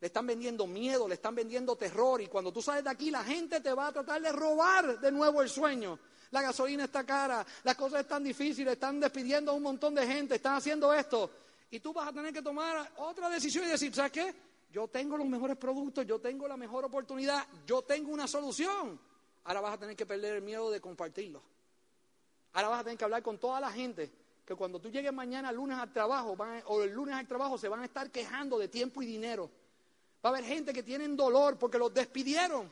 Le 0.00 0.08
están 0.08 0.26
vendiendo 0.26 0.66
miedo, 0.66 1.08
le 1.08 1.14
están 1.14 1.34
vendiendo 1.34 1.76
terror. 1.76 2.20
Y 2.20 2.26
cuando 2.26 2.52
tú 2.52 2.60
sales 2.60 2.84
de 2.84 2.90
aquí, 2.90 3.10
la 3.10 3.24
gente 3.24 3.60
te 3.60 3.72
va 3.72 3.88
a 3.88 3.92
tratar 3.92 4.20
de 4.20 4.30
robar 4.30 5.00
de 5.00 5.10
nuevo 5.10 5.40
el 5.40 5.48
sueño. 5.48 5.98
La 6.30 6.42
gasolina 6.42 6.84
está 6.84 7.04
cara, 7.04 7.44
las 7.62 7.76
cosas 7.76 8.00
están 8.00 8.24
difíciles, 8.24 8.74
están 8.74 9.00
despidiendo 9.00 9.52
a 9.52 9.54
un 9.54 9.62
montón 9.62 9.94
de 9.94 10.06
gente, 10.06 10.36
están 10.36 10.56
haciendo 10.56 10.92
esto. 10.92 11.30
Y 11.70 11.80
tú 11.80 11.92
vas 11.92 12.08
a 12.08 12.12
tener 12.12 12.32
que 12.32 12.42
tomar 12.42 12.92
otra 12.96 13.28
decisión 13.28 13.64
y 13.64 13.68
decir, 13.68 13.94
¿sabes 13.94 14.12
qué? 14.12 14.34
Yo 14.70 14.88
tengo 14.88 15.16
los 15.16 15.26
mejores 15.26 15.56
productos, 15.56 16.06
yo 16.06 16.18
tengo 16.18 16.46
la 16.46 16.56
mejor 16.56 16.84
oportunidad, 16.84 17.46
yo 17.66 17.82
tengo 17.82 18.12
una 18.12 18.26
solución. 18.26 18.98
Ahora 19.44 19.60
vas 19.60 19.74
a 19.74 19.78
tener 19.78 19.96
que 19.96 20.06
perder 20.06 20.36
el 20.36 20.42
miedo 20.42 20.70
de 20.70 20.80
compartirlo. 20.80 21.42
Ahora 22.52 22.68
vas 22.68 22.80
a 22.80 22.84
tener 22.84 22.98
que 22.98 23.04
hablar 23.04 23.22
con 23.22 23.38
toda 23.38 23.60
la 23.60 23.70
gente 23.70 24.10
que 24.44 24.54
cuando 24.54 24.78
tú 24.78 24.90
llegues 24.90 25.12
mañana 25.12 25.50
lunes 25.50 25.76
al 25.76 25.92
trabajo 25.92 26.36
o 26.66 26.82
el 26.82 26.92
lunes 26.92 27.16
al 27.16 27.26
trabajo 27.26 27.58
se 27.58 27.68
van 27.68 27.80
a 27.80 27.84
estar 27.84 28.10
quejando 28.10 28.58
de 28.58 28.68
tiempo 28.68 29.02
y 29.02 29.06
dinero. 29.06 29.50
Va 30.24 30.30
a 30.30 30.32
haber 30.32 30.44
gente 30.44 30.72
que 30.72 30.82
tienen 30.82 31.16
dolor 31.16 31.58
porque 31.58 31.78
los 31.78 31.92
despidieron. 31.92 32.70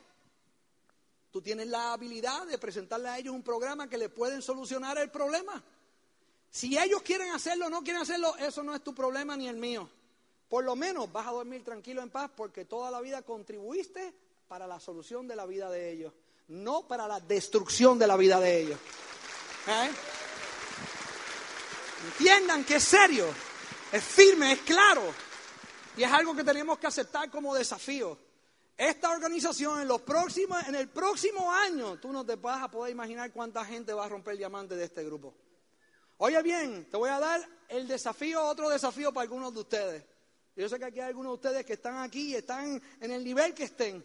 Tú 1.34 1.42
tienes 1.42 1.66
la 1.66 1.92
habilidad 1.92 2.46
de 2.46 2.58
presentarle 2.58 3.08
a 3.08 3.18
ellos 3.18 3.34
un 3.34 3.42
programa 3.42 3.88
que 3.88 3.98
le 3.98 4.08
pueden 4.08 4.40
solucionar 4.40 4.96
el 4.98 5.10
problema. 5.10 5.60
Si 6.48 6.78
ellos 6.78 7.02
quieren 7.02 7.32
hacerlo 7.32 7.66
o 7.66 7.70
no 7.70 7.82
quieren 7.82 8.02
hacerlo, 8.02 8.36
eso 8.36 8.62
no 8.62 8.72
es 8.72 8.84
tu 8.84 8.94
problema 8.94 9.36
ni 9.36 9.48
el 9.48 9.56
mío. 9.56 9.90
Por 10.48 10.62
lo 10.62 10.76
menos 10.76 11.10
vas 11.10 11.26
a 11.26 11.32
dormir 11.32 11.64
tranquilo 11.64 12.02
en 12.02 12.10
paz 12.10 12.30
porque 12.36 12.66
toda 12.66 12.88
la 12.88 13.00
vida 13.00 13.22
contribuiste 13.22 14.14
para 14.46 14.68
la 14.68 14.78
solución 14.78 15.26
de 15.26 15.34
la 15.34 15.44
vida 15.44 15.68
de 15.70 15.90
ellos, 15.90 16.12
no 16.46 16.86
para 16.86 17.08
la 17.08 17.18
destrucción 17.18 17.98
de 17.98 18.06
la 18.06 18.16
vida 18.16 18.38
de 18.38 18.60
ellos. 18.60 18.78
¿Eh? 19.66 19.90
Entiendan 22.12 22.64
que 22.64 22.76
es 22.76 22.84
serio, 22.84 23.26
es 23.90 24.04
firme, 24.04 24.52
es 24.52 24.60
claro. 24.60 25.02
Y 25.96 26.04
es 26.04 26.12
algo 26.12 26.36
que 26.36 26.44
tenemos 26.44 26.78
que 26.78 26.86
aceptar 26.86 27.28
como 27.28 27.56
desafío. 27.56 28.23
Esta 28.76 29.10
organización 29.10 29.80
en, 29.80 29.88
los 29.88 30.00
próximos, 30.00 30.66
en 30.66 30.74
el 30.74 30.88
próximo 30.88 31.52
año, 31.52 31.98
tú 31.98 32.12
no 32.12 32.26
te 32.26 32.34
vas 32.34 32.62
a 32.62 32.70
poder 32.70 32.92
imaginar 32.92 33.32
cuánta 33.32 33.64
gente 33.64 33.92
va 33.92 34.06
a 34.06 34.08
romper 34.08 34.36
diamante 34.36 34.74
de 34.74 34.84
este 34.84 35.04
grupo. 35.04 35.34
Oye 36.18 36.42
bien, 36.42 36.88
te 36.90 36.96
voy 36.96 37.10
a 37.10 37.20
dar 37.20 37.40
el 37.68 37.86
desafío, 37.86 38.44
otro 38.44 38.68
desafío 38.68 39.12
para 39.12 39.22
algunos 39.22 39.54
de 39.54 39.60
ustedes. 39.60 40.04
Yo 40.56 40.68
sé 40.68 40.78
que 40.78 40.86
aquí 40.86 41.00
hay 41.00 41.08
algunos 41.08 41.30
de 41.32 41.34
ustedes 41.34 41.66
que 41.66 41.74
están 41.74 41.98
aquí 41.98 42.32
y 42.32 42.34
están 42.36 42.80
en 43.00 43.10
el 43.10 43.24
nivel 43.24 43.54
que 43.54 43.64
estén. 43.64 44.04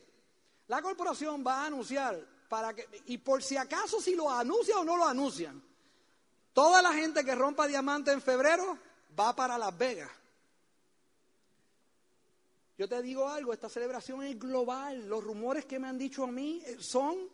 La 0.67 0.81
corporación 0.81 1.43
va 1.45 1.63
a 1.63 1.65
anunciar 1.67 2.19
para 2.47 2.73
que, 2.73 2.87
y 3.05 3.17
por 3.19 3.41
si 3.41 3.57
acaso 3.57 3.99
si 3.99 4.15
lo 4.15 4.29
anuncia 4.31 4.77
o 4.79 4.83
no 4.83 4.97
lo 4.97 5.05
anuncian, 5.05 5.63
toda 6.53 6.81
la 6.81 6.93
gente 6.93 7.23
que 7.23 7.33
rompa 7.35 7.67
diamante 7.67 8.11
en 8.11 8.21
febrero 8.21 8.77
va 9.19 9.35
para 9.35 9.57
Las 9.57 9.75
Vegas. 9.77 10.11
Yo 12.79 12.87
te 12.87 13.01
digo 13.01 13.27
algo, 13.27 13.51
esta 13.51 13.67
celebración 13.67 14.23
es 14.23 14.39
global. 14.39 15.05
Los 15.09 15.21
rumores 15.21 15.65
que 15.65 15.77
me 15.79 15.89
han 15.89 15.97
dicho 15.97 16.23
a 16.23 16.27
mí 16.27 16.63
son 16.79 17.29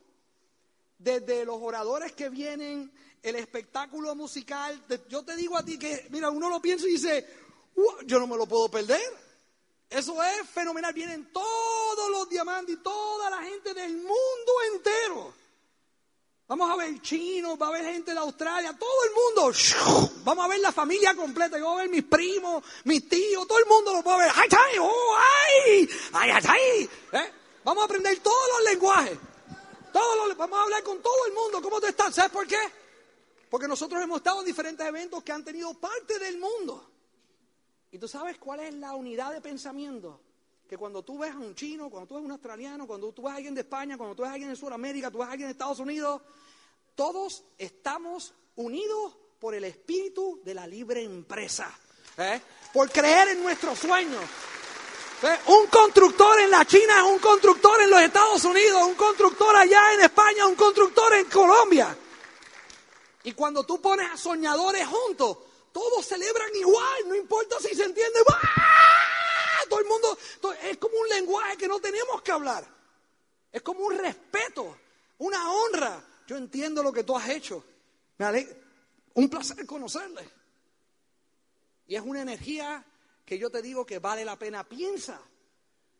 desde 0.98 1.46
los 1.46 1.58
oradores 1.62 2.14
que 2.14 2.30
vienen, 2.30 2.91
el 3.22 3.36
espectáculo 3.36 4.16
musical. 4.16 4.84
Yo 5.08 5.24
te 5.24 5.36
digo 5.36 5.56
a 5.56 5.64
ti 5.64 5.78
que, 5.78 6.08
mira, 6.10 6.32
uno 6.32 6.50
lo 6.50 6.60
piensa 6.60 6.88
y 6.88 6.93
dice, 6.93 7.28
yo 8.08 8.18
no 8.18 8.26
me 8.26 8.38
lo 8.38 8.48
puedo 8.48 8.70
perder. 8.70 9.00
Eso 9.88 10.24
es 10.24 10.50
fenomenal. 10.50 10.96
Vienen 10.96 11.32
todos 11.32 12.10
los 12.10 12.28
diamantes 12.28 12.78
y 12.78 12.82
toda 12.82 13.30
la 13.30 13.43
gente 13.43 13.76
del 13.76 13.98
mundo 13.98 14.52
entero. 14.74 15.32
Vamos 16.48 16.70
a 16.70 16.76
ver 16.76 17.02
chinos, 17.02 17.58
va 17.60 17.68
a 17.68 17.70
haber 17.70 17.86
gente 17.86 18.14
de 18.14 18.20
Australia, 18.20 18.76
todo 18.78 19.04
el 19.04 19.12
mundo. 19.12 20.12
Vamos 20.24 20.46
a 20.46 20.48
ver 20.48 20.60
la 20.60 20.72
familia 20.72 21.16
completa. 21.16 21.58
Yo 21.58 21.66
voy 21.66 21.80
a 21.80 21.82
ver 21.84 21.89
mis 21.89 22.04
primos, 22.04 22.64
mis 22.84 23.10
tíos, 23.10 23.48
todo 23.48 23.60
el 23.60 23.66
mundo 23.66 23.93
lo 23.93 24.04
puede 24.04 24.20
ver. 24.20 24.32
¡Ay, 24.36 24.50
ay! 24.52 24.78
¡Oh, 24.80 25.18
ay! 25.18 25.89
¡Ay, 26.14 26.32
ay! 26.48 26.89
¿Eh? 27.14 27.34
Vamos 27.64 27.82
a 27.82 27.86
aprender 27.86 28.20
todos 28.20 28.43
los 28.54 28.72
lenguajes 28.72 29.18
vamos 30.38 30.60
a 30.60 30.64
hablar 30.64 30.84
con 30.84 31.02
todo 31.02 31.26
el 31.28 31.34
mundo. 31.34 31.62
¿Cómo 31.62 31.80
te 31.80 31.89
estás? 31.89 32.14
¿Sabes 32.16 32.32
por 32.32 32.48
qué? 32.48 32.60
Porque 33.50 33.68
nosotros 33.68 34.02
hemos 34.02 34.18
estado 34.18 34.39
en 34.39 34.46
diferentes 34.46 34.86
eventos 34.86 35.24
que 35.24 35.32
han 35.32 35.43
tenido 35.43 35.74
parte 35.76 36.20
del 36.20 36.38
mundo. 36.38 36.91
Y 37.91 38.00
tú 38.00 38.08
sabes 38.08 38.38
cuál 38.38 38.60
es 38.62 38.74
la 38.74 38.96
unidad 38.96 39.32
de 39.32 39.41
pensamiento. 39.41 40.20
Que 40.68 40.78
cuando 40.78 41.03
tú 41.03 41.20
ves 41.20 41.32
a 41.32 41.38
un 41.38 41.53
chino, 41.53 41.89
cuando 41.89 42.07
tú 42.07 42.16
ves 42.16 42.24
a 42.24 42.26
un 42.26 42.32
australiano, 42.32 42.88
cuando 42.88 43.11
tú 43.11 43.24
ves 43.24 43.34
a 43.34 43.36
alguien 43.36 43.53
de 43.53 43.61
España, 43.61 43.97
cuando 43.97 44.16
tú 44.16 44.24
ves 44.24 44.32
a 44.32 44.34
alguien 44.34 44.49
de 44.49 44.55
Sudamérica, 44.55 45.11
tú 45.11 45.20
ves 45.20 45.28
a 45.28 45.32
alguien 45.32 45.47
de 45.47 45.51
Estados 45.51 45.80
Unidos, 45.80 46.22
todos 46.95 47.43
estamos 47.57 48.34
unidos 48.55 49.16
por 49.39 49.53
el 49.53 49.63
espíritu 49.66 50.41
de 50.43 50.53
la 50.53 50.66
libre 50.66 51.03
empresa. 51.03 51.72
¿eh? 52.18 52.41
Por 52.74 52.89
creer 52.89 53.30
en 53.30 53.43
nuestros 53.43 53.78
sueños, 53.78 54.24
un 55.47 55.68
constructor 55.68 56.39
en 56.39 56.51
la 56.51 56.66
China 56.66 57.05
un 57.05 57.20
constructor 57.20 57.82
en 57.82 57.89
los 57.89 58.01
Estados 58.01 58.43
Unidos, 58.43 58.84
un 58.84 58.95
constructor 58.95 59.55
allá 59.55 59.93
en 59.93 60.01
España, 60.01 60.45
un 60.45 60.55
constructor 60.55 61.13
en 61.13 61.26
Colombia. 61.26 61.97
Y 63.24 63.32
cuando 63.32 63.63
tú 63.63 63.82
pones 63.82 64.11
a 64.11 64.18
soñadores 64.18 64.86
juntos, 64.86 65.38
todos 65.72 66.05
celebran 66.05 66.55
igual, 66.55 67.07
no 67.07 67.16
importa 67.16 67.55
si 67.59 67.74
se 67.76 67.84
entiende. 67.84 68.20
Todo 69.70 69.80
el 69.80 69.86
mundo, 69.86 70.18
es 70.63 70.78
como 70.78 70.97
un 70.99 71.07
lenguaje 71.09 71.57
que 71.57 71.68
no 71.68 71.80
tenemos 71.80 72.22
que 72.22 72.32
hablar. 72.32 72.66
Es 73.51 73.61
como 73.61 73.82
un 73.82 73.97
respeto, 73.97 74.78
una 75.20 75.51
honra. 75.51 76.03
Yo 76.28 76.38
entiendo 76.38 76.82
lo 76.84 76.91
que 76.91 77.03
tú 77.03 77.16
has 77.16 77.30
hecho. 77.30 77.63
Me 78.18 78.57
Un 79.13 79.30
placer 79.30 79.66
conocerle. 79.66 80.28
Y 81.88 81.95
es 81.95 82.01
una 82.01 82.22
energía 82.22 82.84
que 83.26 83.38
yo 83.38 83.49
te 83.49 83.61
digo 83.61 83.86
que 83.86 83.99
vale 83.99 84.26
la 84.26 84.38
pena. 84.38 84.63
Piensa 84.63 85.22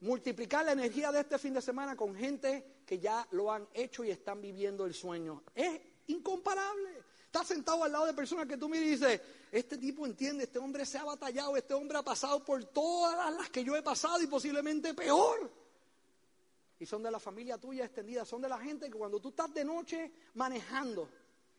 multiplicar 0.02 0.66
la 0.66 0.74
energía 0.74 1.12
de 1.12 1.22
este 1.22 1.38
fin 1.38 1.54
de 1.54 1.62
semana 1.62 1.96
con 1.96 2.16
gente 2.16 2.82
que 2.86 3.00
ya 3.00 3.28
lo 3.32 3.52
han 3.52 3.68
hecho 3.74 4.04
y 4.04 4.12
están 4.12 4.42
viviendo 4.42 4.86
el 4.86 4.94
sueño. 4.94 5.44
Es 5.54 5.80
incomparable. 6.08 7.04
Estás 7.36 7.50
sentado 7.50 7.84
al 7.84 7.92
lado 7.92 8.06
de 8.06 8.14
personas 8.14 8.48
que 8.48 8.56
tú 8.56 8.70
me 8.70 8.80
dices, 8.80 9.20
este 9.52 9.78
tipo 9.78 10.06
entiende, 10.06 10.46
este 10.46 10.58
hombre 10.58 10.86
se 10.86 10.98
ha 10.98 11.04
batallado, 11.04 11.58
este 11.58 11.74
hombre 11.74 11.98
ha 11.98 12.02
pasado 12.02 12.42
por 12.46 12.64
todas 12.64 13.34
las 13.34 13.50
que 13.50 13.62
yo 13.62 13.76
he 13.76 13.82
pasado 13.82 14.22
y 14.22 14.28
posiblemente 14.28 14.94
peor. 14.94 15.52
Y 16.80 16.86
son 16.86 17.04
de 17.04 17.12
la 17.12 17.20
familia 17.20 17.58
tuya 17.58 17.84
extendida, 17.84 18.24
son 18.24 18.42
de 18.42 18.48
la 18.48 18.58
gente 18.58 18.90
que 18.90 18.98
cuando 18.98 19.20
tú 19.20 19.32
estás 19.32 19.54
de 19.54 19.66
noche 19.66 20.14
manejando 20.36 21.10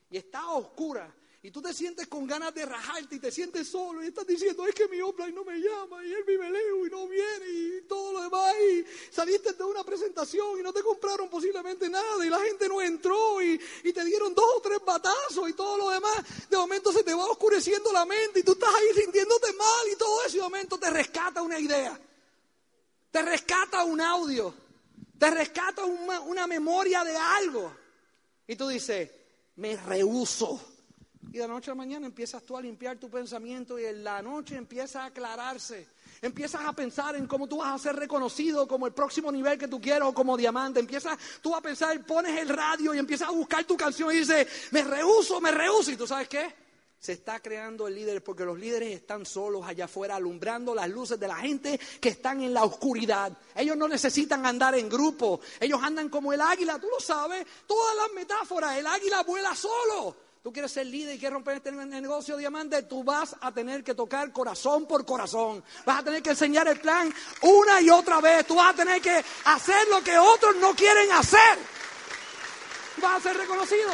y 0.08 0.16
está 0.16 0.48
oscura 0.48 1.14
y 1.46 1.50
tú 1.52 1.62
te 1.62 1.72
sientes 1.72 2.08
con 2.08 2.26
ganas 2.26 2.52
de 2.52 2.66
rajarte 2.66 3.14
y 3.14 3.18
te 3.20 3.30
sientes 3.30 3.68
solo 3.68 4.02
y 4.02 4.08
estás 4.08 4.26
diciendo, 4.26 4.66
es 4.66 4.74
que 4.74 4.88
mi 4.88 5.00
hombre 5.00 5.30
no 5.30 5.44
me 5.44 5.56
llama 5.60 6.04
y 6.04 6.12
él 6.12 6.24
vive 6.26 6.50
lejos 6.50 6.88
y 6.88 6.90
no 6.90 7.06
viene 7.06 7.48
y 7.48 7.82
todo 7.82 8.14
lo 8.14 8.22
demás 8.22 8.52
y 8.68 8.84
saliste 9.14 9.52
de 9.52 9.62
una 9.62 9.84
presentación 9.84 10.58
y 10.58 10.62
no 10.64 10.72
te 10.72 10.82
compraron 10.82 11.30
posiblemente 11.30 11.88
nada 11.88 12.26
y 12.26 12.28
la 12.28 12.40
gente 12.40 12.68
no 12.68 12.82
entró 12.82 13.40
y, 13.40 13.60
y 13.84 13.92
te 13.92 14.04
dieron 14.04 14.34
dos 14.34 14.44
o 14.56 14.60
tres 14.60 14.80
batazos 14.84 15.48
y 15.48 15.52
todo 15.52 15.78
lo 15.78 15.90
demás, 15.90 16.16
de 16.50 16.56
momento 16.56 16.90
se 16.90 17.04
te 17.04 17.14
va 17.14 17.26
oscureciendo 17.26 17.92
la 17.92 18.04
mente 18.04 18.40
y 18.40 18.42
tú 18.42 18.50
estás 18.50 18.74
ahí 18.74 19.04
sintiéndote 19.04 19.52
mal 19.52 19.86
y 19.92 19.94
todo 19.94 20.24
eso 20.24 20.34
y 20.34 20.38
de 20.38 20.42
momento 20.42 20.78
te 20.80 20.90
rescata 20.90 21.42
una 21.42 21.60
idea, 21.60 21.96
te 23.12 23.22
rescata 23.22 23.84
un 23.84 24.00
audio, 24.00 24.52
te 25.16 25.30
rescata 25.30 25.84
una, 25.84 26.22
una 26.22 26.48
memoria 26.48 27.04
de 27.04 27.16
algo. 27.16 27.72
Y 28.48 28.56
tú 28.56 28.66
dices, 28.66 29.12
me 29.54 29.76
rehuso 29.76 30.75
y 31.36 31.38
de 31.38 31.48
noche 31.48 31.70
a 31.70 31.74
la 31.74 31.76
mañana 31.76 32.06
empiezas 32.06 32.42
tú 32.44 32.56
a 32.56 32.62
limpiar 32.62 32.96
tu 32.96 33.10
pensamiento 33.10 33.78
y 33.78 33.84
en 33.84 34.02
la 34.02 34.22
noche 34.22 34.56
empieza 34.56 35.02
a 35.02 35.06
aclararse. 35.06 35.86
Empiezas 36.22 36.62
a 36.64 36.72
pensar 36.72 37.14
en 37.14 37.26
cómo 37.26 37.46
tú 37.46 37.58
vas 37.58 37.74
a 37.74 37.78
ser 37.78 37.96
reconocido 37.96 38.66
como 38.66 38.86
el 38.86 38.94
próximo 38.94 39.30
nivel 39.30 39.58
que 39.58 39.68
tú 39.68 39.78
quieras 39.78 40.08
o 40.08 40.14
como 40.14 40.34
diamante. 40.34 40.80
Empiezas 40.80 41.18
tú 41.42 41.54
a 41.54 41.60
pensar, 41.60 42.06
pones 42.06 42.40
el 42.40 42.48
radio 42.48 42.94
y 42.94 42.98
empiezas 42.98 43.28
a 43.28 43.32
buscar 43.32 43.64
tu 43.64 43.76
canción 43.76 44.10
y 44.12 44.20
dices, 44.20 44.48
me 44.70 44.82
rehuso, 44.82 45.38
me 45.42 45.50
rehuso. 45.50 45.90
¿Y 45.90 45.96
tú 45.96 46.06
sabes 46.06 46.26
qué? 46.26 46.54
Se 46.98 47.12
está 47.12 47.40
creando 47.40 47.86
el 47.86 47.94
líder 47.94 48.24
porque 48.24 48.46
los 48.46 48.58
líderes 48.58 48.94
están 48.94 49.26
solos 49.26 49.66
allá 49.66 49.84
afuera 49.84 50.16
alumbrando 50.16 50.74
las 50.74 50.88
luces 50.88 51.20
de 51.20 51.28
la 51.28 51.36
gente 51.36 51.78
que 52.00 52.08
están 52.08 52.40
en 52.40 52.54
la 52.54 52.64
oscuridad. 52.64 53.30
Ellos 53.54 53.76
no 53.76 53.88
necesitan 53.88 54.46
andar 54.46 54.74
en 54.74 54.88
grupo. 54.88 55.40
Ellos 55.60 55.80
andan 55.82 56.08
como 56.08 56.32
el 56.32 56.40
águila, 56.40 56.78
tú 56.78 56.86
lo 56.90 56.98
sabes. 56.98 57.46
Todas 57.66 57.94
las 57.94 58.12
metáforas, 58.14 58.78
el 58.78 58.86
águila 58.86 59.22
vuela 59.22 59.54
solo. 59.54 60.25
Tú 60.46 60.52
quieres 60.52 60.70
ser 60.70 60.86
líder 60.86 61.16
y 61.16 61.18
quieres 61.18 61.32
romper 61.32 61.56
este 61.56 61.72
negocio 61.72 62.36
diamante, 62.36 62.84
tú 62.84 63.02
vas 63.02 63.34
a 63.40 63.50
tener 63.52 63.82
que 63.82 63.96
tocar 63.96 64.30
corazón 64.30 64.86
por 64.86 65.04
corazón. 65.04 65.64
Vas 65.84 65.98
a 65.98 66.04
tener 66.04 66.22
que 66.22 66.30
enseñar 66.30 66.68
el 66.68 66.78
plan 66.78 67.12
una 67.42 67.80
y 67.80 67.90
otra 67.90 68.20
vez. 68.20 68.46
Tú 68.46 68.54
vas 68.54 68.72
a 68.72 68.76
tener 68.76 69.02
que 69.02 69.24
hacer 69.46 69.88
lo 69.88 70.00
que 70.04 70.16
otros 70.16 70.54
no 70.58 70.72
quieren 70.76 71.10
hacer. 71.10 71.58
Vas 72.98 73.16
a 73.16 73.20
ser 73.28 73.36
reconocido. 73.38 73.90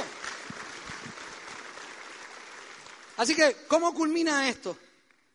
Así 3.17 3.35
que, 3.35 3.65
¿cómo 3.67 3.95
culmina 3.95 4.47
esto? 4.47 4.77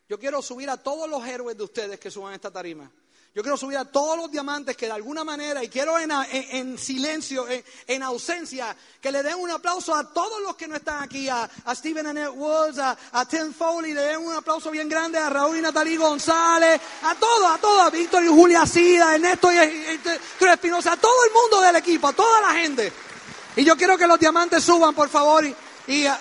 Yo 0.07 0.19
quiero 0.19 0.43
subir 0.43 0.69
a 0.69 0.77
todos 0.77 1.09
los 1.09 1.25
héroes 1.25 1.57
de 1.57 1.63
ustedes 1.63 1.99
que 1.99 2.11
suban 2.11 2.35
esta 2.35 2.51
tarima. 2.51 2.91
Yo 3.35 3.43
quiero 3.43 3.55
subir 3.55 3.77
a 3.77 3.85
todos 3.85 4.17
los 4.17 4.31
diamantes 4.31 4.75
que 4.75 4.87
de 4.87 4.93
alguna 4.93 5.23
manera, 5.23 5.63
y 5.63 5.69
quiero 5.69 5.99
en, 5.99 6.77
silencio, 6.77 7.45
en, 7.85 8.01
ausencia, 8.01 8.75
que 8.99 9.11
le 9.11 9.21
den 9.21 9.35
un 9.35 9.51
aplauso 9.51 9.93
a 9.93 10.11
todos 10.11 10.41
los 10.41 10.55
que 10.55 10.67
no 10.67 10.75
están 10.75 11.03
aquí, 11.03 11.29
a, 11.29 11.47
Stephen 11.75 12.07
Annette 12.07 12.31
Woods, 12.33 12.79
a, 12.79 13.25
Tim 13.27 13.53
Foley, 13.53 13.93
le 13.93 14.01
den 14.01 14.25
un 14.25 14.33
aplauso 14.33 14.71
bien 14.71 14.89
grande 14.89 15.19
a 15.19 15.29
Raúl 15.29 15.57
y 15.57 15.61
Natalie 15.61 15.97
González, 15.97 16.81
a 17.03 17.13
todos, 17.13 17.51
a 17.51 17.57
todos, 17.59 17.85
a 17.85 17.89
Víctor 17.91 18.23
y 18.23 18.27
Julia 18.27 18.65
Sida, 18.65 19.13
Ernesto 19.13 19.51
y, 19.51 19.55
y, 19.55 20.45
Espinosa, 20.49 20.93
a 20.93 20.97
todo 20.97 21.25
el 21.25 21.31
mundo 21.31 21.61
del 21.61 21.75
equipo, 21.75 22.07
a 22.07 22.13
toda 22.13 22.41
la 22.41 22.59
gente. 22.59 22.91
Y 23.55 23.63
yo 23.63 23.77
quiero 23.77 23.99
que 23.99 24.07
los 24.07 24.19
diamantes 24.19 24.63
suban, 24.63 24.95
por 24.95 25.09
favor, 25.09 25.45
y, 25.45 25.55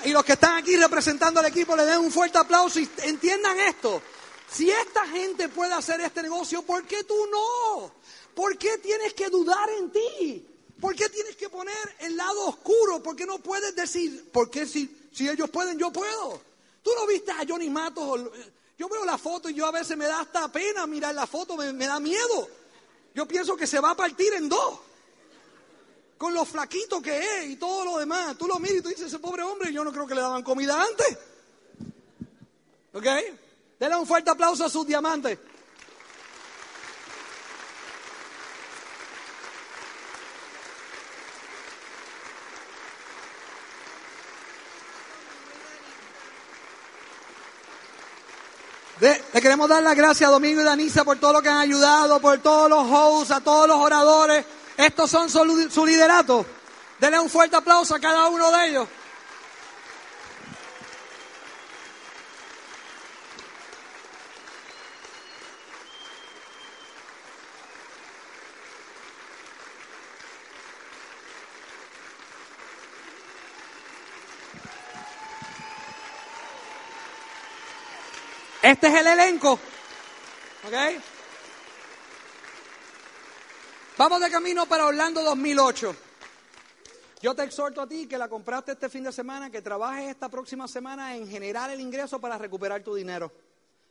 y 0.04 0.10
los 0.10 0.22
que 0.22 0.34
están 0.34 0.58
aquí 0.58 0.76
representando 0.76 1.40
al 1.40 1.46
equipo 1.46 1.74
le 1.74 1.86
den 1.86 1.98
un 1.98 2.12
fuerte 2.12 2.36
aplauso 2.36 2.78
y 2.78 2.90
entiendan 3.04 3.58
esto. 3.60 4.02
Si 4.50 4.70
esta 4.70 5.06
gente 5.08 5.48
puede 5.48 5.74
hacer 5.74 6.00
este 6.00 6.22
negocio, 6.22 6.62
¿por 6.62 6.84
qué 6.84 7.04
tú 7.04 7.16
no? 7.30 7.92
¿Por 8.34 8.56
qué 8.58 8.78
tienes 8.78 9.14
que 9.14 9.28
dudar 9.28 9.68
en 9.78 9.90
ti? 9.90 10.46
¿Por 10.80 10.94
qué 10.94 11.08
tienes 11.08 11.36
que 11.36 11.48
poner 11.48 11.74
el 12.00 12.16
lado 12.16 12.48
oscuro? 12.48 13.02
¿Por 13.02 13.16
qué 13.16 13.26
no 13.26 13.38
puedes 13.38 13.74
decir, 13.74 14.30
por 14.30 14.50
qué 14.50 14.66
si, 14.66 15.08
si 15.12 15.28
ellos 15.28 15.50
pueden, 15.50 15.78
yo 15.78 15.90
puedo? 15.90 16.40
Tú 16.82 16.90
no 16.98 17.06
viste 17.06 17.32
a 17.32 17.44
Johnny 17.48 17.70
Matos. 17.70 18.30
Yo 18.78 18.88
veo 18.88 19.04
la 19.04 19.16
foto 19.16 19.48
y 19.48 19.54
yo 19.54 19.66
a 19.66 19.70
veces 19.72 19.96
me 19.96 20.04
da 20.04 20.20
hasta 20.20 20.52
pena 20.52 20.86
mirar 20.86 21.14
la 21.14 21.26
foto, 21.26 21.56
me, 21.56 21.72
me 21.72 21.86
da 21.86 21.98
miedo. 21.98 22.48
Yo 23.14 23.26
pienso 23.26 23.56
que 23.56 23.66
se 23.66 23.80
va 23.80 23.92
a 23.92 23.96
partir 23.96 24.34
en 24.34 24.48
dos. 24.48 24.80
Con 26.18 26.34
lo 26.34 26.44
flaquito 26.44 27.00
que 27.00 27.18
es 27.18 27.46
y 27.50 27.56
todo 27.56 27.84
lo 27.84 27.98
demás. 27.98 28.36
Tú 28.36 28.46
lo 28.46 28.58
miras 28.58 28.78
y 28.78 28.82
tú 28.82 28.88
dices, 28.90 29.06
ese 29.06 29.18
pobre 29.18 29.42
hombre, 29.42 29.72
yo 29.72 29.82
no 29.82 29.92
creo 29.92 30.06
que 30.06 30.14
le 30.14 30.20
daban 30.20 30.42
comida 30.42 30.82
antes. 30.82 31.18
¿Ok? 32.92 33.06
Denle 33.78 33.96
un 33.96 34.06
fuerte 34.06 34.30
aplauso 34.30 34.64
a 34.64 34.70
sus 34.70 34.86
diamantes. 34.86 35.38
le 49.36 49.42
queremos 49.42 49.68
dar 49.68 49.82
las 49.82 49.94
gracias 49.94 50.26
a 50.26 50.32
Domingo 50.32 50.62
y 50.62 50.64
Danisa 50.64 51.04
por 51.04 51.18
todo 51.18 51.34
lo 51.34 51.42
que 51.42 51.50
han 51.50 51.58
ayudado, 51.58 52.18
por 52.20 52.38
todos 52.38 52.70
los 52.70 52.90
hosts, 52.90 53.30
a 53.30 53.40
todos 53.42 53.68
los 53.68 53.76
oradores. 53.76 54.46
Estos 54.78 55.10
son 55.10 55.28
su, 55.28 55.70
su 55.70 55.84
liderato. 55.84 56.46
Denle 56.98 57.20
un 57.20 57.28
fuerte 57.28 57.56
aplauso 57.56 57.94
a 57.94 58.00
cada 58.00 58.28
uno 58.28 58.50
de 58.50 58.66
ellos. 58.68 58.88
Este 78.66 78.88
es 78.88 78.94
el 78.94 79.06
elenco. 79.06 79.52
¿Ok? 79.52 80.74
Vamos 83.96 84.20
de 84.20 84.28
camino 84.28 84.66
para 84.66 84.86
Orlando 84.86 85.22
2008. 85.22 85.94
Yo 87.22 87.32
te 87.36 87.44
exhorto 87.44 87.80
a 87.80 87.86
ti 87.86 88.08
que 88.08 88.18
la 88.18 88.28
compraste 88.28 88.72
este 88.72 88.88
fin 88.88 89.04
de 89.04 89.12
semana, 89.12 89.50
que 89.50 89.62
trabajes 89.62 90.10
esta 90.10 90.28
próxima 90.28 90.66
semana 90.66 91.14
en 91.14 91.30
generar 91.30 91.70
el 91.70 91.78
ingreso 91.78 92.20
para 92.20 92.38
recuperar 92.38 92.82
tu 92.82 92.92
dinero. 92.96 93.30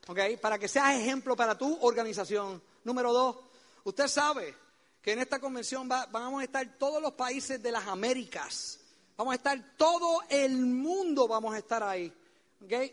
¿Ok? 0.07 0.19
Para 0.41 0.59
que 0.59 0.67
seas 0.67 0.93
ejemplo 0.95 1.37
para 1.37 1.57
tu 1.57 1.77
organización. 1.79 2.61
Número 2.83 3.13
dos, 3.13 3.37
usted 3.85 4.09
sabe 4.09 4.53
que 5.01 5.13
en 5.13 5.19
esta 5.19 5.39
convención 5.39 5.87
vamos 5.87 6.41
a 6.41 6.43
estar 6.43 6.77
todos 6.77 7.01
los 7.01 7.13
países 7.13 7.63
de 7.63 7.71
las 7.71 7.87
Américas. 7.87 8.77
Vamos 9.15 9.31
a 9.31 9.35
estar 9.35 9.57
todo 9.77 10.21
el 10.27 10.57
mundo, 10.57 11.29
vamos 11.29 11.55
a 11.55 11.59
estar 11.59 11.81
ahí. 11.81 12.13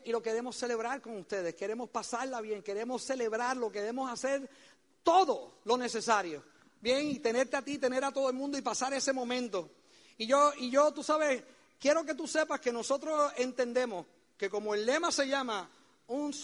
Y 0.04 0.10
lo 0.10 0.22
queremos 0.22 0.56
celebrar 0.56 1.00
con 1.00 1.16
ustedes, 1.16 1.54
queremos 1.54 1.88
pasarla 1.90 2.40
bien, 2.40 2.62
queremos 2.62 3.02
celebrarlo, 3.02 3.70
queremos 3.70 4.10
hacer 4.10 4.48
todo 5.02 5.54
lo 5.64 5.76
necesario. 5.76 6.42
Bien, 6.80 7.08
y 7.08 7.18
tenerte 7.20 7.56
a 7.56 7.62
ti, 7.62 7.78
tener 7.78 8.04
a 8.04 8.12
todo 8.12 8.28
el 8.28 8.34
mundo 8.34 8.58
y 8.58 8.62
pasar 8.62 8.92
ese 8.92 9.12
momento. 9.12 9.70
Y 10.18 10.26
yo, 10.26 10.52
y 10.58 10.70
yo, 10.70 10.92
tú 10.92 11.02
sabes, 11.02 11.42
quiero 11.78 12.04
que 12.04 12.14
tú 12.14 12.26
sepas 12.26 12.60
que 12.60 12.72
nosotros 12.72 13.32
entendemos 13.36 14.06
que 14.36 14.50
como 14.50 14.74
el 14.74 14.84
lema 14.84 15.12
se 15.12 15.28
llama 15.28 15.70
un, 16.08 16.34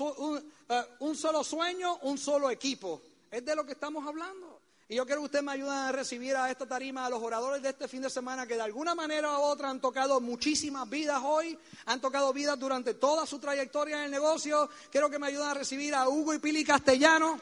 eh, 0.68 0.84
un 1.00 1.16
solo 1.16 1.42
sueño, 1.42 1.98
un 2.02 2.16
solo 2.16 2.50
equipo, 2.50 3.02
es 3.30 3.44
de 3.44 3.56
lo 3.56 3.66
que 3.66 3.72
estamos 3.72 4.06
hablando. 4.06 4.57
Y 4.90 4.94
yo 4.94 5.04
quiero 5.04 5.20
que 5.20 5.26
usted 5.26 5.42
me 5.42 5.52
ayude 5.52 5.70
a 5.70 5.92
recibir 5.92 6.34
a 6.34 6.50
esta 6.50 6.64
tarima 6.64 7.04
a 7.04 7.10
los 7.10 7.22
oradores 7.22 7.60
de 7.60 7.68
este 7.68 7.88
fin 7.88 8.00
de 8.00 8.08
semana 8.08 8.46
que 8.46 8.54
de 8.54 8.62
alguna 8.62 8.94
manera 8.94 9.38
u 9.38 9.42
otra 9.42 9.68
han 9.68 9.82
tocado 9.82 10.18
muchísimas 10.18 10.88
vidas 10.88 11.20
hoy, 11.22 11.58
han 11.84 12.00
tocado 12.00 12.32
vidas 12.32 12.58
durante 12.58 12.94
toda 12.94 13.26
su 13.26 13.38
trayectoria 13.38 13.98
en 13.98 14.04
el 14.04 14.10
negocio. 14.10 14.70
Quiero 14.90 15.10
que 15.10 15.18
me 15.18 15.26
ayuden 15.26 15.48
a 15.48 15.52
recibir 15.52 15.94
a 15.94 16.08
Hugo 16.08 16.32
y 16.32 16.38
Pili 16.38 16.64
Castellano. 16.64 17.38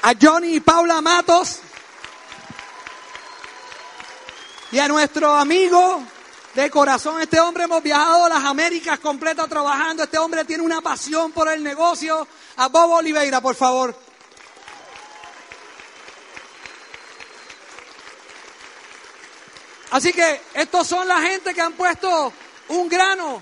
A 0.00 0.14
Johnny 0.18 0.54
y 0.54 0.60
Paula 0.60 1.02
Matos. 1.02 1.60
Y 4.72 4.78
a 4.78 4.88
nuestro 4.88 5.34
amigo 5.34 6.02
de 6.62 6.70
corazón. 6.70 7.22
Este 7.22 7.38
hombre 7.38 7.64
hemos 7.64 7.80
viajado 7.84 8.28
las 8.28 8.44
Américas 8.44 8.98
completas 8.98 9.48
trabajando. 9.48 10.02
Este 10.02 10.18
hombre 10.18 10.44
tiene 10.44 10.64
una 10.64 10.80
pasión 10.80 11.30
por 11.30 11.48
el 11.48 11.62
negocio. 11.62 12.26
A 12.56 12.66
Bob 12.66 12.90
Oliveira, 12.90 13.40
por 13.40 13.54
favor. 13.54 13.94
Así 19.92 20.12
que 20.12 20.40
estos 20.52 20.84
son 20.88 21.06
la 21.06 21.20
gente 21.20 21.54
que 21.54 21.60
han 21.60 21.74
puesto 21.74 22.32
un 22.70 22.88
grano 22.88 23.40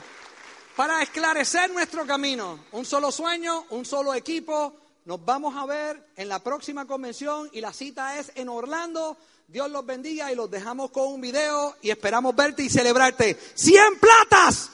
para 0.76 1.00
esclarecer 1.00 1.70
nuestro 1.70 2.06
camino. 2.06 2.66
Un 2.72 2.84
solo 2.84 3.10
sueño, 3.10 3.64
un 3.70 3.86
solo 3.86 4.12
equipo. 4.12 4.76
Nos 5.06 5.24
vamos 5.24 5.56
a 5.56 5.64
ver 5.64 6.10
en 6.16 6.28
la 6.28 6.40
próxima 6.40 6.84
convención 6.84 7.48
y 7.54 7.62
la 7.62 7.72
cita 7.72 8.18
es 8.18 8.30
en 8.34 8.50
Orlando. 8.50 9.16
Dios 9.48 9.70
los 9.70 9.86
bendiga 9.86 10.32
y 10.32 10.34
los 10.34 10.50
dejamos 10.50 10.90
con 10.90 11.06
un 11.06 11.20
video 11.20 11.76
y 11.80 11.90
esperamos 11.90 12.34
verte 12.34 12.64
y 12.64 12.68
celebrarte. 12.68 13.38
¡Cien 13.54 13.96
platas! 14.00 14.70